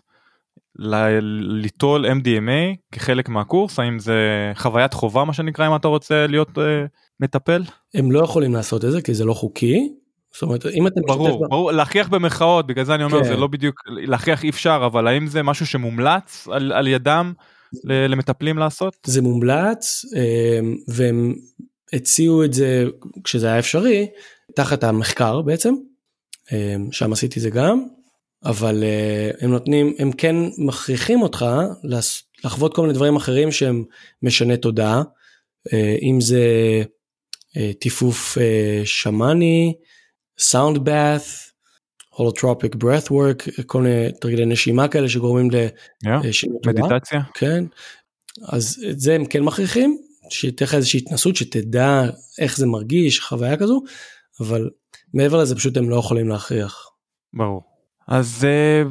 ליטול 1.62 2.06
MDMA 2.06 2.76
כחלק 2.92 3.28
מהקורס 3.28 3.78
האם 3.78 3.98
זה 3.98 4.52
חוויית 4.54 4.94
חובה 4.94 5.24
מה 5.24 5.32
שנקרא 5.32 5.66
אם 5.66 5.76
אתה 5.76 5.88
רוצה 5.88 6.26
להיות 6.26 6.48
uh, 6.48 6.60
מטפל? 7.20 7.62
הם 7.94 8.12
לא 8.12 8.24
יכולים 8.24 8.54
לעשות 8.54 8.84
את 8.84 8.92
זה 8.92 9.02
כי 9.02 9.14
זה 9.14 9.24
לא 9.24 9.34
חוקי. 9.34 9.88
זאת 10.32 10.42
אומרת 10.42 10.66
אם 10.66 10.86
אתם 10.86 11.00
ברור 11.06 11.48
ברור 11.48 11.72
להכריח 11.72 12.08
במרכאות 12.08 12.66
בגלל 12.66 12.84
זה 12.84 12.94
אני 12.94 13.04
אומר 13.04 13.18
כן. 13.18 13.24
זה 13.24 13.36
לא 13.36 13.46
בדיוק 13.46 13.82
להכריח 13.86 14.44
אי 14.44 14.50
אפשר 14.50 14.82
אבל 14.86 15.06
האם 15.06 15.26
זה 15.26 15.42
משהו 15.42 15.66
שמומלץ 15.66 16.48
על, 16.52 16.72
על 16.72 16.88
ידם 16.88 17.32
למטפלים 17.84 18.58
לעשות? 18.58 18.96
זה 19.06 19.22
מומלץ 19.22 20.04
אמ, 20.16 20.76
והם 20.88 21.34
הציעו 21.92 22.44
את 22.44 22.52
זה 22.52 22.84
כשזה 23.24 23.46
היה 23.46 23.58
אפשרי 23.58 24.06
תחת 24.54 24.84
המחקר 24.84 25.42
בעצם 25.42 25.74
אמ, 26.52 26.92
שם 26.92 27.12
עשיתי 27.12 27.40
זה 27.40 27.50
גם 27.50 27.84
אבל 28.44 28.82
uh, 28.82 29.44
הם 29.44 29.50
נותנים, 29.50 29.94
הם 29.98 30.12
כן 30.12 30.36
מכריחים 30.58 31.22
אותך 31.22 31.46
לחוות 32.44 32.74
כל 32.74 32.82
מיני 32.82 32.94
דברים 32.94 33.16
אחרים 33.16 33.52
שהם 33.52 33.84
משנה 34.22 34.56
תודעה, 34.56 35.02
uh, 35.68 35.72
אם 36.02 36.20
זה 36.20 36.44
uh, 37.56 37.60
טיפוף 37.80 38.38
שמאני, 38.84 39.74
סאונד 40.38 40.78
באת', 40.78 41.49
הולוטרופיק 42.20 42.74
breathwork, 42.74 43.62
כל 43.66 43.82
מיני 43.82 44.12
תרגילי 44.20 44.46
נשימה 44.46 44.88
כאלה 44.88 45.08
שגורמים 45.08 45.48
לשינוי 46.24 46.58
yeah, 46.58 46.62
תודעה. 46.62 46.86
מדיטציה. 46.86 47.20
כן, 47.34 47.64
אז 48.48 48.84
את 48.90 49.00
זה 49.00 49.14
הם 49.14 49.24
כן 49.24 49.42
מכריחים, 49.42 49.98
שתהיה 50.30 50.66
לך 50.66 50.74
איזושהי 50.74 51.00
התנסות 51.00 51.36
שתדע 51.36 52.02
איך 52.38 52.56
זה 52.56 52.66
מרגיש, 52.66 53.20
חוויה 53.20 53.56
כזו, 53.56 53.82
אבל 54.40 54.70
מעבר 55.14 55.42
לזה 55.42 55.56
פשוט 55.56 55.76
הם 55.76 55.90
לא 55.90 55.96
יכולים 55.96 56.28
להכריח. 56.28 56.90
ברור. 57.34 57.62
אז 58.08 58.44
אה, 58.44 58.82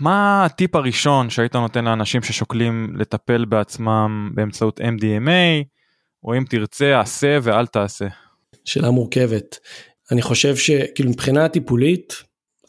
מה 0.00 0.44
הטיפ 0.44 0.74
הראשון 0.74 1.30
שהיית 1.30 1.56
נותן 1.56 1.84
לאנשים 1.84 2.22
ששוקלים 2.22 2.96
לטפל 2.98 3.44
בעצמם 3.44 4.30
באמצעות 4.34 4.80
MDMA, 4.80 5.64
או 6.24 6.36
אם 6.36 6.44
תרצה 6.48 7.00
עשה 7.00 7.38
ואל 7.42 7.66
תעשה? 7.66 8.06
שאלה 8.64 8.90
מורכבת. 8.90 9.58
אני 10.12 10.22
חושב 10.22 10.56
שכאילו 10.56 11.10
מבחינה 11.10 11.48
טיפולית, 11.48 12.14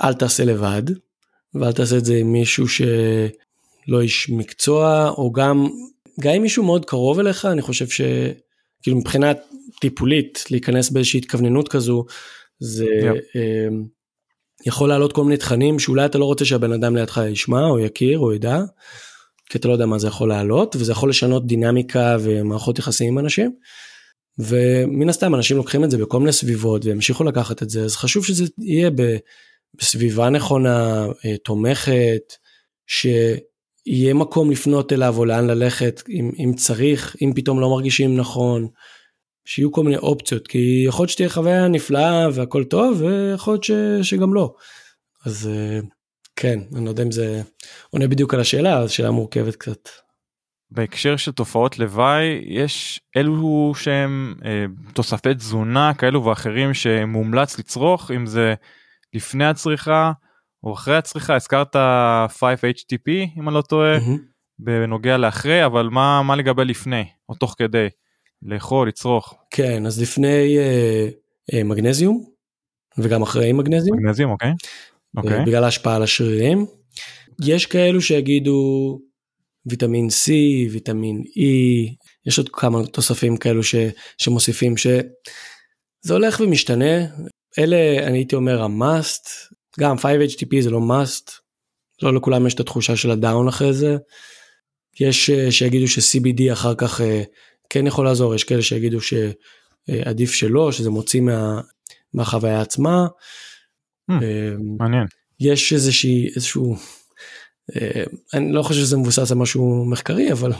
אל 0.03 0.13
תעשה 0.13 0.45
לבד, 0.45 0.83
ואל 1.53 1.71
תעשה 1.71 1.97
את 1.97 2.05
זה 2.05 2.15
עם 2.15 2.31
מישהו 2.31 2.67
שלא 2.67 4.01
איש 4.01 4.29
מקצוע, 4.29 5.09
או 5.09 5.31
גם, 5.31 5.67
גם 6.19 6.33
עם 6.33 6.41
מישהו 6.41 6.63
מאוד 6.63 6.85
קרוב 6.85 7.19
אליך, 7.19 7.45
אני 7.45 7.61
חושב 7.61 7.87
שכאילו 7.87 8.97
מבחינה 8.97 9.31
טיפולית, 9.79 10.43
להיכנס 10.51 10.89
באיזושהי 10.89 11.17
התכווננות 11.17 11.67
כזו, 11.67 12.05
זה... 12.59 12.85
Yeah. 12.85 13.37
אה, 13.37 13.67
יכול 14.65 14.89
לעלות 14.89 15.13
כל 15.13 15.23
מיני 15.23 15.37
תכנים 15.37 15.79
שאולי 15.79 16.05
אתה 16.05 16.17
לא 16.17 16.25
רוצה 16.25 16.45
שהבן 16.45 16.71
אדם 16.71 16.95
לידך 16.95 17.21
ישמע 17.29 17.65
או 17.65 17.79
יכיר 17.79 18.19
או 18.19 18.33
ידע, 18.33 18.61
כי 19.49 19.57
אתה 19.57 19.67
לא 19.67 19.73
יודע 19.73 19.85
מה 19.85 19.99
זה 19.99 20.07
יכול 20.07 20.29
לעלות, 20.29 20.75
וזה 20.75 20.91
יכול 20.91 21.09
לשנות 21.09 21.47
דינמיקה 21.47 22.17
ומערכות 22.19 22.79
יחסים 22.79 23.07
עם 23.07 23.19
אנשים. 23.19 23.51
ומן 24.39 25.09
הסתם 25.09 25.35
אנשים 25.35 25.57
לוקחים 25.57 25.83
את 25.83 25.91
זה 25.91 25.97
בכל 25.97 26.19
מיני 26.19 26.31
סביבות 26.31 26.85
והמשיכו 26.85 27.23
לקחת 27.23 27.63
את 27.63 27.69
זה, 27.69 27.83
אז 27.83 27.95
חשוב 27.95 28.25
שזה 28.25 28.45
יהיה 28.57 28.89
בסביבה 29.73 30.29
נכונה, 30.29 31.05
אה, 31.25 31.37
תומכת, 31.37 32.33
שיהיה 32.87 34.13
מקום 34.13 34.51
לפנות 34.51 34.93
אליו 34.93 35.17
או 35.17 35.25
לאן 35.25 35.47
ללכת 35.47 36.03
אם, 36.09 36.31
אם 36.39 36.53
צריך, 36.53 37.15
אם 37.21 37.31
פתאום 37.35 37.59
לא 37.59 37.69
מרגישים 37.69 38.17
נכון. 38.17 38.67
שיהיו 39.45 39.71
כל 39.71 39.83
מיני 39.83 39.97
אופציות, 39.97 40.47
כי 40.47 40.83
יכול 40.87 41.03
להיות 41.03 41.09
שתהיה 41.09 41.29
חוויה 41.29 41.67
נפלאה 41.67 42.27
והכל 42.33 42.63
טוב, 42.63 43.01
ויכול 43.01 43.53
להיות 43.53 43.63
ש, 43.63 43.71
שגם 44.01 44.33
לא. 44.33 44.55
אז 45.25 45.49
אה, 45.53 45.79
כן, 46.35 46.59
אני 46.75 46.85
לא 46.85 46.89
יודע 46.89 47.03
אם 47.03 47.11
זה 47.11 47.41
עונה 47.89 48.07
בדיוק 48.07 48.33
על 48.33 48.39
השאלה, 48.39 48.87
זו 48.87 48.93
שאלה 48.93 49.11
מורכבת 49.11 49.55
קצת. 49.55 49.89
בהקשר 50.71 51.17
של 51.17 51.31
תופעות 51.31 51.79
לוואי 51.79 52.41
יש 52.45 52.99
אלו 53.17 53.73
שהם 53.75 54.35
אה, 54.45 54.65
תוספי 54.93 55.33
תזונה 55.33 55.93
כאלו 55.93 56.25
ואחרים 56.25 56.73
שמומלץ 56.73 57.59
לצרוך 57.59 58.11
אם 58.11 58.25
זה 58.25 58.53
לפני 59.13 59.45
הצריכה 59.45 60.11
או 60.63 60.73
אחרי 60.73 60.97
הצריכה 60.97 61.35
הזכרת 61.35 61.75
5-HTP 61.75 63.11
אם 63.37 63.47
אני 63.47 63.55
לא 63.55 63.61
טועה 63.61 63.99
מהמם. 63.99 64.17
בנוגע 64.59 65.17
לאחרי 65.17 65.65
אבל 65.65 65.89
מה 65.91 66.21
מה 66.23 66.35
לגבי 66.35 66.65
לפני 66.65 67.03
או 67.29 67.35
תוך 67.35 67.55
כדי 67.57 67.87
לאכול 68.41 68.87
לצרוך 68.87 69.35
כן, 69.51 69.85
אז 69.85 70.01
לפני 70.01 70.57
אה, 70.57 71.09
אה, 71.53 71.63
מגנזיום, 71.63 72.23
וגם 72.97 73.21
אחרי 73.21 73.51
מגנזיום, 73.51 73.97
מגנזים 73.97 74.29
אוקיי 74.29 74.51
אוקיי 75.17 75.39
אה, 75.39 75.45
בגלל 75.45 75.63
ההשפעה 75.63 75.95
על 75.95 76.03
השרירים. 76.03 76.65
יש 77.45 77.65
כאלו 77.65 78.01
שיגידו 78.01 78.99
ויטמין 79.65 80.07
C, 80.07 80.31
ויטמין 80.71 81.21
E, 81.21 81.41
יש 82.25 82.37
עוד 82.37 82.49
כמה 82.49 82.87
תוספים 82.87 83.37
כאלו 83.37 83.63
ש, 83.63 83.75
שמוסיפים 84.17 84.77
שזה 84.77 86.13
הולך 86.13 86.39
ומשתנה. 86.39 87.05
אלה 87.57 88.07
אני 88.07 88.17
הייתי 88.17 88.35
אומר 88.35 88.63
המאסט, 88.63 89.29
גם 89.79 89.95
5-HTP 89.97 90.61
זה 90.61 90.69
לא 90.69 90.81
מאסט, 90.81 91.31
לא 92.01 92.13
לכולם 92.13 92.47
יש 92.47 92.53
את 92.53 92.59
התחושה 92.59 92.95
של 92.95 93.11
הדאון 93.11 93.47
אחרי 93.47 93.73
זה. 93.73 93.97
יש 94.99 95.29
אה, 95.29 95.51
שיגידו 95.51 95.87
ש-CBD 95.87 96.53
אחר 96.53 96.75
כך 96.75 97.01
אה, 97.01 97.23
כן 97.69 97.87
יכול 97.87 98.05
לעזור, 98.05 98.35
יש 98.35 98.43
כאלה 98.43 98.61
שיגידו 98.61 98.97
שעדיף 99.01 100.31
שלא, 100.31 100.71
שזה 100.71 100.89
מוציא 100.89 101.21
מה, 101.21 101.61
מהחוויה 102.13 102.61
עצמה. 102.61 103.07
Hmm, 104.11 104.23
אה, 104.23 104.51
מעניין 104.77 105.07
יש 105.39 105.73
איזושהי 105.73 106.29
איזשהו 106.35 106.75
אה, 107.75 108.03
אני 108.33 108.51
לא 108.51 108.63
חושב 108.63 108.79
שזה 108.79 108.97
מבוסס 108.97 109.31
על 109.31 109.37
משהו 109.37 109.85
מחקרי 109.85 110.31
אבל 110.31 110.51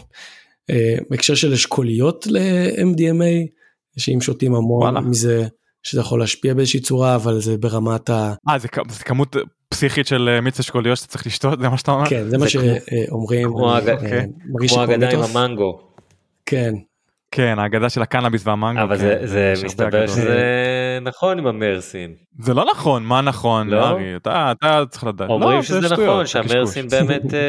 אה, 0.70 0.98
בהקשר 1.10 1.36
של 1.36 1.54
אשכוליות 1.54 2.28
ל-MDMA 2.28 3.48
שאם 3.98 4.22
שותים 4.22 4.56
המון 4.56 4.84
וואלה. 4.84 5.02
מזה 5.02 5.48
שזה 5.88 6.02
יכול 6.02 6.20
להשפיע 6.20 6.54
באיזושהי 6.54 6.80
צורה 6.80 7.16
אבל 7.16 7.40
זה 7.40 7.58
ברמת 7.58 8.10
ה... 8.10 8.34
אה 8.50 8.58
זה, 8.60 8.68
כ- 8.68 8.92
זה 8.92 9.04
כמות 9.04 9.36
פסיכית 9.70 10.08
של 10.08 10.30
אה, 10.34 10.42
מיץ 10.42 10.60
אשכוליות 10.60 10.98
שאתה 10.98 11.08
צריך 11.10 11.28
לשתות 11.28 11.60
זה 11.60 11.70
מה 11.70 11.78
שאתה 11.78 11.92
אומר 11.92 12.10
כן 12.10 12.24
זה 12.30 12.38
מה 12.38 12.46
זה 12.46 12.52
כמו- 12.52 12.62
שאומרים. 13.08 13.48
כמו 13.50 13.78
אני, 13.78 13.82
הג- 13.84 13.90
אה, 13.90 13.94
אוקיי. 13.96 14.28
מרגיש 14.50 14.72
כמו 14.74 14.84
שפה 14.84 14.92
האגדה 14.94 15.10
עם. 15.12 15.20
המנגו, 15.38 15.80
כן 16.46 16.74
כן 17.32 17.60
האגדה 17.60 17.90
של 17.90 18.02
הקנאביס 18.02 18.48
והמנגו 18.48 18.82
אבל 18.84 18.98
כן, 18.98 19.04
זה- 19.28 19.54
זה 19.56 19.66
מסתבר. 19.66 20.08
שזה 20.08 20.38
נכון 21.02 21.40
עם 21.40 21.48
המרסין. 21.48 22.14
זה 22.40 22.54
לא 22.54 22.66
נכון 22.72 23.04
מה 23.04 23.22
נכון 23.22 23.70
לא? 23.70 23.88
ארי 23.88 24.16
אתה 24.16 24.52
אתה 24.52 24.84
צריך 24.90 25.04
לדעת 25.04 25.30
אומרים 25.30 25.58
לא, 25.58 25.64
שזה 25.64 25.82
זה 25.82 25.88
שטויות, 25.88 26.10
נכון 26.14 26.26
שהמרסין. 26.26 26.88
באמת 26.88 27.34
אה, 27.34 27.40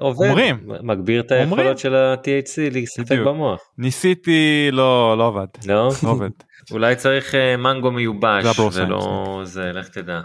עובד, 0.00 0.28
אומרים. 0.28 0.56
מגביר 0.82 1.20
את 1.20 1.32
אומרים. 1.32 1.48
היכולות 1.58 1.78
של 1.78 1.94
ה-THC 1.94 2.74
להסתפק. 2.74 3.18
במוח. 3.26 3.60
ניסיתי 3.78 4.68
לא 4.72 5.18
לא 5.18 5.26
עבד 5.26 5.46
לא? 5.66 5.74
לא 6.02 6.10
עובד 6.10 6.30
אולי 6.70 6.96
צריך 6.96 7.34
אה, 7.34 7.56
מנגו 7.56 7.90
מיובש 7.90 8.58
ולא 8.74 9.40
זה 9.44 9.72
לך 9.72 9.88
תדע. 9.88 10.20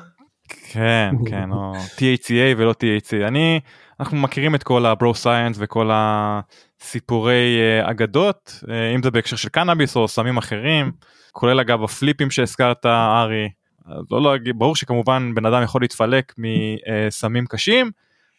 כן 0.72 1.12
כן 1.30 1.52
או 1.52 1.74
THCA 1.76 2.58
ולא 2.58 2.72
THC 2.72 3.28
אני 3.28 3.60
אנחנו 4.00 4.18
מכירים 4.18 4.56
את 4.56 4.64
כל 4.64 4.86
הברו 4.86 5.16
סייאנס 5.16 5.58
וכל 5.60 5.90
הסיפורי 5.94 7.60
אה, 7.60 7.92
אגדות 7.92 8.64
אה, 8.70 8.96
אם 8.96 9.04
זה 9.04 9.12
בהקשר 9.12 9.36
של 9.36 9.50
קנאביס 9.50 9.96
או 9.96 10.08
סמים 10.08 10.38
אחרים 10.38 10.92
כולל 11.32 11.60
אגב 11.60 11.84
הפליפים 11.84 12.32
שהזכרת 12.32 12.86
ארי. 12.86 13.50
לא 14.12 14.32
להגיד 14.32 14.60
ברור 14.60 14.76
שכמובן 14.76 15.32
בן 15.36 15.46
אדם 15.46 15.64
יכול 15.64 15.82
להתפלק 15.82 16.34
מסמים 16.38 17.46
קשים 17.46 17.92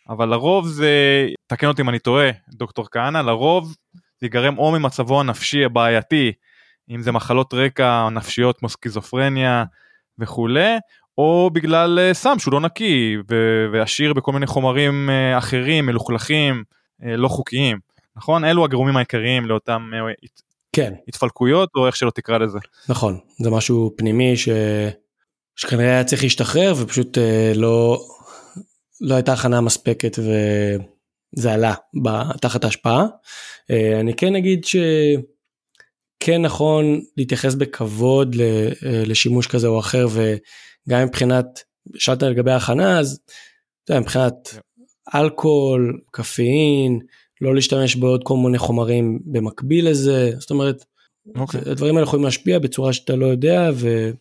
אבל 0.08 0.28
לרוב 0.28 0.66
זה 0.66 1.26
תקן 1.46 1.66
אותי 1.66 1.82
אם 1.82 1.88
אני 1.88 1.98
טועה 1.98 2.30
דוקטור 2.48 2.86
כהנא 2.90 3.18
לרוב 3.18 3.74
זה 4.20 4.26
ייגרם 4.26 4.58
או 4.58 4.72
ממצבו 4.72 5.20
הנפשי 5.20 5.64
הבעייתי 5.64 6.32
אם 6.90 7.02
זה 7.02 7.12
מחלות 7.12 7.54
רקע 7.54 8.08
נפשיות 8.10 8.58
כמו 8.58 8.68
סכיזופרניה 8.68 9.64
וכולי 10.18 10.78
או 11.18 11.50
בגלל 11.52 11.98
אה, 11.98 12.14
סם 12.14 12.38
שהוא 12.38 12.52
לא 12.52 12.60
נקי 12.60 13.16
ועשיר 13.72 14.12
בכל 14.12 14.32
מיני 14.32 14.46
חומרים 14.46 15.10
אה, 15.10 15.38
אחרים 15.38 15.86
מלוכלכים 15.86 16.64
אה, 17.04 17.16
לא 17.16 17.28
חוקיים. 17.28 17.78
נכון? 18.16 18.44
אלו 18.44 18.64
הגורמים 18.64 18.96
העיקריים 18.96 19.46
לאותם 19.46 19.90
כן. 20.72 20.94
התפלקויות 21.08 21.68
או 21.76 21.86
איך 21.86 21.96
שלא 21.96 22.10
תקרא 22.10 22.38
לזה. 22.38 22.58
נכון. 22.88 23.18
זה 23.38 23.50
משהו 23.50 23.94
פנימי 23.96 24.36
ש... 24.36 24.48
שכנראה 25.56 25.90
היה 25.90 26.04
צריך 26.04 26.22
להשתחרר 26.22 26.74
ופשוט 26.76 27.18
לא 27.54 28.00
לא 29.00 29.14
הייתה 29.14 29.32
הכנה 29.32 29.60
מספקת 29.60 30.18
וזה 30.18 31.52
עלה 31.52 31.74
תחת 32.40 32.64
ההשפעה. 32.64 33.06
אני 34.00 34.14
כן 34.14 34.36
אגיד 34.36 34.64
שכן 36.22 36.42
נכון 36.42 37.00
להתייחס 37.16 37.54
בכבוד 37.54 38.36
אה, 38.40 38.68
לשימוש 39.06 39.46
כזה 39.46 39.66
או 39.66 39.78
אחר 39.78 40.06
וגם 40.10 41.04
מבחינת 41.06 41.46
שאלת 41.96 42.22
לגבי 42.22 42.50
ההכנה 42.50 42.98
אז 42.98 43.20
אתה 43.84 43.92
יודע, 43.92 44.00
מבחינת 44.00 44.34
אלכוהול 45.14 46.00
קפאין 46.10 46.98
לא 47.40 47.54
להשתמש 47.54 47.96
בעוד 47.96 48.24
כל 48.24 48.36
מיני 48.36 48.58
חומרים 48.58 49.18
במקביל 49.24 49.88
לזה 49.90 50.30
זאת 50.38 50.50
אומרת 50.50 50.84
אוקיי. 51.36 51.60
הדברים 51.66 51.96
האלה 51.96 52.06
יכולים 52.06 52.24
להשפיע 52.24 52.58
בצורה 52.58 52.92
שאתה 52.92 53.16
לא 53.16 53.26
יודע 53.26 53.70
וכן 53.74 54.16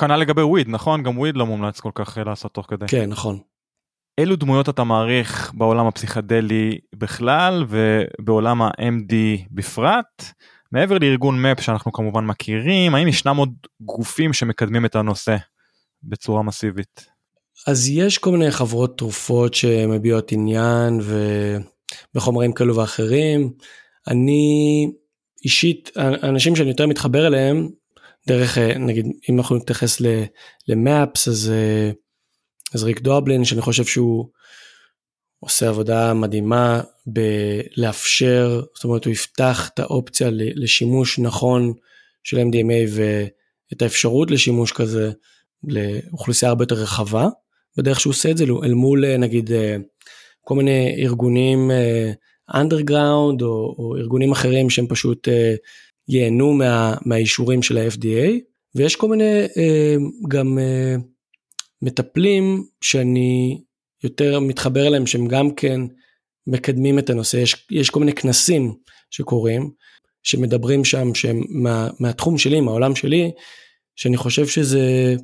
כנ"ל 0.00 0.16
לגבי 0.16 0.42
וויד 0.42 0.68
נכון 0.68 1.02
גם 1.02 1.18
וויד 1.18 1.36
לא 1.36 1.46
מומלץ 1.46 1.80
כל 1.80 1.90
כך 1.94 2.18
אה, 2.18 2.24
לעשות 2.24 2.54
תוך 2.54 2.66
כדי 2.68 3.06
נכון. 3.06 3.38
אילו 4.20 4.36
דמויות 4.36 4.68
אתה 4.68 4.84
מעריך 4.84 5.52
בעולם 5.54 5.86
הפסיכדלי 5.86 6.78
בכלל 6.94 7.64
ובעולם 7.68 8.62
ה-MD 8.62 9.14
בפרט 9.50 10.24
מעבר 10.72 10.98
לארגון 10.98 11.42
מפ 11.42 11.60
שאנחנו 11.60 11.92
כמובן 11.92 12.24
מכירים 12.24 12.94
האם 12.94 13.08
ישנם 13.08 13.36
עוד 13.36 13.54
גופים 13.80 14.32
שמקדמים 14.32 14.84
את 14.84 14.96
הנושא 14.96 15.36
בצורה 16.02 16.42
מסיבית. 16.42 17.06
אז 17.66 17.88
יש 17.88 18.18
כל 18.18 18.30
מיני 18.30 18.50
חברות 18.50 18.98
תרופות 18.98 19.54
שמביעות 19.54 20.32
עניין 20.32 21.00
ובחומרים 22.14 22.52
כאלו 22.52 22.76
ואחרים. 22.76 23.52
אני 24.08 24.86
אישית, 25.44 25.90
האנשים 25.96 26.56
שאני 26.56 26.68
יותר 26.68 26.86
מתחבר 26.86 27.26
אליהם, 27.26 27.68
דרך 28.28 28.58
נגיד 28.58 29.06
אם 29.30 29.38
אנחנו 29.38 29.56
נתייחס 29.56 29.98
למאפס 30.68 31.28
אז, 31.28 31.52
אה, 31.54 31.90
אז 32.74 32.84
ריק 32.84 33.00
דובלין 33.00 33.44
שאני 33.44 33.60
חושב 33.60 33.84
שהוא 33.84 34.28
עושה 35.40 35.68
עבודה 35.68 36.14
מדהימה 36.14 36.80
בלאפשר, 37.06 38.62
זאת 38.74 38.84
אומרת 38.84 39.04
הוא 39.04 39.12
יפתח 39.12 39.70
את 39.74 39.78
האופציה 39.78 40.28
לשימוש 40.32 41.18
נכון 41.18 41.72
של 42.24 42.36
MDMA 42.36 42.90
ואת 42.90 43.82
האפשרות 43.82 44.30
לשימוש 44.30 44.72
כזה 44.72 45.10
לאוכלוסייה 45.64 46.48
הרבה 46.48 46.62
יותר 46.62 46.74
רחבה. 46.74 47.28
בדרך 47.76 48.00
שהוא 48.00 48.10
עושה 48.10 48.30
את 48.30 48.36
זה 48.36 48.44
אל 48.64 48.74
מול 48.74 49.04
אה, 49.04 49.16
נגיד 49.16 49.52
אה, 49.52 49.76
כל 50.40 50.54
מיני 50.54 50.96
ארגונים 50.98 51.70
אנדרגראונד 52.54 53.42
או, 53.42 53.74
או 53.78 53.96
ארגונים 53.96 54.32
אחרים 54.32 54.70
שהם 54.70 54.86
פשוט 54.86 55.28
אה, 55.28 55.54
ייהנו 56.08 56.52
מה, 56.52 56.94
מהאישורים 57.04 57.62
של 57.62 57.78
ה-FDA 57.78 58.38
ויש 58.74 58.96
כל 58.96 59.08
מיני 59.08 59.46
אה, 59.56 59.96
גם 60.28 60.58
אה, 60.58 60.96
מטפלים 61.82 62.64
שאני 62.80 63.60
יותר 64.06 64.40
מתחבר 64.40 64.86
אליהם 64.86 65.06
שהם 65.06 65.28
גם 65.28 65.54
כן 65.54 65.80
מקדמים 66.46 66.98
את 66.98 67.10
הנושא. 67.10 67.36
יש, 67.36 67.66
יש 67.70 67.90
כל 67.90 68.00
מיני 68.00 68.12
כנסים 68.12 68.74
שקורים 69.10 69.70
שמדברים 70.22 70.84
שם 70.84 71.14
שהם 71.14 71.42
מה, 71.48 71.88
מהתחום 72.00 72.38
שלי 72.38 72.60
מהעולם 72.60 72.94
שלי 72.96 73.30
שאני 73.96 74.16
חושב 74.16 74.46
שזה 74.46 75.14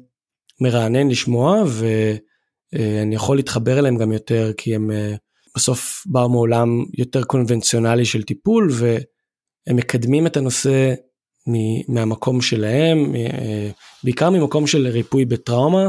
מרענן 0.61 1.09
לשמוע 1.09 1.65
ואני 1.67 3.15
יכול 3.15 3.37
להתחבר 3.37 3.79
אליהם 3.79 3.97
גם 3.97 4.13
יותר 4.13 4.53
כי 4.57 4.75
הם 4.75 4.91
אה, 4.91 5.15
בסוף 5.57 6.05
באו 6.07 6.29
מעולם 6.29 6.85
יותר 6.99 7.25
קונבנציונלי 7.25 8.05
של 8.05 8.23
טיפול 8.23 8.71
והם 8.73 9.77
מקדמים 9.77 10.27
את 10.27 10.37
הנושא 10.37 10.95
מהמקום 11.89 12.41
שלהם 12.41 13.15
אה, 13.17 13.71
בעיקר 14.05 14.31
ממקום 14.31 14.67
של 14.67 14.87
ריפוי 14.87 15.25
בטראומה 15.25 15.89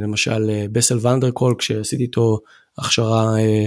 למשל 0.00 0.50
אה, 0.50 0.66
בסל 0.72 1.06
ונדרקול 1.06 1.54
כשעשיתי 1.58 2.02
איתו 2.02 2.38
הכשרה 2.78 3.38
אה, 3.38 3.64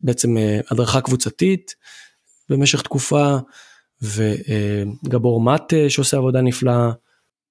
בעצם 0.00 0.36
אה, 0.36 0.60
הדרכה 0.70 1.00
קבוצתית 1.00 1.74
במשך 2.48 2.82
תקופה 2.82 3.36
וגבור 4.02 5.40
מטה 5.40 5.76
שעושה 5.88 6.16
עבודה 6.16 6.40
נפלאה 6.40 6.90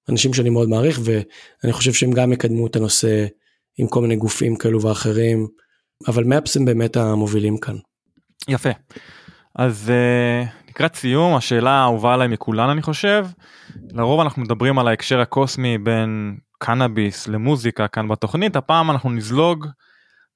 אנשים 0.08 0.34
שאני 0.34 0.50
מאוד 0.50 0.68
מעריך 0.68 1.00
ואני 1.04 1.72
חושב 1.72 1.92
שהם 1.92 2.10
גם 2.10 2.32
יקדמו 2.32 2.66
את 2.66 2.76
הנושא 2.76 3.26
עם 3.78 3.88
כל 3.88 4.00
מיני 4.00 4.16
גופים 4.16 4.56
כאלו 4.56 4.82
ואחרים 4.82 5.46
אבל 6.08 6.24
מפס 6.24 6.56
הם 6.56 6.64
באמת 6.64 6.96
המובילים 6.96 7.58
כאן. 7.58 7.76
יפה. 8.48 8.70
אז 9.54 9.92
לקראת 10.68 10.94
סיום 10.94 11.34
השאלה 11.34 11.70
האהובה 11.70 12.14
עליי 12.14 12.28
מכולן 12.28 12.68
אני 12.68 12.82
חושב. 12.82 13.26
לרוב 13.90 14.20
אנחנו 14.20 14.42
מדברים 14.42 14.78
על 14.78 14.88
ההקשר 14.88 15.20
הקוסמי 15.20 15.78
בין 15.78 16.36
קנאביס 16.64 17.28
למוזיקה 17.28 17.88
כאן 17.88 18.08
בתוכנית, 18.08 18.56
הפעם 18.56 18.90
אנחנו 18.90 19.10
נזלוג 19.10 19.66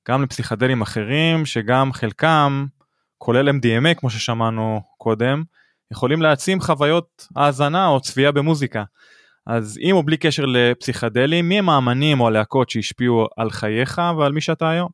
גם 0.09 0.23
לפסיכדלים 0.23 0.83
אחרים 0.83 1.47
שגם 1.47 1.93
חלקם, 1.93 2.67
כולל 3.19 3.49
MDMA 3.49 3.95
כמו 3.97 4.11
ששמענו 4.11 4.81
קודם, 4.99 5.43
יכולים 5.93 6.23
להעצים 6.23 6.61
חוויות 6.61 7.27
האזנה 7.37 7.87
או 7.87 8.01
צפייה 8.01 8.33
במוזיקה. 8.33 8.85
אז 9.47 9.79
עם 9.81 9.97
או 9.97 10.03
בלי 10.03 10.17
קשר 10.17 10.45
לפסיכדלים, 10.47 11.49
מי 11.49 11.59
הם 11.59 11.69
האמנים 11.69 12.21
או 12.21 12.27
הלהקות 12.27 12.71
שהשפיעו 12.71 13.27
על 13.37 13.51
חייך 13.51 14.01
ועל 14.19 14.33
מי 14.33 14.41
שאתה 14.41 14.71
היום? 14.71 14.89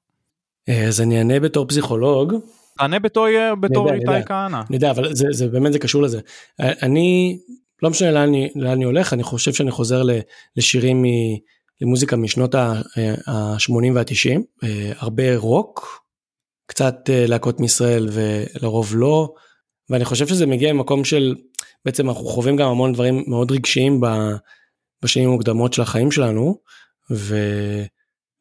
אה, 0.68 0.84
אז 0.88 1.00
אני 1.00 1.18
אענה 1.18 1.40
בתור 1.40 1.68
פסיכולוג. 1.68 2.34
תענה 2.78 2.98
בתור, 2.98 3.26
בתור 3.60 3.92
איתי 3.92 4.26
כהנא. 4.26 4.56
אני 4.56 4.76
יודע, 4.76 4.90
אבל 4.90 5.14
זה, 5.14 5.26
זה 5.30 5.48
באמת 5.48 5.72
זה 5.72 5.78
קשור 5.78 6.02
לזה. 6.02 6.20
אה, 6.60 6.72
אני, 6.82 7.38
לא 7.82 7.90
משנה 7.90 8.10
לאן 8.10 8.28
אני, 8.28 8.48
לאן 8.56 8.72
אני 8.72 8.84
הולך, 8.84 9.12
אני 9.12 9.22
חושב 9.22 9.52
שאני 9.52 9.70
חוזר 9.70 10.02
לשירים 10.56 11.02
מ... 11.02 11.06
למוזיקה 11.80 12.16
משנות 12.16 12.54
ה-80 12.54 13.92
וה-90, 13.94 14.40
אה, 14.64 14.92
הרבה 14.96 15.36
רוק, 15.36 16.02
קצת 16.66 16.94
להקות 17.12 17.60
מישראל 17.60 18.08
ולרוב 18.12 18.92
לא, 18.96 19.34
ואני 19.90 20.04
חושב 20.04 20.26
שזה 20.26 20.46
מגיע 20.46 20.72
ממקום 20.72 21.04
של, 21.04 21.34
בעצם 21.84 22.08
אנחנו 22.08 22.24
חווים 22.24 22.56
גם 22.56 22.68
המון 22.68 22.92
דברים 22.92 23.24
מאוד 23.26 23.52
רגשיים 23.52 24.00
בשנים 25.02 25.28
המוקדמות 25.28 25.72
של 25.72 25.82
החיים 25.82 26.10
שלנו, 26.10 26.58
ו... 27.10 27.36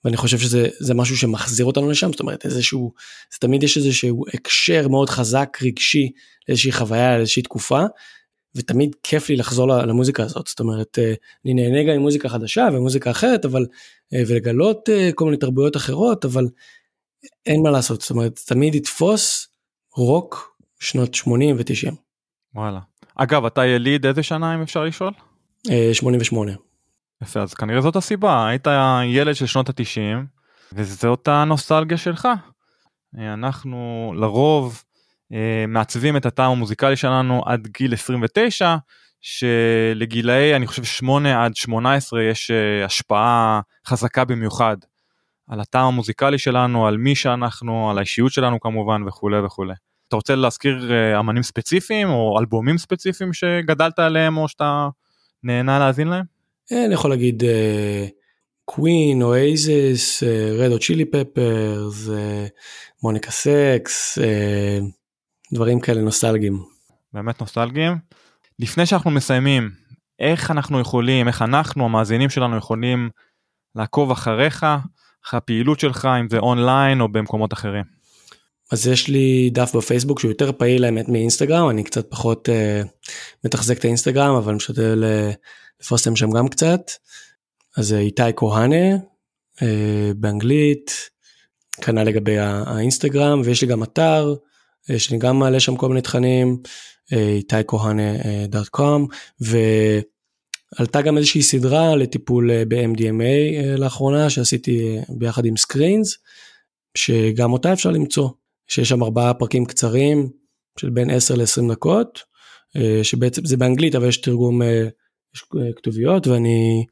ואני 0.05 0.17
חושב 0.17 0.39
שזה 0.39 0.93
משהו 0.93 1.17
שמחזיר 1.17 1.65
אותנו 1.65 1.89
לשם, 1.89 2.11
זאת 2.11 2.19
אומרת 2.19 2.45
איזשהו, 2.45 2.93
זה 3.33 3.37
תמיד 3.39 3.63
יש 3.63 3.77
איזשהו 3.77 4.25
הקשר 4.33 4.87
מאוד 4.87 5.09
חזק 5.09 5.57
רגשי 5.61 6.11
לאיזושהי 6.47 6.71
חוויה, 6.71 7.17
לאיזושהי 7.17 7.41
תקופה, 7.41 7.83
ותמיד 8.55 8.95
כיף 9.03 9.29
לי 9.29 9.35
לחזור 9.35 9.67
למוזיקה 9.67 10.23
הזאת, 10.23 10.47
זאת 10.47 10.59
אומרת 10.59 10.99
אה, 10.99 11.13
אני 11.45 11.53
נהנה 11.53 11.83
גם 11.83 11.93
עם 11.95 12.01
מוזיקה 12.01 12.29
חדשה 12.29 12.67
ומוזיקה 12.73 13.11
אחרת, 13.11 13.45
אבל, 13.45 13.65
אה, 14.13 14.23
ולגלות 14.27 14.89
אה, 14.89 15.09
כל 15.15 15.25
מיני 15.25 15.37
תרבויות 15.37 15.77
אחרות, 15.77 16.25
אבל 16.25 16.47
אין 17.45 17.63
מה 17.63 17.69
לעשות, 17.69 18.01
זאת 18.01 18.09
אומרת 18.09 18.39
תמיד 18.45 18.75
יתפוס 18.75 19.47
רוק 19.95 20.57
שנות 20.79 21.13
80 21.15 21.55
ו-90. 21.55 21.95
וואלה. 22.55 22.79
אגב, 23.15 23.45
אתה 23.45 23.65
יליד 23.65 24.05
איזה 24.05 24.23
שנה 24.23 24.55
אם 24.55 24.61
אפשר 24.61 24.83
לשאול? 24.83 25.13
88. 25.93 26.51
יפה, 27.23 27.41
אז 27.41 27.53
כנראה 27.53 27.81
זאת 27.81 27.95
הסיבה, 27.95 28.47
היית 28.47 28.67
ילד 29.05 29.35
של 29.35 29.45
שנות 29.45 29.69
התשעים, 29.69 30.25
וזאת 30.73 31.27
הנוסטלגיה 31.27 31.97
שלך. 31.97 32.27
אנחנו 33.15 34.13
לרוב 34.17 34.83
מעצבים 35.67 36.17
את 36.17 36.25
הטעם 36.25 36.51
המוזיקלי 36.51 36.95
שלנו 36.95 37.41
עד 37.45 37.67
גיל 37.67 37.93
29, 37.93 38.75
שלגילאי 39.21 40.55
אני 40.55 40.67
חושב 40.67 40.83
8 40.83 41.45
עד 41.45 41.55
18 41.55 42.23
יש 42.23 42.51
אה, 42.51 42.85
השפעה 42.85 43.61
חזקה 43.87 44.25
במיוחד 44.25 44.77
על 45.47 45.59
הטעם 45.59 45.85
המוזיקלי 45.85 46.37
שלנו, 46.37 46.87
על 46.87 46.97
מי 46.97 47.15
שאנחנו, 47.15 47.89
על 47.89 47.97
האישיות 47.97 48.31
שלנו 48.31 48.59
כמובן 48.59 49.07
וכולי 49.07 49.39
וכולי. 49.39 49.73
אתה 50.07 50.15
רוצה 50.15 50.35
להזכיר 50.35 50.91
אמנים 51.19 51.43
ספציפיים 51.43 52.09
או 52.09 52.39
אלבומים 52.39 52.77
ספציפיים 52.77 53.33
שגדלת 53.33 53.99
עליהם 53.99 54.37
או 54.37 54.47
שאתה 54.47 54.89
נהנה 55.43 55.79
להאזין 55.79 56.07
להם? 56.07 56.25
אה, 56.71 56.85
אני 56.85 56.93
יכול 56.93 57.09
להגיד 57.09 57.43
קווין, 58.65 59.21
אוייזס, 59.21 60.23
רד 60.57 60.71
או 60.71 60.79
צ'ילי 60.79 61.05
פפרס, 61.05 62.09
מוניקה 63.03 63.31
סקס, 63.31 64.17
דברים 65.53 65.79
כאלה 65.79 66.01
נוסטלגיים. 66.01 66.63
באמת 67.13 67.41
נוסטלגיים. 67.41 67.97
לפני 68.59 68.85
שאנחנו 68.85 69.11
מסיימים, 69.11 69.69
איך 70.19 70.51
אנחנו 70.51 70.79
יכולים, 70.79 71.27
איך 71.27 71.41
אנחנו 71.41 71.85
המאזינים 71.85 72.29
שלנו 72.29 72.57
יכולים 72.57 73.09
לעקוב 73.75 74.11
אחריך, 74.11 74.65
אחרי 75.25 75.37
הפעילות 75.37 75.79
שלך, 75.79 76.09
אם 76.19 76.29
זה 76.29 76.37
אונליין 76.37 77.01
או 77.01 77.07
במקומות 77.07 77.53
אחרים. 77.53 77.83
אז 78.71 78.87
יש 78.87 79.07
לי 79.07 79.49
דף 79.53 79.75
בפייסבוק 79.75 80.19
שהוא 80.19 80.31
יותר 80.31 80.51
פעיל 80.51 80.83
האמת 80.83 81.09
מאינסטגרם, 81.09 81.69
אני 81.69 81.83
קצת 81.83 82.11
פחות 82.11 82.49
uh, 82.49 82.87
מתחזק 83.45 83.77
את 83.77 83.85
האינסטגרם, 83.85 84.35
אבל 84.35 84.55
משתדל 84.55 85.03
uh, 85.03 85.35
לפרסם 85.81 86.15
שם 86.15 86.31
גם 86.31 86.47
קצת. 86.47 86.81
אז 87.77 87.93
איתי 87.93 88.23
כהנא 88.35 88.95
אה, 89.61 90.11
באנגלית, 90.15 91.09
כנ"ל 91.81 92.03
לגבי 92.03 92.37
האינסטגרם, 92.39 93.41
ויש 93.45 93.61
לי 93.61 93.67
גם 93.67 93.83
אתר, 93.83 94.35
שאני 94.97 95.19
גם 95.19 95.39
מעלה 95.39 95.59
שם 95.59 95.75
כל 95.75 95.87
מיני 95.87 96.01
תכנים, 96.01 96.57
איתי 97.11 97.55
כהנא 97.67 98.11
dot 98.47 98.67
com, 98.67 99.07
ועלתה 99.39 101.01
גם 101.01 101.17
איזושהי 101.17 101.41
סדרה 101.41 101.95
לטיפול 101.95 102.63
ב-MDMA 102.63 103.77
לאחרונה, 103.77 104.29
שעשיתי 104.29 104.97
ביחד 105.09 105.45
עם 105.45 105.57
סקרינס, 105.57 106.17
שגם 106.97 107.53
אותה 107.53 107.73
אפשר 107.73 107.91
למצוא, 107.91 108.29
שיש 108.67 108.89
שם 108.89 109.03
ארבעה 109.03 109.33
פרקים 109.33 109.65
קצרים 109.65 110.29
של 110.79 110.89
בין 110.89 111.09
10 111.09 111.35
ל-20 111.35 111.71
דקות, 111.71 112.19
שבעצם 113.03 113.45
זה 113.45 113.57
באנגלית 113.57 113.95
אבל 113.95 114.07
יש 114.07 114.17
תרגום 114.17 114.61
יש 115.35 115.43
אה, 115.57 115.73
כתוביות 115.75 116.27
ואני 116.27 116.85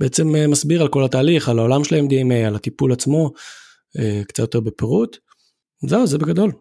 בעצם 0.00 0.36
אה, 0.36 0.46
מסביר 0.46 0.82
על 0.82 0.88
כל 0.88 1.04
התהליך, 1.04 1.48
על 1.48 1.58
העולם 1.58 1.84
של 1.84 1.94
ה-MDMA, 1.94 2.46
על 2.46 2.56
הטיפול 2.56 2.92
עצמו, 2.92 3.32
אה, 3.98 4.22
קצת 4.28 4.38
יותר 4.38 4.60
בפירוט. 4.60 5.16
זהו, 5.86 6.06
זה 6.06 6.18
בגדול. 6.18 6.52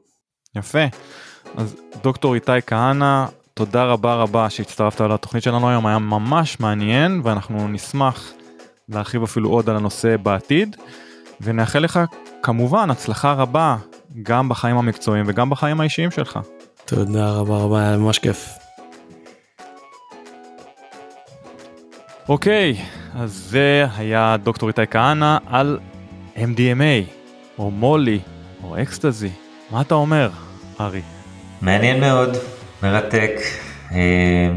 יפה. 0.56 0.86
אז 1.58 1.76
דוקטור 2.04 2.36
איתי 2.36 2.52
כהנא, 2.68 3.26
תודה 3.54 3.84
רבה 3.84 4.16
רבה 4.16 4.50
שהצטרפת 4.50 5.02
לתוכנית 5.02 5.44
שלנו 5.44 5.70
היום, 5.70 5.86
היה 5.86 6.00
ממש 6.00 6.60
מעניין 6.60 7.22
ואנחנו 7.24 7.68
נשמח 7.68 8.32
להרחיב 8.90 9.24
אפילו 9.24 9.50
עוד 9.50 9.70
על 9.70 9.76
הנושא 9.76 10.18
בעתיד, 10.18 10.76
ונאחל 11.42 11.80
לך 11.80 12.00
כמובן 12.42 12.90
הצלחה 12.90 13.34
רבה 13.34 13.78
גם 14.24 14.50
בחיים 14.50 14.78
המקצועיים 14.78 15.26
וגם 15.28 15.50
בחיים 15.50 15.82
האישיים 15.82 16.12
שלך. 16.12 16.40
תודה 16.86 17.32
רבה 17.32 17.58
רבה, 17.58 17.80
היה 17.80 17.98
ממש 17.98 18.20
כיף. 18.20 18.50
אוקיי, 22.30 22.86
אז 23.16 23.32
זה 23.32 23.86
היה 23.98 24.38
דוקטור 24.44 24.70
איתי 24.70 24.88
כהנא 24.92 25.38
על 25.46 25.80
MDMA, 26.36 27.10
או 27.58 27.72
מולי, 27.72 28.20
או 28.64 28.82
אקסטזי. 28.82 29.43
מה 29.74 29.82
אתה 29.82 29.96
אומר, 29.96 30.30
ארי? 30.80 31.02
מעניין 31.62 32.00
מאוד, 32.00 32.30
מרתק. 32.84 33.32
אה, 33.92 34.50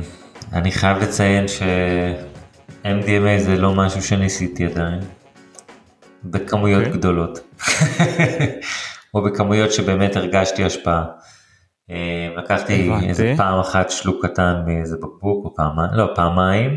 אני 0.53 0.73
חייב 0.73 0.99
לציין 0.99 1.49
ש-MDMA 1.49 3.39
זה 3.39 3.57
לא 3.57 3.75
משהו 3.75 4.03
שניסיתי 4.03 4.67
עדיין, 4.67 5.01
בכמויות 6.25 6.83
okay. 6.83 6.87
אוקיי. 6.87 6.99
גדולות, 6.99 7.39
או 9.14 9.23
בכמויות 9.23 9.73
שבאמת 9.73 10.17
הרגשתי 10.17 10.64
השפעה. 10.64 11.05
אה, 11.91 12.29
לקחתי 12.37 12.91
איזה 13.03 13.35
פעם 13.37 13.61
אחת 13.61 13.91
שלוק 13.91 14.27
קטן 14.27 14.62
מאיזה 14.67 14.97
בקבוק, 14.97 15.45
או 15.45 15.55
פעמיים, 15.55 15.91
לא, 15.93 16.09
פעמיים. 16.14 16.77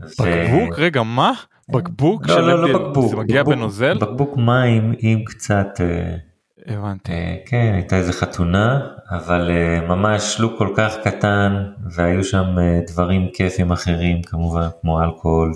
בקבוק? 0.00 0.78
רגע, 0.78 1.02
מה? 1.02 1.32
בקבוק 1.70 2.28
לא, 2.28 2.34
של 2.34 2.40
לא, 2.40 2.68
לא 2.68 2.78
בקבוק. 2.78 3.10
זה 3.10 3.16
מגיע 3.16 3.42
בקבוק, 3.42 3.54
בנוזל? 3.54 3.98
בקבוק 3.98 4.36
מים 4.36 4.94
עם 4.98 5.24
קצת... 5.24 5.80
אה, 5.80 6.29
הבנתי. 6.66 7.12
אה, 7.12 7.36
כן, 7.46 7.70
הייתה 7.74 7.96
איזה 7.96 8.12
חתונה, 8.12 8.80
אבל 9.10 9.50
אה, 9.50 9.80
ממש 9.88 10.22
שלוק 10.22 10.58
כל 10.58 10.72
כך 10.76 10.94
קטן, 11.04 11.64
והיו 11.90 12.24
שם 12.24 12.46
דברים 12.86 13.28
כיפים 13.34 13.72
אחרים 13.72 14.22
כמובן, 14.22 14.68
כמו 14.80 15.02
אלכוהול 15.02 15.52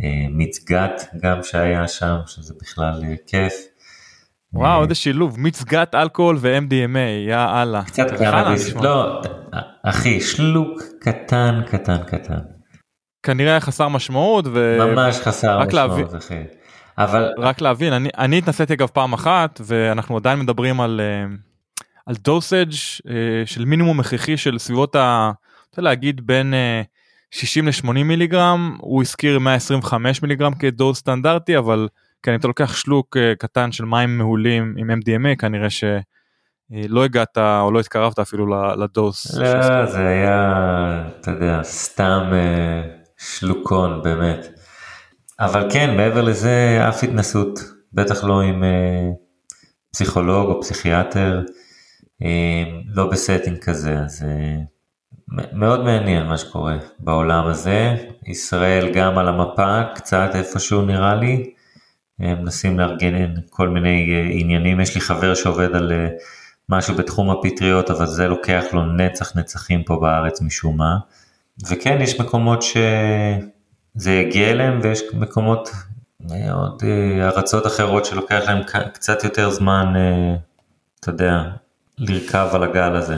ומצגת 0.00 1.04
גם 1.20 1.42
שהיה 1.42 1.88
שם, 1.88 2.16
שזה 2.26 2.54
בכלל 2.62 3.02
כיף. 3.26 3.54
וואו, 4.52 4.82
איזה 4.82 4.94
שילוב, 4.94 5.40
מצגת 5.40 5.94
אלכוהול 5.94 6.36
ו-MDMA, 6.40 7.28
יא 7.28 7.36
אללה. 7.36 7.82
קצת 7.82 8.10
קנאביס, 8.18 8.74
לא, 8.74 9.22
אחי, 9.82 10.20
שלוק 10.20 10.82
קטן, 11.00 11.60
קטן, 11.70 11.98
קטן. 12.06 12.38
כנראה 13.22 13.60
חסר 13.60 13.88
משמעות 13.88 14.44
ו... 14.52 14.78
ממש 14.80 15.16
חסר 15.16 15.64
משמעות. 15.64 16.14
אחי. 16.14 16.42
אבל 16.98 17.32
רק 17.38 17.60
להבין 17.60 17.92
אני 17.92 18.08
אני 18.18 18.38
התנסיתי 18.38 18.74
אגב 18.74 18.86
פעם 18.86 19.12
אחת 19.12 19.60
ואנחנו 19.64 20.16
עדיין 20.16 20.40
מדברים 20.40 20.80
על 20.80 21.00
אה, 21.00 21.34
על 22.06 22.14
דוסאג' 22.14 22.72
אה, 23.08 23.42
של 23.46 23.64
מינימום 23.64 24.00
הכרחי 24.00 24.36
של 24.36 24.58
סביבות 24.58 24.96
ה... 24.96 25.30
רוצה 25.68 25.82
להגיד 25.82 26.26
בין 26.26 26.54
60 27.30 27.68
ל-80 27.68 27.92
מיליגרם 27.92 28.76
הוא 28.80 29.02
הזכיר 29.02 29.38
125 29.38 30.22
מיליגרם 30.22 30.54
כדוס 30.54 30.98
סטנדרטי 30.98 31.58
אבל 31.58 31.88
כן 32.22 32.32
אם 32.32 32.38
אתה 32.38 32.48
לוקח 32.48 32.76
שלוק 32.76 33.16
אה, 33.16 33.32
קטן 33.38 33.72
של 33.72 33.84
מים 33.84 34.18
מהולים 34.18 34.74
עם 34.78 34.90
MDMA 34.90 35.36
כנראה 35.38 35.70
שלא 35.70 37.04
הגעת 37.04 37.38
או 37.38 37.72
לא 37.72 37.80
התקרבת 37.80 38.18
אפילו 38.18 38.74
לדוס. 38.74 39.34
לא, 39.34 39.86
זה 39.86 40.08
היה 40.08 41.08
אתה 41.20 41.30
יודע 41.30 41.60
סתם 41.62 42.32
שלוקון 43.18 44.02
באמת. 44.02 44.58
אבל 45.40 45.68
כן 45.72 45.96
מעבר 45.96 46.22
לזה 46.22 46.78
אף 46.88 47.04
התנסות 47.04 47.60
בטח 47.92 48.24
לא 48.24 48.40
עם 48.40 48.64
אה, 48.64 49.10
פסיכולוג 49.92 50.48
או 50.48 50.60
פסיכיאטר 50.60 51.42
אה, 52.22 52.64
לא 52.94 53.06
ב 53.10 53.16
setting 53.16 53.58
כזה 53.58 53.98
אז 53.98 54.24
אה, 54.28 54.56
מאוד 55.52 55.84
מעניין 55.84 56.26
מה 56.26 56.38
שקורה 56.38 56.76
בעולם 56.98 57.46
הזה. 57.46 57.94
ישראל 58.26 58.92
גם 58.92 59.18
על 59.18 59.28
המפה, 59.28 59.80
קצת 59.94 60.30
איפשהו 60.34 60.82
נראה 60.82 61.14
לי. 61.14 61.50
הם 62.20 62.38
מנסים 62.38 62.78
לארגן 62.78 63.34
כל 63.50 63.68
מיני 63.68 64.14
אה, 64.14 64.28
עניינים. 64.32 64.80
יש 64.80 64.94
לי 64.94 65.00
חבר 65.00 65.34
שעובד 65.34 65.76
על 65.76 65.92
אה, 65.92 66.08
משהו 66.68 66.94
בתחום 66.94 67.30
הפטריות, 67.30 67.90
אבל 67.90 68.06
זה 68.06 68.28
לוקח 68.28 68.64
לו 68.72 68.84
נצח 68.84 69.36
נצחים 69.36 69.82
פה 69.82 69.98
בארץ 70.00 70.40
משום 70.40 70.76
מה. 70.76 70.96
וכן, 71.70 71.98
יש 72.00 72.20
מקומות 72.20 72.62
שזה 73.98 74.12
יגיע 74.12 74.50
אליהם, 74.50 74.80
ויש 74.82 75.02
מקומות, 75.14 75.70
אה, 76.30 76.52
עוד 76.52 76.82
ארצות 77.22 77.66
אחרות 77.66 78.04
שלוקח 78.04 78.42
להם 78.46 78.62
קצת 78.92 79.24
יותר 79.24 79.50
זמן, 79.50 79.92
אתה 81.00 81.10
יודע, 81.10 81.42
לרכב 81.98 82.48
על 82.52 82.62
הגל 82.62 82.96
הזה. 82.96 83.16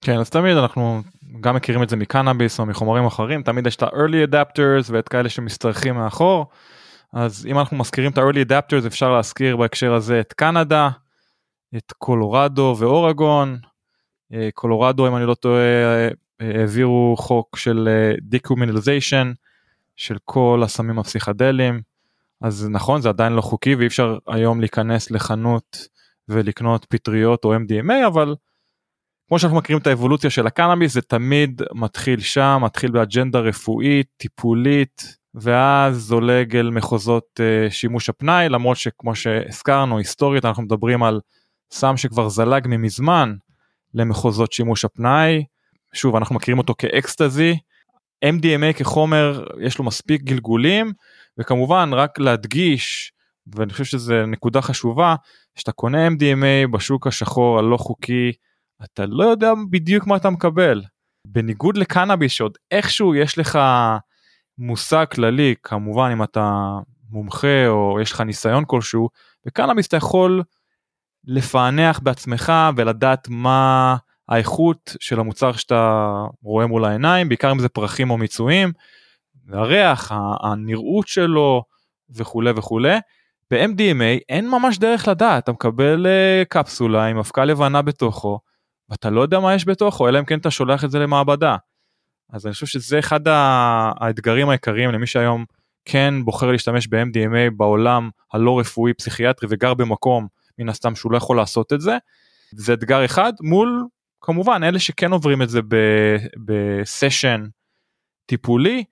כן, 0.00 0.18
אז 0.18 0.30
תמיד 0.30 0.56
אנחנו 0.56 1.02
גם 1.40 1.56
מכירים 1.56 1.82
את 1.82 1.88
זה 1.88 1.96
מקנאביס 1.96 2.60
או 2.60 2.66
מחומרים 2.66 3.06
אחרים, 3.06 3.42
תמיד 3.42 3.66
יש 3.66 3.76
את 3.76 3.82
ה-early 3.82 4.30
adapters 4.30 4.86
ואת 4.86 5.08
כאלה 5.08 5.28
שמשתרכים 5.28 5.94
מאחור. 5.94 6.46
אז 7.12 7.46
אם 7.46 7.58
אנחנו 7.58 7.76
מזכירים 7.76 8.10
את 8.10 8.18
ה-early 8.18 8.48
adapters 8.48 8.86
אפשר 8.86 9.12
להזכיר 9.12 9.56
בהקשר 9.56 9.94
הזה 9.94 10.20
את 10.20 10.32
קנדה, 10.32 10.90
את 11.76 11.92
קולורדו 11.98 12.76
ואורגון. 12.78 13.58
אה, 14.34 14.48
קולורדו 14.54 15.08
אם 15.08 15.16
אני 15.16 15.26
לא 15.26 15.34
טועה 15.34 15.60
אה, 15.60 16.08
העבירו 16.40 17.16
חוק 17.18 17.56
של 17.56 17.88
decriminalization 18.20 19.26
אה, 19.26 19.49
של 20.00 20.16
כל 20.24 20.60
הסמים 20.64 20.98
הפסיכדליים. 20.98 21.80
אז 22.40 22.68
נכון 22.70 23.00
זה 23.00 23.08
עדיין 23.08 23.32
לא 23.32 23.40
חוקי 23.40 23.74
ואי 23.74 23.86
אפשר 23.86 24.18
היום 24.28 24.60
להיכנס 24.60 25.10
לחנות 25.10 25.88
ולקנות 26.28 26.84
פטריות 26.84 27.44
או 27.44 27.54
MDMA 27.56 28.06
אבל 28.06 28.34
כמו 29.28 29.38
שאנחנו 29.38 29.58
מכירים 29.58 29.82
את 29.82 29.86
האבולוציה 29.86 30.30
של 30.30 30.46
הקנאביס 30.46 30.94
זה 30.94 31.02
תמיד 31.02 31.62
מתחיל 31.74 32.20
שם 32.20 32.60
מתחיל 32.64 32.90
באג'נדה 32.90 33.38
רפואית 33.38 34.06
טיפולית 34.16 35.16
ואז 35.34 35.96
זולג 35.96 36.56
אל 36.56 36.70
מחוזות 36.70 37.40
uh, 37.40 37.72
שימוש 37.72 38.08
הפנאי 38.08 38.48
למרות 38.48 38.76
שכמו 38.76 39.14
שהזכרנו 39.14 39.98
היסטורית 39.98 40.44
אנחנו 40.44 40.62
מדברים 40.62 41.02
על 41.02 41.20
סם 41.70 41.96
שכבר 41.96 42.28
זלג 42.28 42.66
ממזמן 42.68 43.34
למחוזות 43.94 44.52
שימוש 44.52 44.84
הפנאי 44.84 45.44
שוב 45.92 46.16
אנחנו 46.16 46.34
מכירים 46.34 46.58
אותו 46.58 46.74
כאקסטזי 46.78 47.56
MDMA 48.24 48.72
כחומר 48.78 49.44
יש 49.60 49.78
לו 49.78 49.84
מספיק 49.84 50.22
גלגולים 50.22 50.92
וכמובן 51.38 51.90
רק 51.92 52.18
להדגיש 52.18 53.12
ואני 53.46 53.72
חושב 53.72 53.84
שזה 53.84 54.24
נקודה 54.26 54.62
חשובה 54.62 55.14
שאתה 55.54 55.72
קונה 55.72 56.08
MDMA 56.08 56.68
בשוק 56.72 57.06
השחור 57.06 57.58
הלא 57.58 57.76
חוקי 57.76 58.32
אתה 58.84 59.06
לא 59.06 59.24
יודע 59.24 59.52
בדיוק 59.70 60.06
מה 60.06 60.16
אתה 60.16 60.30
מקבל. 60.30 60.82
בניגוד 61.26 61.76
לקנאביס 61.76 62.32
שעוד 62.32 62.58
איכשהו 62.70 63.14
יש 63.14 63.38
לך 63.38 63.58
מושג 64.58 65.06
כללי 65.12 65.54
כמובן 65.62 66.10
אם 66.12 66.22
אתה 66.22 66.70
מומחה 67.10 67.66
או 67.66 67.98
יש 68.02 68.12
לך 68.12 68.20
ניסיון 68.20 68.64
כלשהו 68.66 69.08
בקנאביס 69.46 69.86
אתה 69.86 69.96
יכול 69.96 70.42
לפענח 71.24 71.98
בעצמך 71.98 72.52
ולדעת 72.76 73.28
מה 73.28 73.96
האיכות 74.30 74.96
של 75.00 75.20
המוצר 75.20 75.52
שאתה 75.52 76.12
רואה 76.42 76.66
מול 76.66 76.84
העיניים 76.84 77.28
בעיקר 77.28 77.52
אם 77.52 77.58
זה 77.58 77.68
פרחים 77.68 78.10
או 78.10 78.18
מיצויים. 78.18 78.72
הריח 79.52 80.12
הנראות 80.42 81.08
שלו 81.08 81.62
וכולי 82.10 82.50
וכולי. 82.56 82.98
ב-MDMA 83.50 84.20
אין 84.28 84.48
ממש 84.50 84.78
דרך 84.78 85.08
לדעת 85.08 85.44
אתה 85.44 85.52
מקבל 85.52 86.06
uh, 86.06 86.44
קפסולה 86.48 87.06
עם 87.06 87.18
אבקה 87.18 87.44
לבנה 87.44 87.82
בתוכו 87.82 88.38
ואתה 88.88 89.10
לא 89.10 89.20
יודע 89.20 89.40
מה 89.40 89.54
יש 89.54 89.68
בתוכו 89.68 90.08
אלא 90.08 90.18
אם 90.18 90.24
כן 90.24 90.38
אתה 90.38 90.50
שולח 90.50 90.84
את 90.84 90.90
זה 90.90 90.98
למעבדה. 90.98 91.56
אז 92.32 92.46
אני 92.46 92.52
חושב 92.52 92.66
שזה 92.66 92.98
אחד 92.98 93.20
האתגרים 93.26 94.48
העיקריים 94.48 94.90
למי 94.90 95.06
שהיום 95.06 95.44
כן 95.84 96.14
בוחר 96.24 96.50
להשתמש 96.50 96.86
ב-MDMA 96.86 97.50
בעולם 97.56 98.10
הלא 98.32 98.60
רפואי 98.60 98.94
פסיכיאטרי 98.94 99.48
וגר 99.50 99.74
במקום 99.74 100.26
מן 100.58 100.68
הסתם 100.68 100.94
שהוא 100.94 101.12
לא 101.12 101.16
יכול 101.16 101.36
לעשות 101.36 101.72
את 101.72 101.80
זה. 101.80 101.96
זה 102.52 102.72
אתגר 102.72 103.04
אחד 103.04 103.32
מול 103.42 103.86
כמובן 104.20 104.62
אלה 104.64 104.78
שכן 104.78 105.12
עוברים 105.12 105.42
את 105.42 105.48
זה 105.48 105.60
בסשן 106.36 107.44
טיפולי 108.26 108.84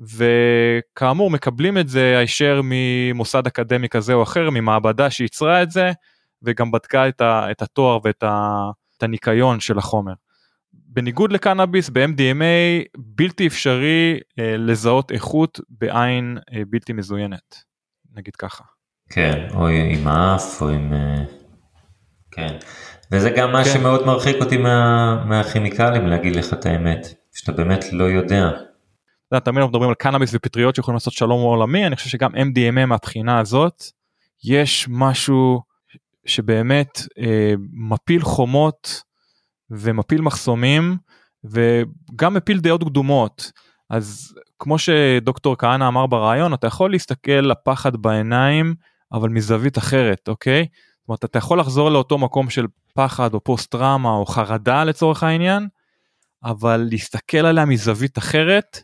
וכאמור 0.00 1.30
מקבלים 1.30 1.78
את 1.78 1.88
זה 1.88 2.18
הישר 2.18 2.60
ממוסד 2.64 3.46
אקדמי 3.46 3.88
כזה 3.88 4.14
או 4.14 4.22
אחר 4.22 4.50
ממעבדה 4.50 5.10
שייצרה 5.10 5.62
את 5.62 5.70
זה 5.70 5.92
וגם 6.42 6.70
בדקה 6.70 7.08
את, 7.08 7.20
ה, 7.20 7.50
את 7.50 7.62
התואר 7.62 7.98
ואת 8.04 8.22
ה, 8.22 8.70
את 8.96 9.02
הניקיון 9.02 9.60
של 9.60 9.78
החומר. 9.78 10.12
בניגוד 10.72 11.32
לקנאביס 11.32 11.90
ב-MDMA 11.90 12.84
בלתי 12.98 13.46
אפשרי 13.46 14.20
אה, 14.38 14.56
לזהות 14.56 15.12
איכות 15.12 15.60
בעין 15.68 16.38
אה, 16.52 16.62
בלתי 16.68 16.92
מזוינת 16.92 17.62
נגיד 18.14 18.36
ככה. 18.36 18.64
כן 19.10 19.48
או 19.54 19.68
עם 19.68 20.08
האף 20.08 20.62
או 20.62 20.68
עם 20.68 20.92
אה, 20.92 21.24
כן 22.30 22.56
וזה 23.12 23.30
גם 23.30 23.52
מה 23.52 23.64
כן. 23.64 23.70
שמאוד 23.70 24.06
מרחיק 24.06 24.36
אותי 24.40 24.56
מה, 24.56 25.24
מהכימיקלים 25.24 26.06
להגיד 26.06 26.36
לך 26.36 26.52
את 26.52 26.66
האמת 26.66 27.06
שאתה 27.32 27.52
באמת 27.52 27.84
לא 27.92 28.04
יודע. 28.04 28.50
אתה 29.28 29.40
תמיד 29.40 29.58
אנחנו 29.58 29.70
מדברים 29.70 29.88
על 29.88 29.94
קנאביס 29.94 30.30
ופטריות 30.34 30.74
שיכולים 30.74 30.94
לעשות 30.96 31.12
שלום 31.12 31.40
עולמי 31.40 31.86
אני 31.86 31.96
חושב 31.96 32.08
שגם 32.08 32.34
MDMA 32.34 32.86
מהבחינה 32.86 33.38
הזאת 33.38 33.84
יש 34.44 34.86
משהו 34.90 35.60
שבאמת 36.26 37.00
אה, 37.18 37.54
מפיל 37.72 38.22
חומות 38.22 39.02
ומפיל 39.70 40.20
מחסומים 40.20 40.96
וגם 41.44 42.34
מפיל 42.34 42.60
דעות 42.60 42.84
קדומות 42.84 43.52
אז 43.90 44.34
כמו 44.58 44.78
שדוקטור 44.78 45.56
כהנא 45.58 45.88
אמר 45.88 46.06
ברעיון 46.06 46.54
אתה 46.54 46.66
יכול 46.66 46.90
להסתכל 46.90 47.32
לפחד 47.32 47.96
בעיניים 47.96 48.74
אבל 49.12 49.28
מזווית 49.28 49.78
אחרת 49.78 50.28
אוקיי. 50.28 50.66
זאת 51.00 51.08
אומרת 51.08 51.24
אתה 51.24 51.38
יכול 51.38 51.60
לחזור 51.60 51.90
לאותו 51.90 52.18
מקום 52.18 52.50
של 52.50 52.66
פחד 52.96 53.34
או 53.34 53.40
פוסט 53.44 53.70
טראומה 53.70 54.10
או 54.10 54.26
חרדה 54.26 54.84
לצורך 54.84 55.22
העניין 55.22 55.68
אבל 56.44 56.86
להסתכל 56.90 57.46
עליה 57.46 57.64
מזווית 57.64 58.18
אחרת 58.18 58.82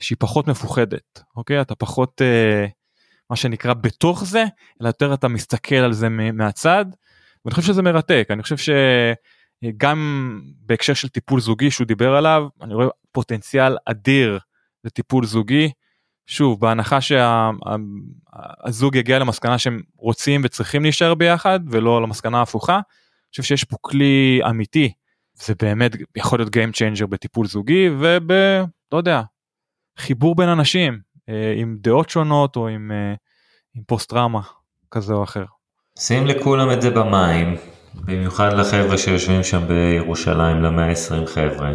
שהיא 0.00 0.16
פחות 0.20 0.48
מפוחדת 0.48 1.22
אוקיי 1.36 1.60
אתה 1.60 1.74
פחות 1.74 2.22
אה, 2.22 2.66
מה 3.30 3.36
שנקרא 3.36 3.74
בתוך 3.74 4.24
זה 4.24 4.44
אלא 4.80 4.88
יותר 4.88 5.14
אתה 5.14 5.28
מסתכל 5.28 5.74
על 5.74 5.92
זה 5.92 6.08
מהצד. 6.08 6.84
ואני 7.44 7.54
חושב 7.54 7.66
שזה 7.66 7.82
מרתק 7.82 8.28
אני 8.30 8.42
חושב 8.42 8.72
שגם 9.64 10.40
בהקשר 10.60 10.94
של 10.94 11.08
טיפול 11.08 11.40
זוגי 11.40 11.70
שהוא 11.70 11.86
דיבר 11.86 12.14
עליו 12.14 12.46
אני 12.62 12.74
רואה 12.74 12.86
פוטנציאל 13.12 13.76
אדיר 13.86 14.38
לטיפול 14.84 15.26
זוגי. 15.26 15.70
שוב 16.26 16.60
בהנחה 16.60 16.98
שהזוג 17.00 18.96
יגיע 18.96 19.18
למסקנה 19.18 19.58
שהם 19.58 19.80
רוצים 19.96 20.40
וצריכים 20.44 20.82
להישאר 20.82 21.14
ביחד 21.14 21.60
ולא 21.70 22.02
למסקנה 22.02 22.38
ההפוכה. 22.38 22.80
חושב 23.34 23.42
שיש 23.42 23.64
פה 23.64 23.76
כלי 23.80 24.40
אמיתי 24.50 24.92
זה 25.34 25.54
באמת 25.62 25.92
יכול 26.16 26.38
להיות 26.38 26.56
Game 26.56 26.76
Changer 26.76 27.06
בטיפול 27.06 27.46
זוגי 27.46 27.88
וב... 27.98 28.32
לא 28.92 28.98
יודע 28.98 29.22
חיבור 29.98 30.34
בין 30.34 30.48
אנשים 30.48 30.98
אה, 31.28 31.54
עם 31.56 31.76
דעות 31.80 32.10
שונות 32.10 32.56
או 32.56 32.68
עם, 32.68 32.92
אה, 32.92 33.14
עם 33.76 33.82
פוסט 33.86 34.10
טראומה 34.10 34.40
כזה 34.90 35.12
או 35.12 35.22
אחר. 35.22 35.44
שים 35.98 36.26
לכולם 36.26 36.70
את 36.70 36.82
זה 36.82 36.90
במים, 36.90 37.56
במיוחד 37.94 38.52
לחבר'ה 38.52 38.98
שיושבים 38.98 39.42
שם 39.42 39.68
בירושלים, 39.68 40.62
למאה 40.62 40.90
20 40.90 41.26
חבר'ה, 41.26 41.72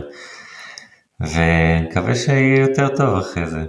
ונקווה 1.19 2.15
שיהיה 2.15 2.59
יותר 2.59 2.87
טוב 2.95 3.17
אחרי 3.17 3.47
זה. 3.47 3.65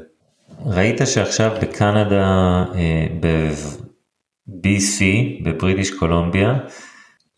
ראית 0.66 1.00
שעכשיו 1.04 1.50
בקנדה, 1.62 2.64
אה, 2.74 3.06
ב-BC, 3.20 5.02
בבריטיש 5.44 5.98
קולומביה, 5.98 6.58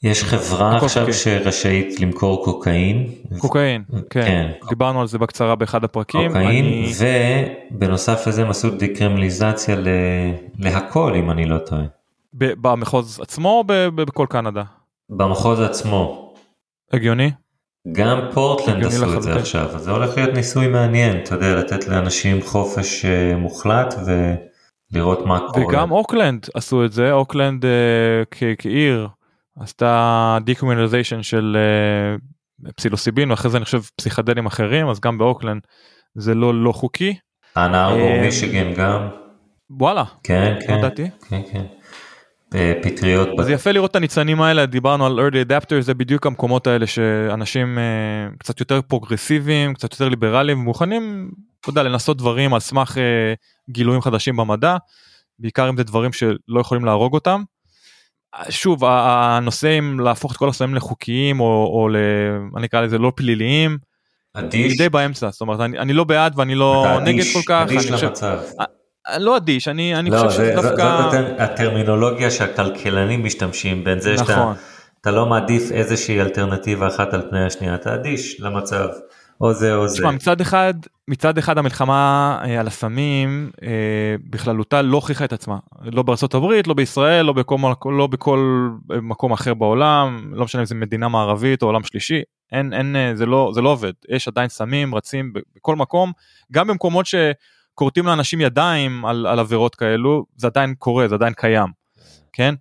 יש 0.02 0.24
חברה 0.24 0.76
עכשיו 0.76 1.06
קוקאין. 1.06 1.42
שרשאית 1.42 2.00
למכור 2.00 2.44
קוקאין. 2.44 3.06
קוקאין, 3.38 3.82
כן. 4.10 4.22
כן. 4.24 4.50
דיברנו 4.68 5.00
על 5.00 5.06
זה 5.06 5.18
בקצרה 5.18 5.54
באחד 5.54 5.84
הפרקים. 5.84 6.28
קוקאין, 6.28 6.64
אני... 6.64 6.92
ובנוסף 7.70 8.26
לזה 8.26 8.42
הם 8.42 8.50
עשו 8.50 8.70
דקרימינליזציה 8.70 9.76
ל... 9.76 9.88
להכל 10.58 11.14
אם 11.14 11.30
אני 11.30 11.44
לא 11.44 11.58
טועה. 11.58 11.82
במחוז 12.34 13.20
עצמו 13.20 13.48
או 13.48 13.64
בכל 13.94 14.26
קנדה? 14.30 14.62
במחוז 15.10 15.60
עצמו. 15.60 16.34
הגיוני? 16.92 17.30
גם 17.92 18.18
פורטלנד 18.34 18.84
עשו 18.84 19.02
לחלוטין. 19.02 19.18
את 19.18 19.22
זה 19.22 19.34
עכשיו, 19.34 19.68
אז 19.74 19.82
זה 19.82 19.90
הולך 19.90 20.16
להיות 20.16 20.34
ניסוי 20.34 20.68
מעניין, 20.68 21.16
אתה 21.16 21.34
יודע, 21.34 21.54
לתת 21.54 21.88
לאנשים 21.88 22.42
חופש 22.42 23.04
uh, 23.04 23.36
מוחלט 23.36 23.94
ולראות 24.92 25.26
מה 25.26 25.40
קורה. 25.52 25.66
וגם 25.66 25.90
אוקלנד 25.90 26.46
עשו 26.54 26.84
את 26.84 26.92
זה, 26.92 27.12
אוקלנד 27.12 27.64
uh, 27.64 28.44
כעיר. 28.58 29.08
עשתה 29.60 30.38
decriminalization 30.44 31.22
של 31.22 31.56
uh, 32.66 32.72
פסילוסיבין 32.76 33.30
ואחרי 33.30 33.50
זה 33.50 33.56
אני 33.56 33.64
חושב 33.64 33.80
פסיכדלים 33.96 34.46
אחרים 34.46 34.88
אז 34.88 35.00
גם 35.00 35.18
באוקלנד 35.18 35.62
זה 36.14 36.34
לא 36.34 36.64
לא 36.64 36.72
חוקי. 36.72 37.14
אן 37.56 37.86
ארבור 37.86 38.20
מישיגן 38.20 38.74
גם. 38.74 39.08
וואלה. 39.70 40.04
כן 40.22 40.54
לא 40.54 40.66
כן. 40.66 40.78
ידעתי. 40.78 41.10
כן 41.28 41.40
כן. 41.52 41.64
אה, 42.54 42.72
פטריות. 42.82 43.28
אז 43.40 43.50
יפה 43.50 43.72
לראות 43.72 43.90
את 43.90 43.96
הניצנים 43.96 44.42
האלה, 44.42 44.66
דיברנו 44.66 45.06
על 45.06 45.20
early 45.20 45.48
adapters, 45.48 45.80
זה 45.80 45.94
בדיוק 45.94 46.26
המקומות 46.26 46.66
האלה 46.66 46.86
שאנשים 46.86 47.78
אה, 47.78 48.28
קצת 48.38 48.60
יותר 48.60 48.82
פרוגרסיביים, 48.82 49.74
קצת 49.74 49.92
יותר 49.92 50.08
ליברליים, 50.08 50.58
מוכנים, 50.58 51.30
אתה 51.60 51.70
יודע, 51.70 51.82
לנסות 51.82 52.16
דברים 52.16 52.54
על 52.54 52.60
סמך 52.60 52.98
אה, 52.98 53.34
גילויים 53.70 54.02
חדשים 54.02 54.36
במדע, 54.36 54.76
בעיקר 55.38 55.68
אם 55.68 55.76
זה 55.76 55.84
דברים 55.84 56.12
שלא 56.12 56.60
יכולים 56.60 56.84
להרוג 56.84 57.14
אותם. 57.14 57.42
שוב, 58.48 58.84
הנושא 58.84 59.78
אם 59.78 60.00
להפוך 60.00 60.32
את 60.32 60.36
כל 60.36 60.48
הסמים 60.48 60.74
לחוקיים 60.74 61.40
או, 61.40 61.70
או 61.74 61.88
ל... 61.88 61.96
אני 62.56 62.66
אקרא 62.66 62.80
לזה 62.80 62.98
לא 62.98 63.12
פליליים, 63.16 63.78
אדיש. 64.34 64.76
די 64.78 64.88
באמצע, 64.88 65.30
זאת 65.30 65.40
אומרת, 65.40 65.60
אני, 65.60 65.78
אני 65.78 65.92
לא 65.92 66.04
בעד 66.04 66.32
ואני 66.38 66.54
לא 66.54 66.98
נגד 67.02 67.08
אדיש, 67.20 67.32
כל 67.36 67.40
כך. 67.46 67.62
אדיש 67.66 67.90
למצב. 67.90 68.38
אני 69.08 69.24
לא 69.24 69.36
אדיש, 69.36 69.68
אני, 69.68 69.94
אני 69.96 70.10
לא, 70.10 70.16
חושב 70.16 70.28
זה- 70.28 70.52
שזה 70.52 70.60
ז- 70.60 70.64
דווקא... 70.64 71.02
זאת 71.02 71.14
הטר- 71.14 71.42
הטרמינולוגיה 71.42 72.30
שהכלכלנים 72.30 73.24
משתמשים 73.24 73.84
בין 73.84 74.00
זה 74.00 74.18
שאתה 74.18 74.36
נכון. 74.36 74.54
אתה 75.00 75.10
לא 75.10 75.26
מעדיף 75.26 75.72
איזושהי 75.72 76.20
אלטרנטיבה 76.20 76.86
אחת 76.88 77.14
על 77.14 77.22
פני 77.30 77.44
השנייה, 77.46 77.74
אתה 77.74 77.94
אדיש 77.94 78.40
למצב, 78.40 78.88
או 79.42 79.54
זה 79.54 79.74
או 79.74 79.88
זה. 79.88 79.94
תשמע, 79.94 80.10
מצד 80.10 80.40
אחד, 80.40 80.74
מצד 81.08 81.38
אחד 81.38 81.58
המלחמה 81.58 82.38
אה, 82.44 82.60
על 82.60 82.66
הסמים 82.66 83.50
אה, 83.62 83.68
בכללותה 84.30 84.82
לא 84.82 84.96
הוכיחה 84.96 85.24
את 85.24 85.32
עצמה. 85.32 85.58
לא 85.82 86.04
הברית, 86.34 86.66
לא 86.66 86.74
בישראל, 86.74 87.26
לא 87.26 87.32
בכל, 87.32 87.58
לא 87.98 88.06
בכל 88.06 88.68
אה, 88.92 89.00
מקום 89.00 89.32
אחר 89.32 89.54
בעולם, 89.54 90.30
לא 90.34 90.44
משנה 90.44 90.62
אם 90.62 90.66
זה 90.66 90.74
מדינה 90.74 91.08
מערבית 91.08 91.62
או 91.62 91.66
עולם 91.66 91.84
שלישי, 91.84 92.22
אין, 92.52 92.72
אין, 92.72 92.96
זה 93.14 93.26
לא, 93.26 93.50
זה 93.54 93.60
לא 93.60 93.68
עובד. 93.68 93.92
יש 94.08 94.28
עדיין 94.28 94.48
סמים 94.48 94.94
רצים 94.94 95.32
בכל 95.56 95.76
מקום, 95.76 96.12
גם 96.52 96.68
במקומות 96.68 97.06
שכורתים 97.06 98.06
לאנשים 98.06 98.40
ידיים 98.40 99.04
על, 99.04 99.26
על 99.26 99.38
עבירות 99.38 99.74
כאלו, 99.74 100.24
זה 100.36 100.46
עדיין 100.46 100.74
קורה, 100.78 101.08
זה 101.08 101.14
עדיין 101.14 101.32
קיים, 101.34 101.68
כן? 102.32 102.54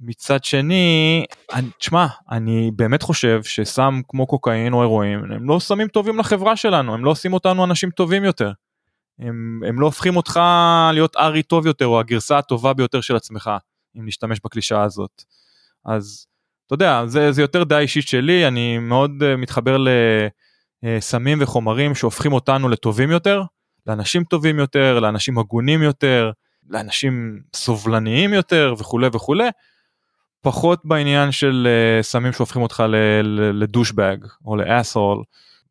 מצד 0.00 0.44
שני, 0.44 1.24
אני- 1.52 1.70
תשמע, 1.78 2.06
אני 2.30 2.70
באמת 2.76 3.02
חושב 3.02 3.42
שסם 3.42 4.00
כמו 4.08 4.26
קוקאין 4.26 4.72
או 4.72 4.82
הירואין 4.82 5.18
הם 5.32 5.48
לא 5.48 5.58
סמים 5.58 5.88
טובים 5.88 6.18
לחברה 6.18 6.56
שלנו, 6.56 6.94
הם 6.94 7.04
לא 7.04 7.10
עושים 7.10 7.32
אותנו 7.32 7.64
אנשים 7.64 7.90
טובים 7.90 8.24
יותר. 8.24 8.52
הם, 9.18 9.60
הם 9.68 9.80
לא 9.80 9.86
הופכים 9.86 10.16
אותך 10.16 10.40
להיות 10.92 11.16
ארי 11.16 11.42
טוב 11.42 11.66
יותר 11.66 11.86
או 11.86 12.00
הגרסה 12.00 12.38
הטובה 12.38 12.72
ביותר 12.72 13.00
של 13.00 13.16
עצמך, 13.16 13.50
אם 13.96 14.06
נשתמש 14.06 14.40
בקלישאה 14.44 14.82
הזאת. 14.82 15.22
אז 15.84 16.26
אתה 16.66 16.74
יודע, 16.74 17.06
זה, 17.06 17.32
זה 17.32 17.42
יותר 17.42 17.64
דעה 17.64 17.78
אישית 17.78 18.08
שלי, 18.08 18.46
אני 18.48 18.78
מאוד 18.78 19.10
uh, 19.10 19.36
מתחבר 19.36 19.76
לסמים 20.82 21.38
וחומרים 21.40 21.94
שהופכים 21.94 22.32
אותנו 22.32 22.68
לטובים 22.68 23.10
יותר, 23.10 23.42
לאנשים 23.86 24.24
טובים 24.24 24.58
יותר, 24.58 25.00
לאנשים 25.00 25.38
הגונים 25.38 25.82
יותר, 25.82 26.30
לאנשים 26.68 27.40
סובלניים 27.56 28.32
יותר 28.32 28.74
וכולי 28.78 29.08
וכולי. 29.12 29.48
פחות 30.40 30.80
בעניין 30.84 31.32
של 31.32 31.68
uh, 31.68 32.02
סמים 32.02 32.32
שהופכים 32.32 32.62
אותך 32.62 32.82
לדושבג 33.52 34.16
או 34.44 34.56
לאסול, 34.56 35.22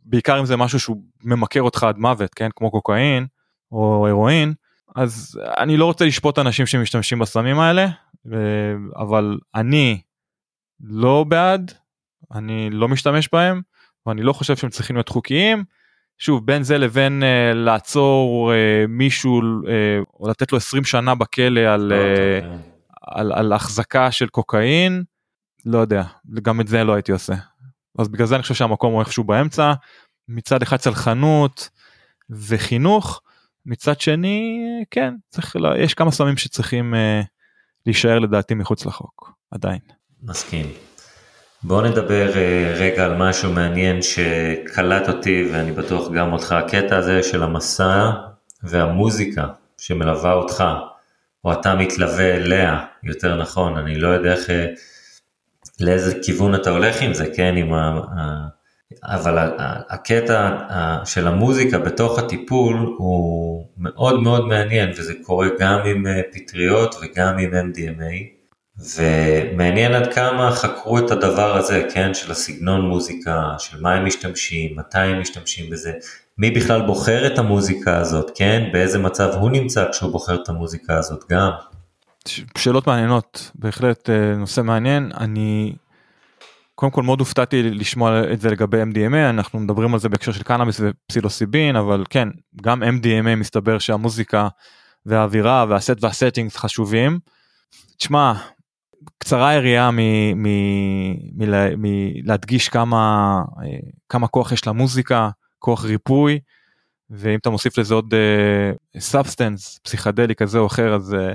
בעיקר 0.05 0.39
אם 0.39 0.45
זה 0.45 0.57
משהו 0.57 0.79
שהוא 0.79 0.97
ממכר 1.23 1.61
אותך 1.61 1.83
עד 1.83 1.97
מוות, 1.97 2.33
כן, 2.33 2.49
כמו 2.55 2.71
קוקאין 2.71 3.25
או 3.71 4.05
הירואין, 4.05 4.53
אז 4.95 5.39
אני 5.57 5.77
לא 5.77 5.85
רוצה 5.85 6.05
לשפוט 6.05 6.39
אנשים 6.39 6.65
שמשתמשים 6.65 7.19
בסמים 7.19 7.59
האלה, 7.59 7.87
ו- 8.25 8.75
אבל 8.95 9.37
אני 9.55 10.01
לא 10.81 11.25
בעד, 11.27 11.71
אני 12.31 12.69
לא 12.69 12.87
משתמש 12.87 13.29
בהם, 13.31 13.61
ואני 14.05 14.21
לא 14.21 14.33
חושב 14.33 14.55
שהם 14.55 14.69
צריכים 14.69 14.95
להיות 14.95 15.09
חוקיים. 15.09 15.63
שוב, 16.17 16.45
בין 16.45 16.63
זה 16.63 16.77
לבין 16.77 17.23
uh, 17.23 17.55
לעצור 17.55 18.51
uh, 18.51 18.87
מישהו 18.87 19.41
uh, 19.41 19.65
או 20.19 20.29
לתת 20.29 20.51
לו 20.51 20.57
20 20.57 20.83
שנה 20.83 21.15
בכלא 21.15 21.59
על... 21.59 21.93
uh, 21.93 22.76
על, 23.11 23.31
על 23.33 23.53
החזקה 23.53 24.11
של 24.11 24.27
קוקאין, 24.27 25.03
לא 25.65 25.77
יודע, 25.79 26.03
גם 26.41 26.61
את 26.61 26.67
זה 26.67 26.83
לא 26.83 26.93
הייתי 26.93 27.11
עושה. 27.11 27.33
אז 27.99 28.07
בגלל 28.07 28.27
זה 28.27 28.35
אני 28.35 28.41
חושב 28.41 28.53
שהמקום 28.53 28.93
הוא 28.93 28.99
איפשהו 29.01 29.23
באמצע, 29.23 29.73
מצד 30.27 30.61
אחד 30.61 30.77
צלחנות 30.77 31.69
וחינוך, 32.29 33.21
מצד 33.65 33.99
שני, 34.01 34.59
כן, 34.91 35.13
צריך, 35.29 35.55
לה- 35.55 35.77
יש 35.79 35.93
כמה 35.93 36.11
סמים 36.11 36.37
שצריכים 36.37 36.95
אה, 36.95 37.21
להישאר 37.85 38.19
לדעתי 38.19 38.53
מחוץ 38.53 38.85
לחוק, 38.85 39.31
עדיין. 39.51 39.79
מסכים. 40.23 40.65
בואו 41.63 41.81
נדבר 41.81 42.37
אה, 42.37 42.73
רגע 42.77 43.05
על 43.05 43.17
משהו 43.17 43.53
מעניין 43.53 43.99
שקלט 44.01 45.09
אותי 45.09 45.49
ואני 45.53 45.71
בטוח 45.71 46.11
גם 46.11 46.33
אותך, 46.33 46.51
הקטע 46.51 46.97
הזה 46.97 47.23
של 47.23 47.43
המסע 47.43 48.09
והמוזיקה 48.63 49.47
שמלווה 49.77 50.33
אותך, 50.33 50.63
או 51.45 51.53
אתה 51.53 51.75
מתלווה 51.75 52.35
אליה, 52.35 52.85
יותר 53.03 53.35
נכון, 53.35 53.77
אני 53.77 53.99
לא 53.99 54.07
יודע 54.07 54.31
איך, 54.31 54.49
אה, 54.49 54.65
לאיזה 55.79 56.19
כיוון 56.23 56.55
אתה 56.55 56.69
הולך 56.69 57.01
עם 57.01 57.13
זה, 57.13 57.25
כן, 57.35 57.55
עם 57.57 57.73
ה... 57.73 58.01
אבל 59.03 59.49
הקטע 59.89 60.57
של 61.05 61.27
המוזיקה 61.27 61.77
בתוך 61.77 62.19
הטיפול 62.19 62.95
הוא 62.97 63.67
מאוד 63.77 64.21
מאוד 64.21 64.45
מעניין 64.47 64.89
וזה 64.97 65.13
קורה 65.23 65.47
גם 65.59 65.79
עם 65.85 66.07
אה, 66.07 66.21
פטריות 66.31 66.95
וגם 67.01 67.37
עם 67.37 67.51
MDMA. 67.51 68.37
ומעניין 68.95 69.93
עד 69.93 70.13
כמה 70.13 70.51
חקרו 70.51 70.99
את 70.99 71.11
הדבר 71.11 71.57
הזה, 71.57 71.87
כן, 71.93 72.13
של 72.13 72.31
הסגנון 72.31 72.81
מוזיקה, 72.81 73.55
של 73.59 73.81
מה 73.81 73.93
הם 73.93 74.05
משתמשים, 74.05 74.79
מתי 74.79 74.97
הם 74.99 75.21
משתמשים 75.21 75.69
בזה, 75.69 75.93
מי 76.37 76.51
בכלל 76.51 76.85
בוחר 76.85 77.27
את 77.27 77.37
המוזיקה 77.37 77.97
הזאת, 77.97 78.31
כן, 78.35 78.69
באיזה 78.73 78.99
מצב 78.99 79.29
הוא 79.33 79.51
נמצא 79.51 79.91
כשהוא 79.91 80.11
בוחר 80.11 80.35
את 80.35 80.49
המוזיקה 80.49 80.97
הזאת 80.97 81.23
גם. 81.29 81.51
שאלות 82.57 82.87
מעניינות, 82.87 83.51
בהחלט 83.55 84.09
אה, 84.09 84.35
נושא 84.35 84.61
מעניין, 84.61 85.11
אני 85.19 85.75
קודם 86.75 86.91
כל 86.91 87.03
מאוד 87.03 87.19
הופתעתי 87.19 87.63
לשמוע 87.63 88.33
את 88.33 88.41
זה 88.41 88.49
לגבי 88.49 88.83
MDMA, 88.83 89.29
אנחנו 89.29 89.59
מדברים 89.59 89.93
על 89.93 89.99
זה 89.99 90.09
בהקשר 90.09 90.31
של 90.31 90.43
קנאביס 90.43 90.81
ופסילוסיבין, 90.83 91.75
אבל 91.75 92.03
כן, 92.09 92.27
גם 92.61 92.83
MDMA 92.83 93.35
מסתבר 93.35 93.79
שהמוזיקה 93.79 94.47
והאווירה 95.05 95.65
והסט 95.69 96.03
והסטינגס 96.03 96.57
חשובים. 96.57 97.19
תשמע, 97.97 98.33
קצרה 99.17 99.49
היריעה 99.49 99.89
מלהדגיש 101.77 102.69
כמה, 102.69 103.33
אה, 103.63 103.79
כמה 104.09 104.27
כוח 104.27 104.51
יש 104.51 104.67
למוזיקה, 104.67 105.29
כוח 105.59 105.85
ריפוי, 105.85 106.39
ואם 107.09 107.39
אתה 107.39 107.49
מוסיף 107.49 107.77
לזה 107.77 107.93
עוד 107.93 108.13
substance 108.99 109.79
פסיכדלי 109.83 110.35
כזה 110.35 110.59
או 110.59 110.67
אחר, 110.67 110.95
אז 110.95 111.13
אה, 111.13 111.33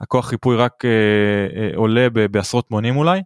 הכוח 0.00 0.30
ריפוי 0.32 0.56
רק 0.56 0.84
אה, 0.84 0.90
אה, 1.60 1.70
עולה 1.76 2.10
ב- 2.12 2.26
בעשרות 2.26 2.70
מונים 2.70 2.96
אולי. 2.96 3.20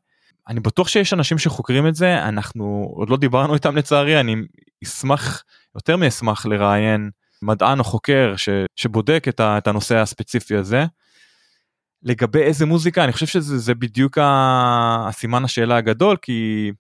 אני 0.48 0.60
בטוח 0.60 0.88
שיש 0.88 1.12
אנשים 1.12 1.38
שחוקרים 1.38 1.86
את 1.86 1.94
זה, 1.94 2.28
אנחנו 2.28 2.92
עוד 2.94 3.10
לא 3.10 3.16
דיברנו 3.16 3.54
איתם 3.54 3.76
לצערי, 3.76 4.20
אני 4.20 4.36
אשמח, 4.84 5.44
יותר 5.74 5.96
מאשמח 5.96 6.46
לראיין 6.46 7.10
מדען 7.42 7.78
או 7.78 7.84
חוקר 7.84 8.34
ש, 8.36 8.48
שבודק 8.76 9.24
את, 9.28 9.40
ה, 9.40 9.58
את 9.58 9.66
הנושא 9.66 9.96
הספציפי 9.96 10.56
הזה. 10.56 10.84
לגבי 12.02 12.42
איזה 12.42 12.66
מוזיקה, 12.66 13.04
אני 13.04 13.12
חושב 13.12 13.26
שזה 13.26 13.58
זה 13.58 13.74
בדיוק 13.74 14.18
הסימן 14.20 15.44
השאלה 15.44 15.76
הגדול, 15.76 16.16
כי 16.22 16.70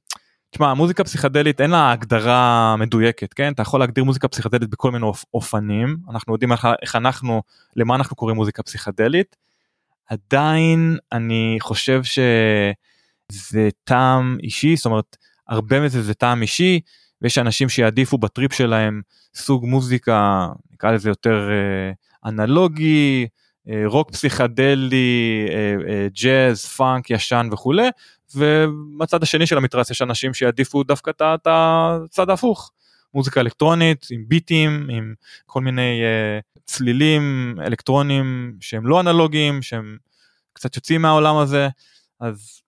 תשמע, 0.50 0.74
מוזיקה 0.74 1.04
פסיכדלית 1.04 1.60
אין 1.60 1.70
לה 1.70 1.92
הגדרה 1.92 2.76
מדויקת, 2.78 3.34
כן? 3.34 3.52
אתה 3.52 3.62
יכול 3.62 3.80
להגדיר 3.80 4.04
מוזיקה 4.04 4.28
פסיכדלית 4.28 4.70
בכל 4.70 4.90
מיני 4.90 5.04
אופ- 5.04 5.24
אופנים, 5.34 5.96
אנחנו 6.10 6.32
יודעים 6.32 6.52
איך, 6.52 6.68
איך 6.82 6.96
אנחנו, 6.96 7.42
למה 7.76 7.94
אנחנו 7.94 8.16
קוראים 8.16 8.36
מוזיקה 8.36 8.62
פסיכדלית. 8.62 9.36
עדיין 10.10 10.96
אני 11.12 11.56
חושב 11.60 12.02
שזה 12.04 13.68
טעם 13.84 14.38
אישי, 14.42 14.76
זאת 14.76 14.86
אומרת, 14.86 15.16
הרבה 15.48 15.80
מזה 15.80 16.02
זה 16.02 16.14
טעם 16.14 16.42
אישי, 16.42 16.80
ויש 17.22 17.38
אנשים 17.38 17.68
שיעדיפו 17.68 18.18
בטריפ 18.18 18.52
שלהם 18.52 19.00
סוג 19.34 19.64
מוזיקה, 19.66 20.48
נקרא 20.72 20.90
לזה 20.90 21.08
יותר 21.08 21.50
אה, 21.50 21.92
אנלוגי, 22.30 23.26
אה, 23.68 23.82
רוק 23.86 24.10
פסיכדלי, 24.10 25.46
אה, 25.50 25.74
אה, 25.92 26.06
ג'אז, 26.22 26.66
פאנק 26.66 27.10
ישן 27.10 27.48
וכולי, 27.52 27.88
ובצד 28.34 29.22
השני 29.22 29.46
של 29.46 29.56
המתרס 29.56 29.90
יש 29.90 30.02
אנשים 30.02 30.34
שיעדיפו 30.34 30.82
דווקא 30.82 31.10
את 31.10 31.46
הצד 31.46 32.30
ההפוך. 32.30 32.70
מוזיקה 33.14 33.40
אלקטרונית 33.40 34.06
עם 34.10 34.24
ביטים, 34.28 34.86
עם 34.90 35.14
כל 35.46 35.60
מיני 35.60 36.00
uh, 36.02 36.60
צלילים 36.66 37.54
אלקטרונים 37.60 38.56
שהם 38.60 38.86
לא 38.86 39.00
אנלוגיים, 39.00 39.62
שהם 39.62 39.96
קצת 40.52 40.76
יוצאים 40.76 41.02
מהעולם 41.02 41.36
הזה, 41.36 41.68
אז 42.20 42.60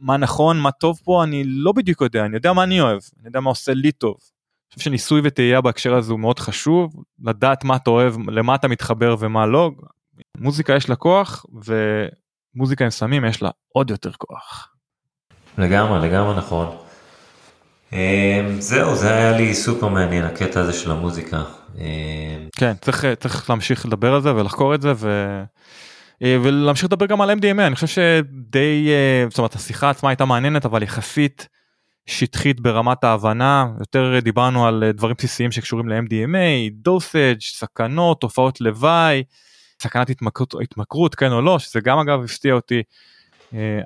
מה 0.00 0.16
נכון, 0.16 0.58
מה 0.58 0.70
טוב 0.70 1.00
פה, 1.04 1.24
אני 1.24 1.44
לא 1.44 1.72
בדיוק 1.72 2.00
יודע, 2.00 2.24
אני 2.24 2.36
יודע 2.36 2.52
מה 2.52 2.62
אני 2.62 2.80
אוהב, 2.80 3.00
אני 3.18 3.26
יודע 3.28 3.40
מה 3.40 3.50
עושה 3.50 3.74
לי 3.74 3.92
טוב. 3.92 4.16
אני 4.20 4.74
חושב 4.74 4.84
שניסוי 4.84 5.20
וטעייה 5.24 5.60
בהקשר 5.60 5.94
הזה 5.94 6.12
הוא 6.12 6.20
מאוד 6.20 6.38
חשוב, 6.38 6.94
לדעת 7.24 7.64
מה 7.64 7.76
אתה 7.76 7.90
אוהב, 7.90 8.14
למה 8.30 8.54
אתה 8.54 8.68
מתחבר 8.68 9.16
ומה 9.18 9.46
לא. 9.46 9.70
מוזיקה 10.38 10.76
יש 10.76 10.88
לה 10.88 10.96
כוח, 10.96 11.46
ומוזיקה 12.54 12.84
עם 12.84 12.90
סמים 12.90 13.24
יש 13.24 13.42
לה 13.42 13.50
עוד 13.72 13.90
יותר 13.90 14.10
כוח. 14.12 14.68
לגמרי, 15.58 16.08
לגמרי 16.08 16.36
נכון. 16.36 16.76
אמ, 17.92 17.98
זהו, 18.58 18.96
זה 18.96 19.14
היה 19.14 19.36
לי 19.36 19.54
סופר 19.54 19.88
מעניין, 19.88 20.24
הקטע 20.24 20.60
הזה 20.60 20.72
של 20.72 20.90
המוזיקה. 20.90 21.42
אמ, 21.78 22.48
כן, 22.56 22.72
צריך, 22.80 23.04
צריך 23.20 23.50
להמשיך 23.50 23.86
לדבר 23.86 24.14
על 24.14 24.22
זה 24.22 24.34
ולחקור 24.34 24.74
את 24.74 24.82
זה, 24.82 24.92
אה, 26.22 26.36
ולהמשיך 26.42 26.84
לדבר 26.84 27.06
גם 27.06 27.20
על 27.20 27.30
MDMA 27.30 27.60
אני 27.66 27.74
חושב 27.74 27.86
שדי 27.86 28.88
אה, 28.88 29.26
זאת 29.28 29.38
אומרת 29.38 29.54
השיחה 29.54 29.90
עצמה 29.90 30.08
הייתה 30.08 30.24
מעניינת 30.24 30.64
אבל 30.64 30.82
יחסית 30.82 31.48
שטחית 32.06 32.60
ברמת 32.60 33.04
ההבנה 33.04 33.66
יותר 33.80 34.18
דיברנו 34.22 34.66
על 34.66 34.84
אה, 34.84 34.92
דברים 34.92 35.14
בסיסיים 35.18 35.52
שקשורים 35.52 35.88
ל-MDMA, 35.88 36.72
דוסאג', 36.72 37.40
סכנות, 37.40 38.20
תופעות 38.20 38.60
לוואי, 38.60 39.22
סכנת 39.80 40.10
התמכרות, 40.10 40.54
התמכרות 40.62 41.14
כן 41.14 41.32
או 41.32 41.42
לא 41.42 41.58
שזה 41.58 41.80
גם 41.80 41.98
אגב 41.98 42.24
הפתיע 42.24 42.54
אותי. 42.54 42.82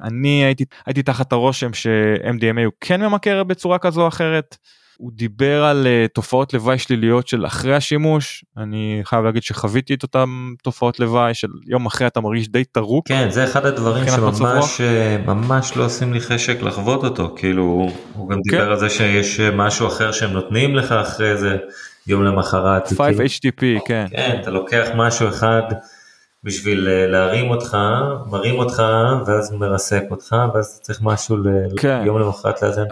אני 0.03 0.45
הייתי 0.45 0.65
הייתי 0.87 1.03
תחת 1.03 1.33
הרושם 1.33 1.75
ש-MDMA 1.75 2.65
הוא 2.65 2.73
כן 2.81 3.03
ממכר 3.03 3.45
בצורה 3.45 3.79
כזו 3.79 4.03
או 4.03 4.09
אחרת. 4.09 4.57
הוא 4.97 5.13
דיבר 5.15 5.65
על 5.65 5.87
uh, 5.87 6.09
תופעות 6.09 6.55
לוואי 6.55 6.79
שליליות 6.79 7.29
של 7.29 7.47
אחרי 7.47 7.75
השימוש 7.75 8.45
אני 8.57 9.01
חייב 9.05 9.25
להגיד 9.25 9.43
שחוויתי 9.43 9.95
את 9.95 10.03
אותם 10.03 10.55
תופעות 10.63 11.01
לוואי 11.01 11.35
של 11.35 11.49
יום 11.67 11.87
אחרי 11.87 12.07
אתה 12.07 12.21
מרגיש 12.21 12.49
די 12.49 12.65
טרוק. 12.65 13.09
כן 13.09 13.31
זה 13.31 13.45
אחד 13.45 13.67
הדברים 13.67 14.05
שממש 14.09 14.81
אה, 14.81 15.17
ממש 15.27 15.77
לא 15.77 15.85
עושים 15.85 16.13
לי 16.13 16.21
חשק 16.21 16.63
לחוות 16.63 17.05
אותו 17.05 17.35
כאילו 17.37 17.89
הוא 18.15 18.31
גם 18.31 18.39
דיבר 18.43 18.65
כן. 18.65 18.71
על 18.71 18.79
זה 18.79 18.91
שיש 18.91 19.41
אה, 19.41 19.51
משהו 19.51 19.87
אחר 19.87 20.13
שהם 20.13 20.31
נותנים 20.31 20.75
לך 20.75 20.93
אחרי 20.93 21.37
זה 21.37 21.57
יום 22.07 22.25
למחרת. 22.25 22.89
5-HTP 22.89 23.57
כאילו, 23.57 23.85
כן. 23.85 24.07
כן 24.11 24.39
אתה 24.43 24.51
לוקח 24.51 24.89
משהו 24.97 25.29
אחד. 25.29 25.63
בשביל 26.45 26.89
להרים 26.89 27.51
אותך, 27.51 27.77
מרים 28.27 28.55
אותך, 28.55 28.83
ואז 29.27 29.53
מרסק 29.53 30.03
אותך, 30.11 30.37
ואז 30.55 30.81
צריך 30.83 31.03
משהו 31.03 31.37
כן. 31.77 32.01
ליום 32.03 32.19
למחרת 32.19 32.63
לאזן. 32.63 32.85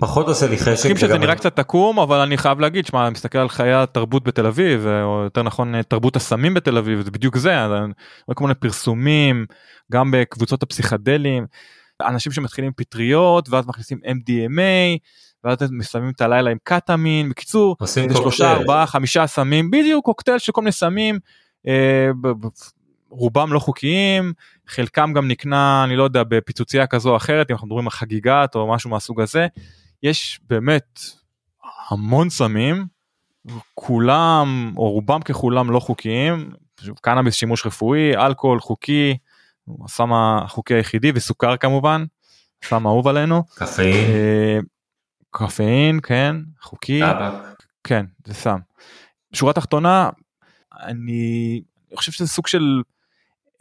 פחות 0.00 0.28
עושה 0.28 0.46
לי 0.46 0.58
חשק. 0.58 0.90
אני 0.90 0.96
שזה 0.98 1.18
נראה 1.18 1.34
קצת 1.34 1.58
עקום 1.58 1.98
אבל 1.98 2.20
אני 2.20 2.36
חייב 2.36 2.60
להגיד 2.60 2.86
שמע 2.86 3.02
אני 3.02 3.10
מסתכל 3.10 3.38
על 3.38 3.48
חיי 3.48 3.72
התרבות 3.72 4.24
בתל 4.24 4.46
אביב 4.46 4.86
או 4.86 5.20
יותר 5.24 5.42
נכון 5.42 5.82
תרבות 5.82 6.16
הסמים 6.16 6.54
בתל 6.54 6.78
אביב 6.78 7.00
זה 7.00 7.10
בדיוק 7.10 7.36
זה 7.36 7.56
כל 8.34 8.44
מיני 8.44 8.54
פרסומים 8.54 9.46
גם 9.92 10.10
בקבוצות 10.10 10.62
הפסיכדלים 10.62 11.46
אנשים 12.02 12.32
שמתחילים 12.32 12.72
פטריות 12.76 13.48
ואז 13.48 13.66
מכניסים 13.66 13.98
MDMA 14.04 14.98
ואז 15.44 15.56
מסיימים 15.70 16.10
את 16.16 16.20
הלילה 16.20 16.50
עם 16.50 16.58
קטאמין 16.62 17.28
בקיצור 17.28 17.76
זה 17.84 18.16
שלושה 18.16 18.52
ארבעה 18.52 18.86
חמישה 18.86 19.26
סמים 19.26 19.70
בדיוק 19.70 20.04
קוקטייל 20.04 20.38
של 20.38 20.52
כל 20.52 20.60
מיני 20.60 20.72
סמים. 20.72 21.18
אה, 21.66 22.10
רובם 23.10 23.52
לא 23.52 23.58
חוקיים 23.58 24.32
חלקם 24.66 25.12
גם 25.12 25.28
נקנה 25.28 25.84
אני 25.84 25.96
לא 25.96 26.02
יודע 26.02 26.22
בפיצוצייה 26.28 26.86
כזו 26.86 27.10
או 27.10 27.16
אחרת 27.16 27.50
אם 27.50 27.54
אנחנו 27.54 27.66
מדברים 27.66 27.86
על 27.86 27.90
חגיגת 27.90 28.54
או 28.54 28.72
משהו 28.72 28.90
מהסוג 28.90 29.20
הזה 29.20 29.46
יש 30.02 30.40
באמת 30.50 31.00
המון 31.88 32.30
סמים, 32.30 32.86
כולם 33.74 34.72
או 34.76 34.90
רובם 34.90 35.22
ככולם 35.22 35.70
לא 35.70 35.80
חוקיים, 35.80 36.50
קנאביס 37.00 37.34
שימוש 37.34 37.66
רפואי, 37.66 38.16
אלכוהול 38.16 38.60
חוקי, 38.60 39.16
הסם 39.84 40.12
החוקי 40.12 40.74
היחידי 40.74 41.12
וסוכר 41.14 41.56
כמובן, 41.56 42.04
סם 42.64 42.86
אהוב 42.86 43.08
עלינו. 43.08 43.42
קפאין. 43.54 44.04
קפאין, 45.36 46.00
כן, 46.02 46.36
חוקי. 46.60 47.00
טבק. 47.00 47.62
כן, 47.84 48.06
זה 48.26 48.34
סם. 48.34 48.58
שורה 49.32 49.52
תחתונה, 49.52 50.10
אני 50.82 51.62
חושב 51.94 52.12
שזה 52.12 52.28
סוג 52.28 52.46
של 52.46 52.82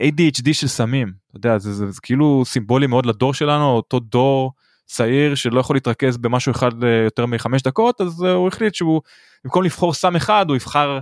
ADHD 0.02 0.54
של 0.54 0.68
סמים, 0.68 1.14
אתה 1.30 1.38
יודע, 1.38 1.58
זה, 1.58 1.74
זה, 1.74 1.86
זה, 1.86 1.92
זה 1.92 2.00
כאילו 2.02 2.44
סימבולי 2.46 2.88
מאוד 2.88 3.06
לדור 3.06 3.34
שלנו, 3.34 3.66
אותו 3.66 4.00
דור 4.00 4.52
צעיר 4.86 5.36
שלא 5.36 5.60
יכול 5.60 5.76
להתרכז 5.76 6.18
במשהו 6.18 6.52
אחד 6.52 6.84
אה, 6.84 7.04
יותר 7.04 7.26
מחמש 7.26 7.62
דקות 7.62 8.02
אז 8.02 8.24
אה, 8.24 8.32
הוא 8.32 8.48
החליט 8.48 8.76
שהוא 8.76 9.02
במקום 9.44 9.64
לבחור 9.64 9.94
סם 9.94 10.16
אחד 10.16 10.46
הוא 10.50 10.56
יבחר 10.56 11.00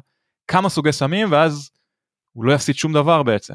כמה 0.47 0.69
סוגי 0.69 0.91
סמים 0.91 1.31
ואז 1.31 1.71
הוא 2.33 2.45
לא 2.45 2.53
יפסיד 2.53 2.75
שום 2.75 2.93
דבר 2.93 3.23
בעצם. 3.23 3.53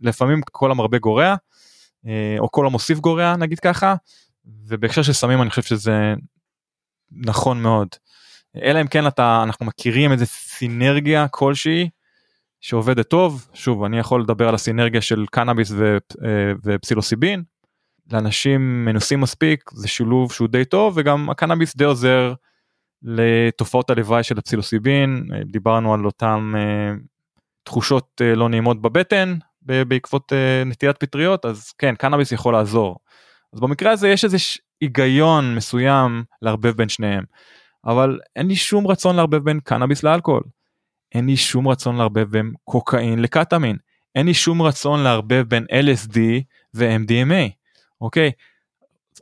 לפעמים 0.00 0.40
כל 0.52 0.70
המרבה 0.70 0.98
גורע 0.98 1.34
אה, 2.06 2.36
או 2.38 2.50
כל 2.50 2.66
המוסיף 2.66 2.98
גורע 2.98 3.36
נגיד 3.36 3.60
ככה 3.60 3.94
ובהקשר 4.46 5.02
של 5.02 5.12
סמים 5.12 5.42
אני 5.42 5.50
חושב 5.50 5.62
שזה 5.62 6.14
נכון 7.12 7.62
מאוד. 7.62 7.88
אלא 8.62 8.80
אם 8.80 8.86
כן 8.86 9.06
אתה 9.06 9.42
אנחנו 9.42 9.66
מכירים 9.66 10.12
איזה 10.12 10.26
סינרגיה 10.26 11.28
כלשהי 11.28 11.88
שעובדת 12.60 13.08
טוב 13.08 13.48
שוב 13.54 13.84
אני 13.84 13.98
יכול 13.98 14.22
לדבר 14.22 14.48
על 14.48 14.54
הסינרגיה 14.54 15.00
של 15.00 15.24
קנאביס 15.30 15.72
ופסילוסיבין 16.64 17.42
לאנשים 18.12 18.84
מנוסים 18.84 19.20
מספיק 19.20 19.70
זה 19.72 19.88
שילוב 19.88 20.32
שהוא 20.32 20.48
די 20.48 20.64
טוב 20.64 20.94
וגם 20.96 21.30
הקנאביס 21.30 21.76
די 21.76 21.84
עוזר 21.84 22.34
לתופעות 23.02 23.90
הלוואי 23.90 24.22
של 24.22 24.38
הפסילוסיבין 24.38 25.28
דיברנו 25.44 25.94
על 25.94 26.06
אותם 26.06 26.54
uh, 26.56 27.00
תחושות 27.62 28.20
לא 28.36 28.48
נעימות 28.48 28.82
בבטן 28.82 29.34
בעקבות 29.62 30.32
נטיית 30.66 30.96
פטריות 30.98 31.44
אז 31.44 31.72
כן 31.78 31.94
קנאביס 31.94 32.32
יכול 32.32 32.52
לעזור. 32.54 32.96
אז 33.54 33.60
במקרה 33.60 33.90
הזה 33.92 34.08
יש 34.08 34.24
איזה 34.24 34.36
היגיון 34.80 35.54
מסוים 35.54 36.24
לערבב 36.42 36.70
בין 36.76 36.88
שניהם 36.88 37.24
אבל 37.86 38.18
אין 38.36 38.46
לי 38.46 38.56
שום 38.56 38.86
רצון 38.86 39.16
לערבב 39.16 39.44
בין 39.44 39.60
קנאביס 39.60 40.02
לאלכוהול. 40.02 40.42
אין 41.14 41.26
לי 41.26 41.36
שום 41.36 41.68
רצון 41.68 41.96
לערבב 41.96 42.30
בין 42.30 42.52
קוקאין 42.64 43.18
לקטאמין. 43.18 43.76
אין 44.14 44.26
לי 44.26 44.34
שום 44.34 44.62
רצון 44.62 45.00
לערבב 45.00 45.44
בין 45.48 45.66
LSD 45.70 46.18
ו-MDMA. 46.74 47.50
אוקיי? 48.00 48.30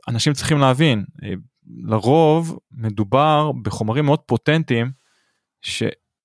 אנשים 0.07 0.33
צריכים 0.33 0.57
להבין, 0.57 1.05
אה, 1.23 1.33
לרוב 1.83 2.59
מדובר 2.71 3.51
בחומרים 3.61 4.05
מאוד 4.05 4.19
פוטנטיים 4.19 4.91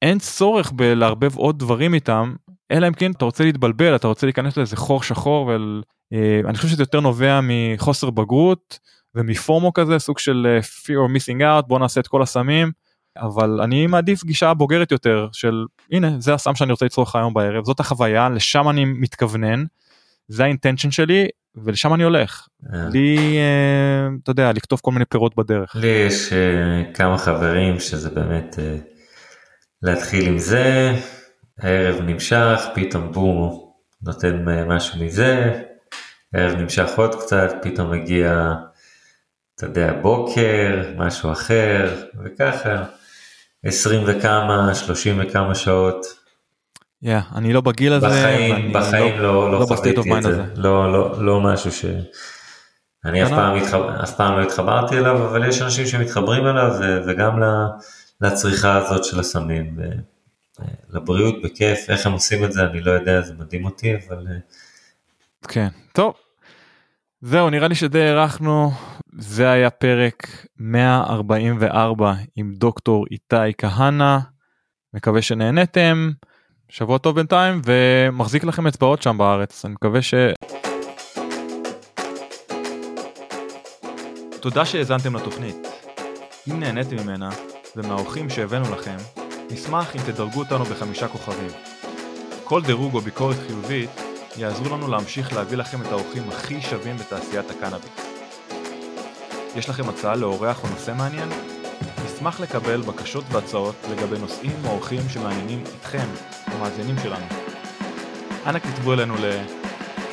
שאין 0.04 0.18
צורך 0.18 0.72
בלערבב 0.72 1.36
עוד 1.36 1.58
דברים 1.58 1.94
איתם, 1.94 2.34
אלא 2.70 2.88
אם 2.88 2.92
כן 2.92 3.10
אתה 3.10 3.24
רוצה 3.24 3.44
להתבלבל, 3.44 3.96
אתה 3.96 4.08
רוצה 4.08 4.26
להיכנס 4.26 4.56
לאיזה 4.56 4.76
חור 4.76 5.02
שחור, 5.02 5.46
ואני 5.46 6.48
אה, 6.48 6.54
חושב 6.54 6.68
שזה 6.68 6.82
יותר 6.82 7.00
נובע 7.00 7.40
מחוסר 7.42 8.10
בגרות 8.10 8.78
ומפורמו 9.14 9.72
כזה, 9.72 9.98
סוג 9.98 10.18
של 10.18 10.46
אה, 10.50 10.60
fear 10.60 11.08
of 11.08 11.16
missing 11.16 11.40
out, 11.40 11.66
בוא 11.66 11.78
נעשה 11.78 12.00
את 12.00 12.06
כל 12.06 12.22
הסמים. 12.22 12.70
אבל 13.16 13.60
אני 13.60 13.86
מעדיף 13.86 14.24
גישה 14.24 14.54
בוגרת 14.54 14.92
יותר 14.92 15.28
של 15.32 15.64
הנה 15.92 16.10
זה 16.18 16.34
הסם 16.34 16.54
שאני 16.54 16.70
רוצה 16.70 16.84
לצרוך 16.84 17.16
היום 17.16 17.34
בערב 17.34 17.64
זאת 17.64 17.80
החוויה 17.80 18.28
לשם 18.28 18.68
אני 18.68 18.84
מתכוונן 18.84 19.64
זה 20.28 20.44
האינטנשן 20.44 20.90
שלי 20.90 21.28
ולשם 21.56 21.94
אני 21.94 22.02
הולך. 22.02 22.46
אה. 22.72 22.88
לי, 22.88 23.38
אתה 24.22 24.30
יודע, 24.30 24.52
לכתוב 24.52 24.80
כל 24.82 24.92
מיני 24.92 25.04
פירות 25.04 25.36
בדרך. 25.36 25.76
לי 25.76 25.86
יש 25.86 26.32
כמה 26.94 27.18
חברים 27.18 27.80
שזה 27.80 28.10
באמת 28.10 28.56
להתחיל 29.82 30.26
עם 30.26 30.38
זה, 30.38 30.94
הערב 31.58 32.00
נמשך, 32.00 32.60
פתאום 32.74 33.12
בום, 33.12 33.70
נותן 34.02 34.44
משהו 34.66 35.04
מזה, 35.04 35.60
הערב 36.34 36.56
נמשך 36.56 36.88
עוד 36.96 37.14
קצת, 37.14 37.52
פתאום 37.62 37.90
מגיע, 37.90 38.54
אתה 39.54 39.66
יודע, 39.66 39.92
בוקר, 40.02 40.82
משהו 40.96 41.32
אחר, 41.32 41.94
וככה, 42.24 42.84
20 43.64 44.02
וכמה, 44.06 44.74
30 44.74 45.20
וכמה 45.22 45.54
שעות. 45.54 46.06
Yeah, 47.04 47.08
אני 47.34 47.52
לא 47.52 47.60
בגיל 47.60 47.92
הזה, 47.92 48.06
בחיים, 48.06 48.72
בחיים 48.72 49.18
לא, 49.18 49.22
לא, 49.22 49.52
לא, 49.52 49.60
לא 49.60 49.66
חוויתי 49.66 50.16
את 50.18 50.22
זה. 50.22 50.44
לא, 50.56 50.92
לא, 50.92 51.24
לא 51.24 51.40
משהו 51.40 51.72
ש... 51.72 51.84
אני 53.04 53.24
אף 53.24 53.28
פעם, 53.28 53.56
התחב... 53.56 53.82
אף 53.82 54.16
פעם 54.16 54.38
לא 54.38 54.42
התחברתי 54.42 54.98
אליו, 54.98 55.16
אבל 55.16 55.48
יש 55.48 55.62
אנשים 55.62 55.86
שמתחברים 55.86 56.46
אליו. 56.46 56.70
וגם 57.06 57.40
לצריכה 58.20 58.76
הזאת 58.76 59.04
של 59.04 59.20
הסמים. 59.20 59.74
ו... 59.76 59.82
לבריאות 60.90 61.42
בכיף, 61.42 61.90
איך 61.90 62.06
הם 62.06 62.12
עושים 62.12 62.44
את 62.44 62.52
זה 62.52 62.64
אני 62.64 62.80
לא 62.80 62.90
יודע, 62.90 63.20
זה 63.20 63.34
מדהים 63.38 63.64
אותי, 63.64 63.94
אבל... 63.94 64.26
אה, 64.30 64.38
כן, 65.48 65.68
טוב. 65.92 66.14
זהו, 67.20 67.50
נראה 67.50 67.68
לי 67.68 67.74
שדי 67.74 68.08
הארכנו, 68.08 68.70
זה 69.18 69.50
היה 69.50 69.70
פרק 69.70 70.46
144 70.58 72.14
עם 72.36 72.54
דוקטור 72.54 73.06
איתי 73.10 73.52
כהנא, 73.58 74.18
מקווה 74.94 75.22
שנהנתם. 75.22 76.10
שבוע 76.68 76.98
טוב 76.98 77.14
בינתיים 77.14 77.60
ומחזיק 77.64 78.44
לכם 78.44 78.66
אצבעות 78.66 79.02
שם 79.02 79.18
בארץ 79.18 79.64
אני 79.64 79.74
מקווה 79.74 80.02
ש... 80.02 80.14
תודה 84.40 84.64
שהאזנתם 84.64 85.16
לתוכנית. 85.16 85.56
אם 86.50 86.60
נהניתם 86.60 86.96
ממנה 86.96 87.30
ומהאורחים 87.78 88.30
שהבאנו 88.30 88.72
לכם, 88.74 88.96
נשמח 89.50 89.96
אם 89.96 90.00
תדרגו 90.06 90.38
אותנו 90.38 90.64
בחמישה 90.64 91.08
כוכבים. 91.08 91.50
כל 92.44 92.62
דירוג 92.62 92.94
או 92.94 93.00
ביקורת 93.00 93.36
חיובית 93.46 93.90
יעזרו 94.36 94.76
לנו 94.76 94.88
להמשיך 94.88 95.32
להביא 95.32 95.56
לכם 95.58 95.82
את 95.82 95.86
האורחים 95.86 96.22
הכי 96.28 96.60
שווים 96.60 96.96
בתעשיית 96.96 97.50
הקנאביס. 97.50 97.90
יש 99.56 99.68
לכם 99.68 99.88
הצעה 99.88 100.16
לאורח 100.16 100.62
או 100.64 100.68
נושא 100.68 100.92
מעניין? 100.96 101.28
נשמח 102.04 102.40
לקבל 102.40 102.80
בקשות 102.80 103.24
והצעות 103.32 103.74
לגבי 103.90 104.18
נושאים 104.18 104.52
או 104.64 104.70
אורחים 104.70 105.00
שמעניינים 105.08 105.64
אתכם, 105.80 106.06
המאזינים 106.46 106.96
שלנו. 107.02 107.26
אנא 108.46 108.58
כתבו 108.58 108.92
אלינו 108.92 109.14
ל- 109.14 109.40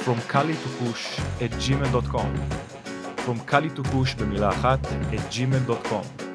From 0.06 0.32
Kali 0.32 0.56
to 0.64 0.70
Push 0.84 1.22
at 1.40 1.54
gmail.com 1.64 2.30
From 3.26 3.52
Kali 3.52 3.80
to 3.80 3.84
Push 3.84 4.20
במילה 4.22 4.50
אחת 4.50 4.80
at 4.86 5.34
gmail.com 5.34 6.35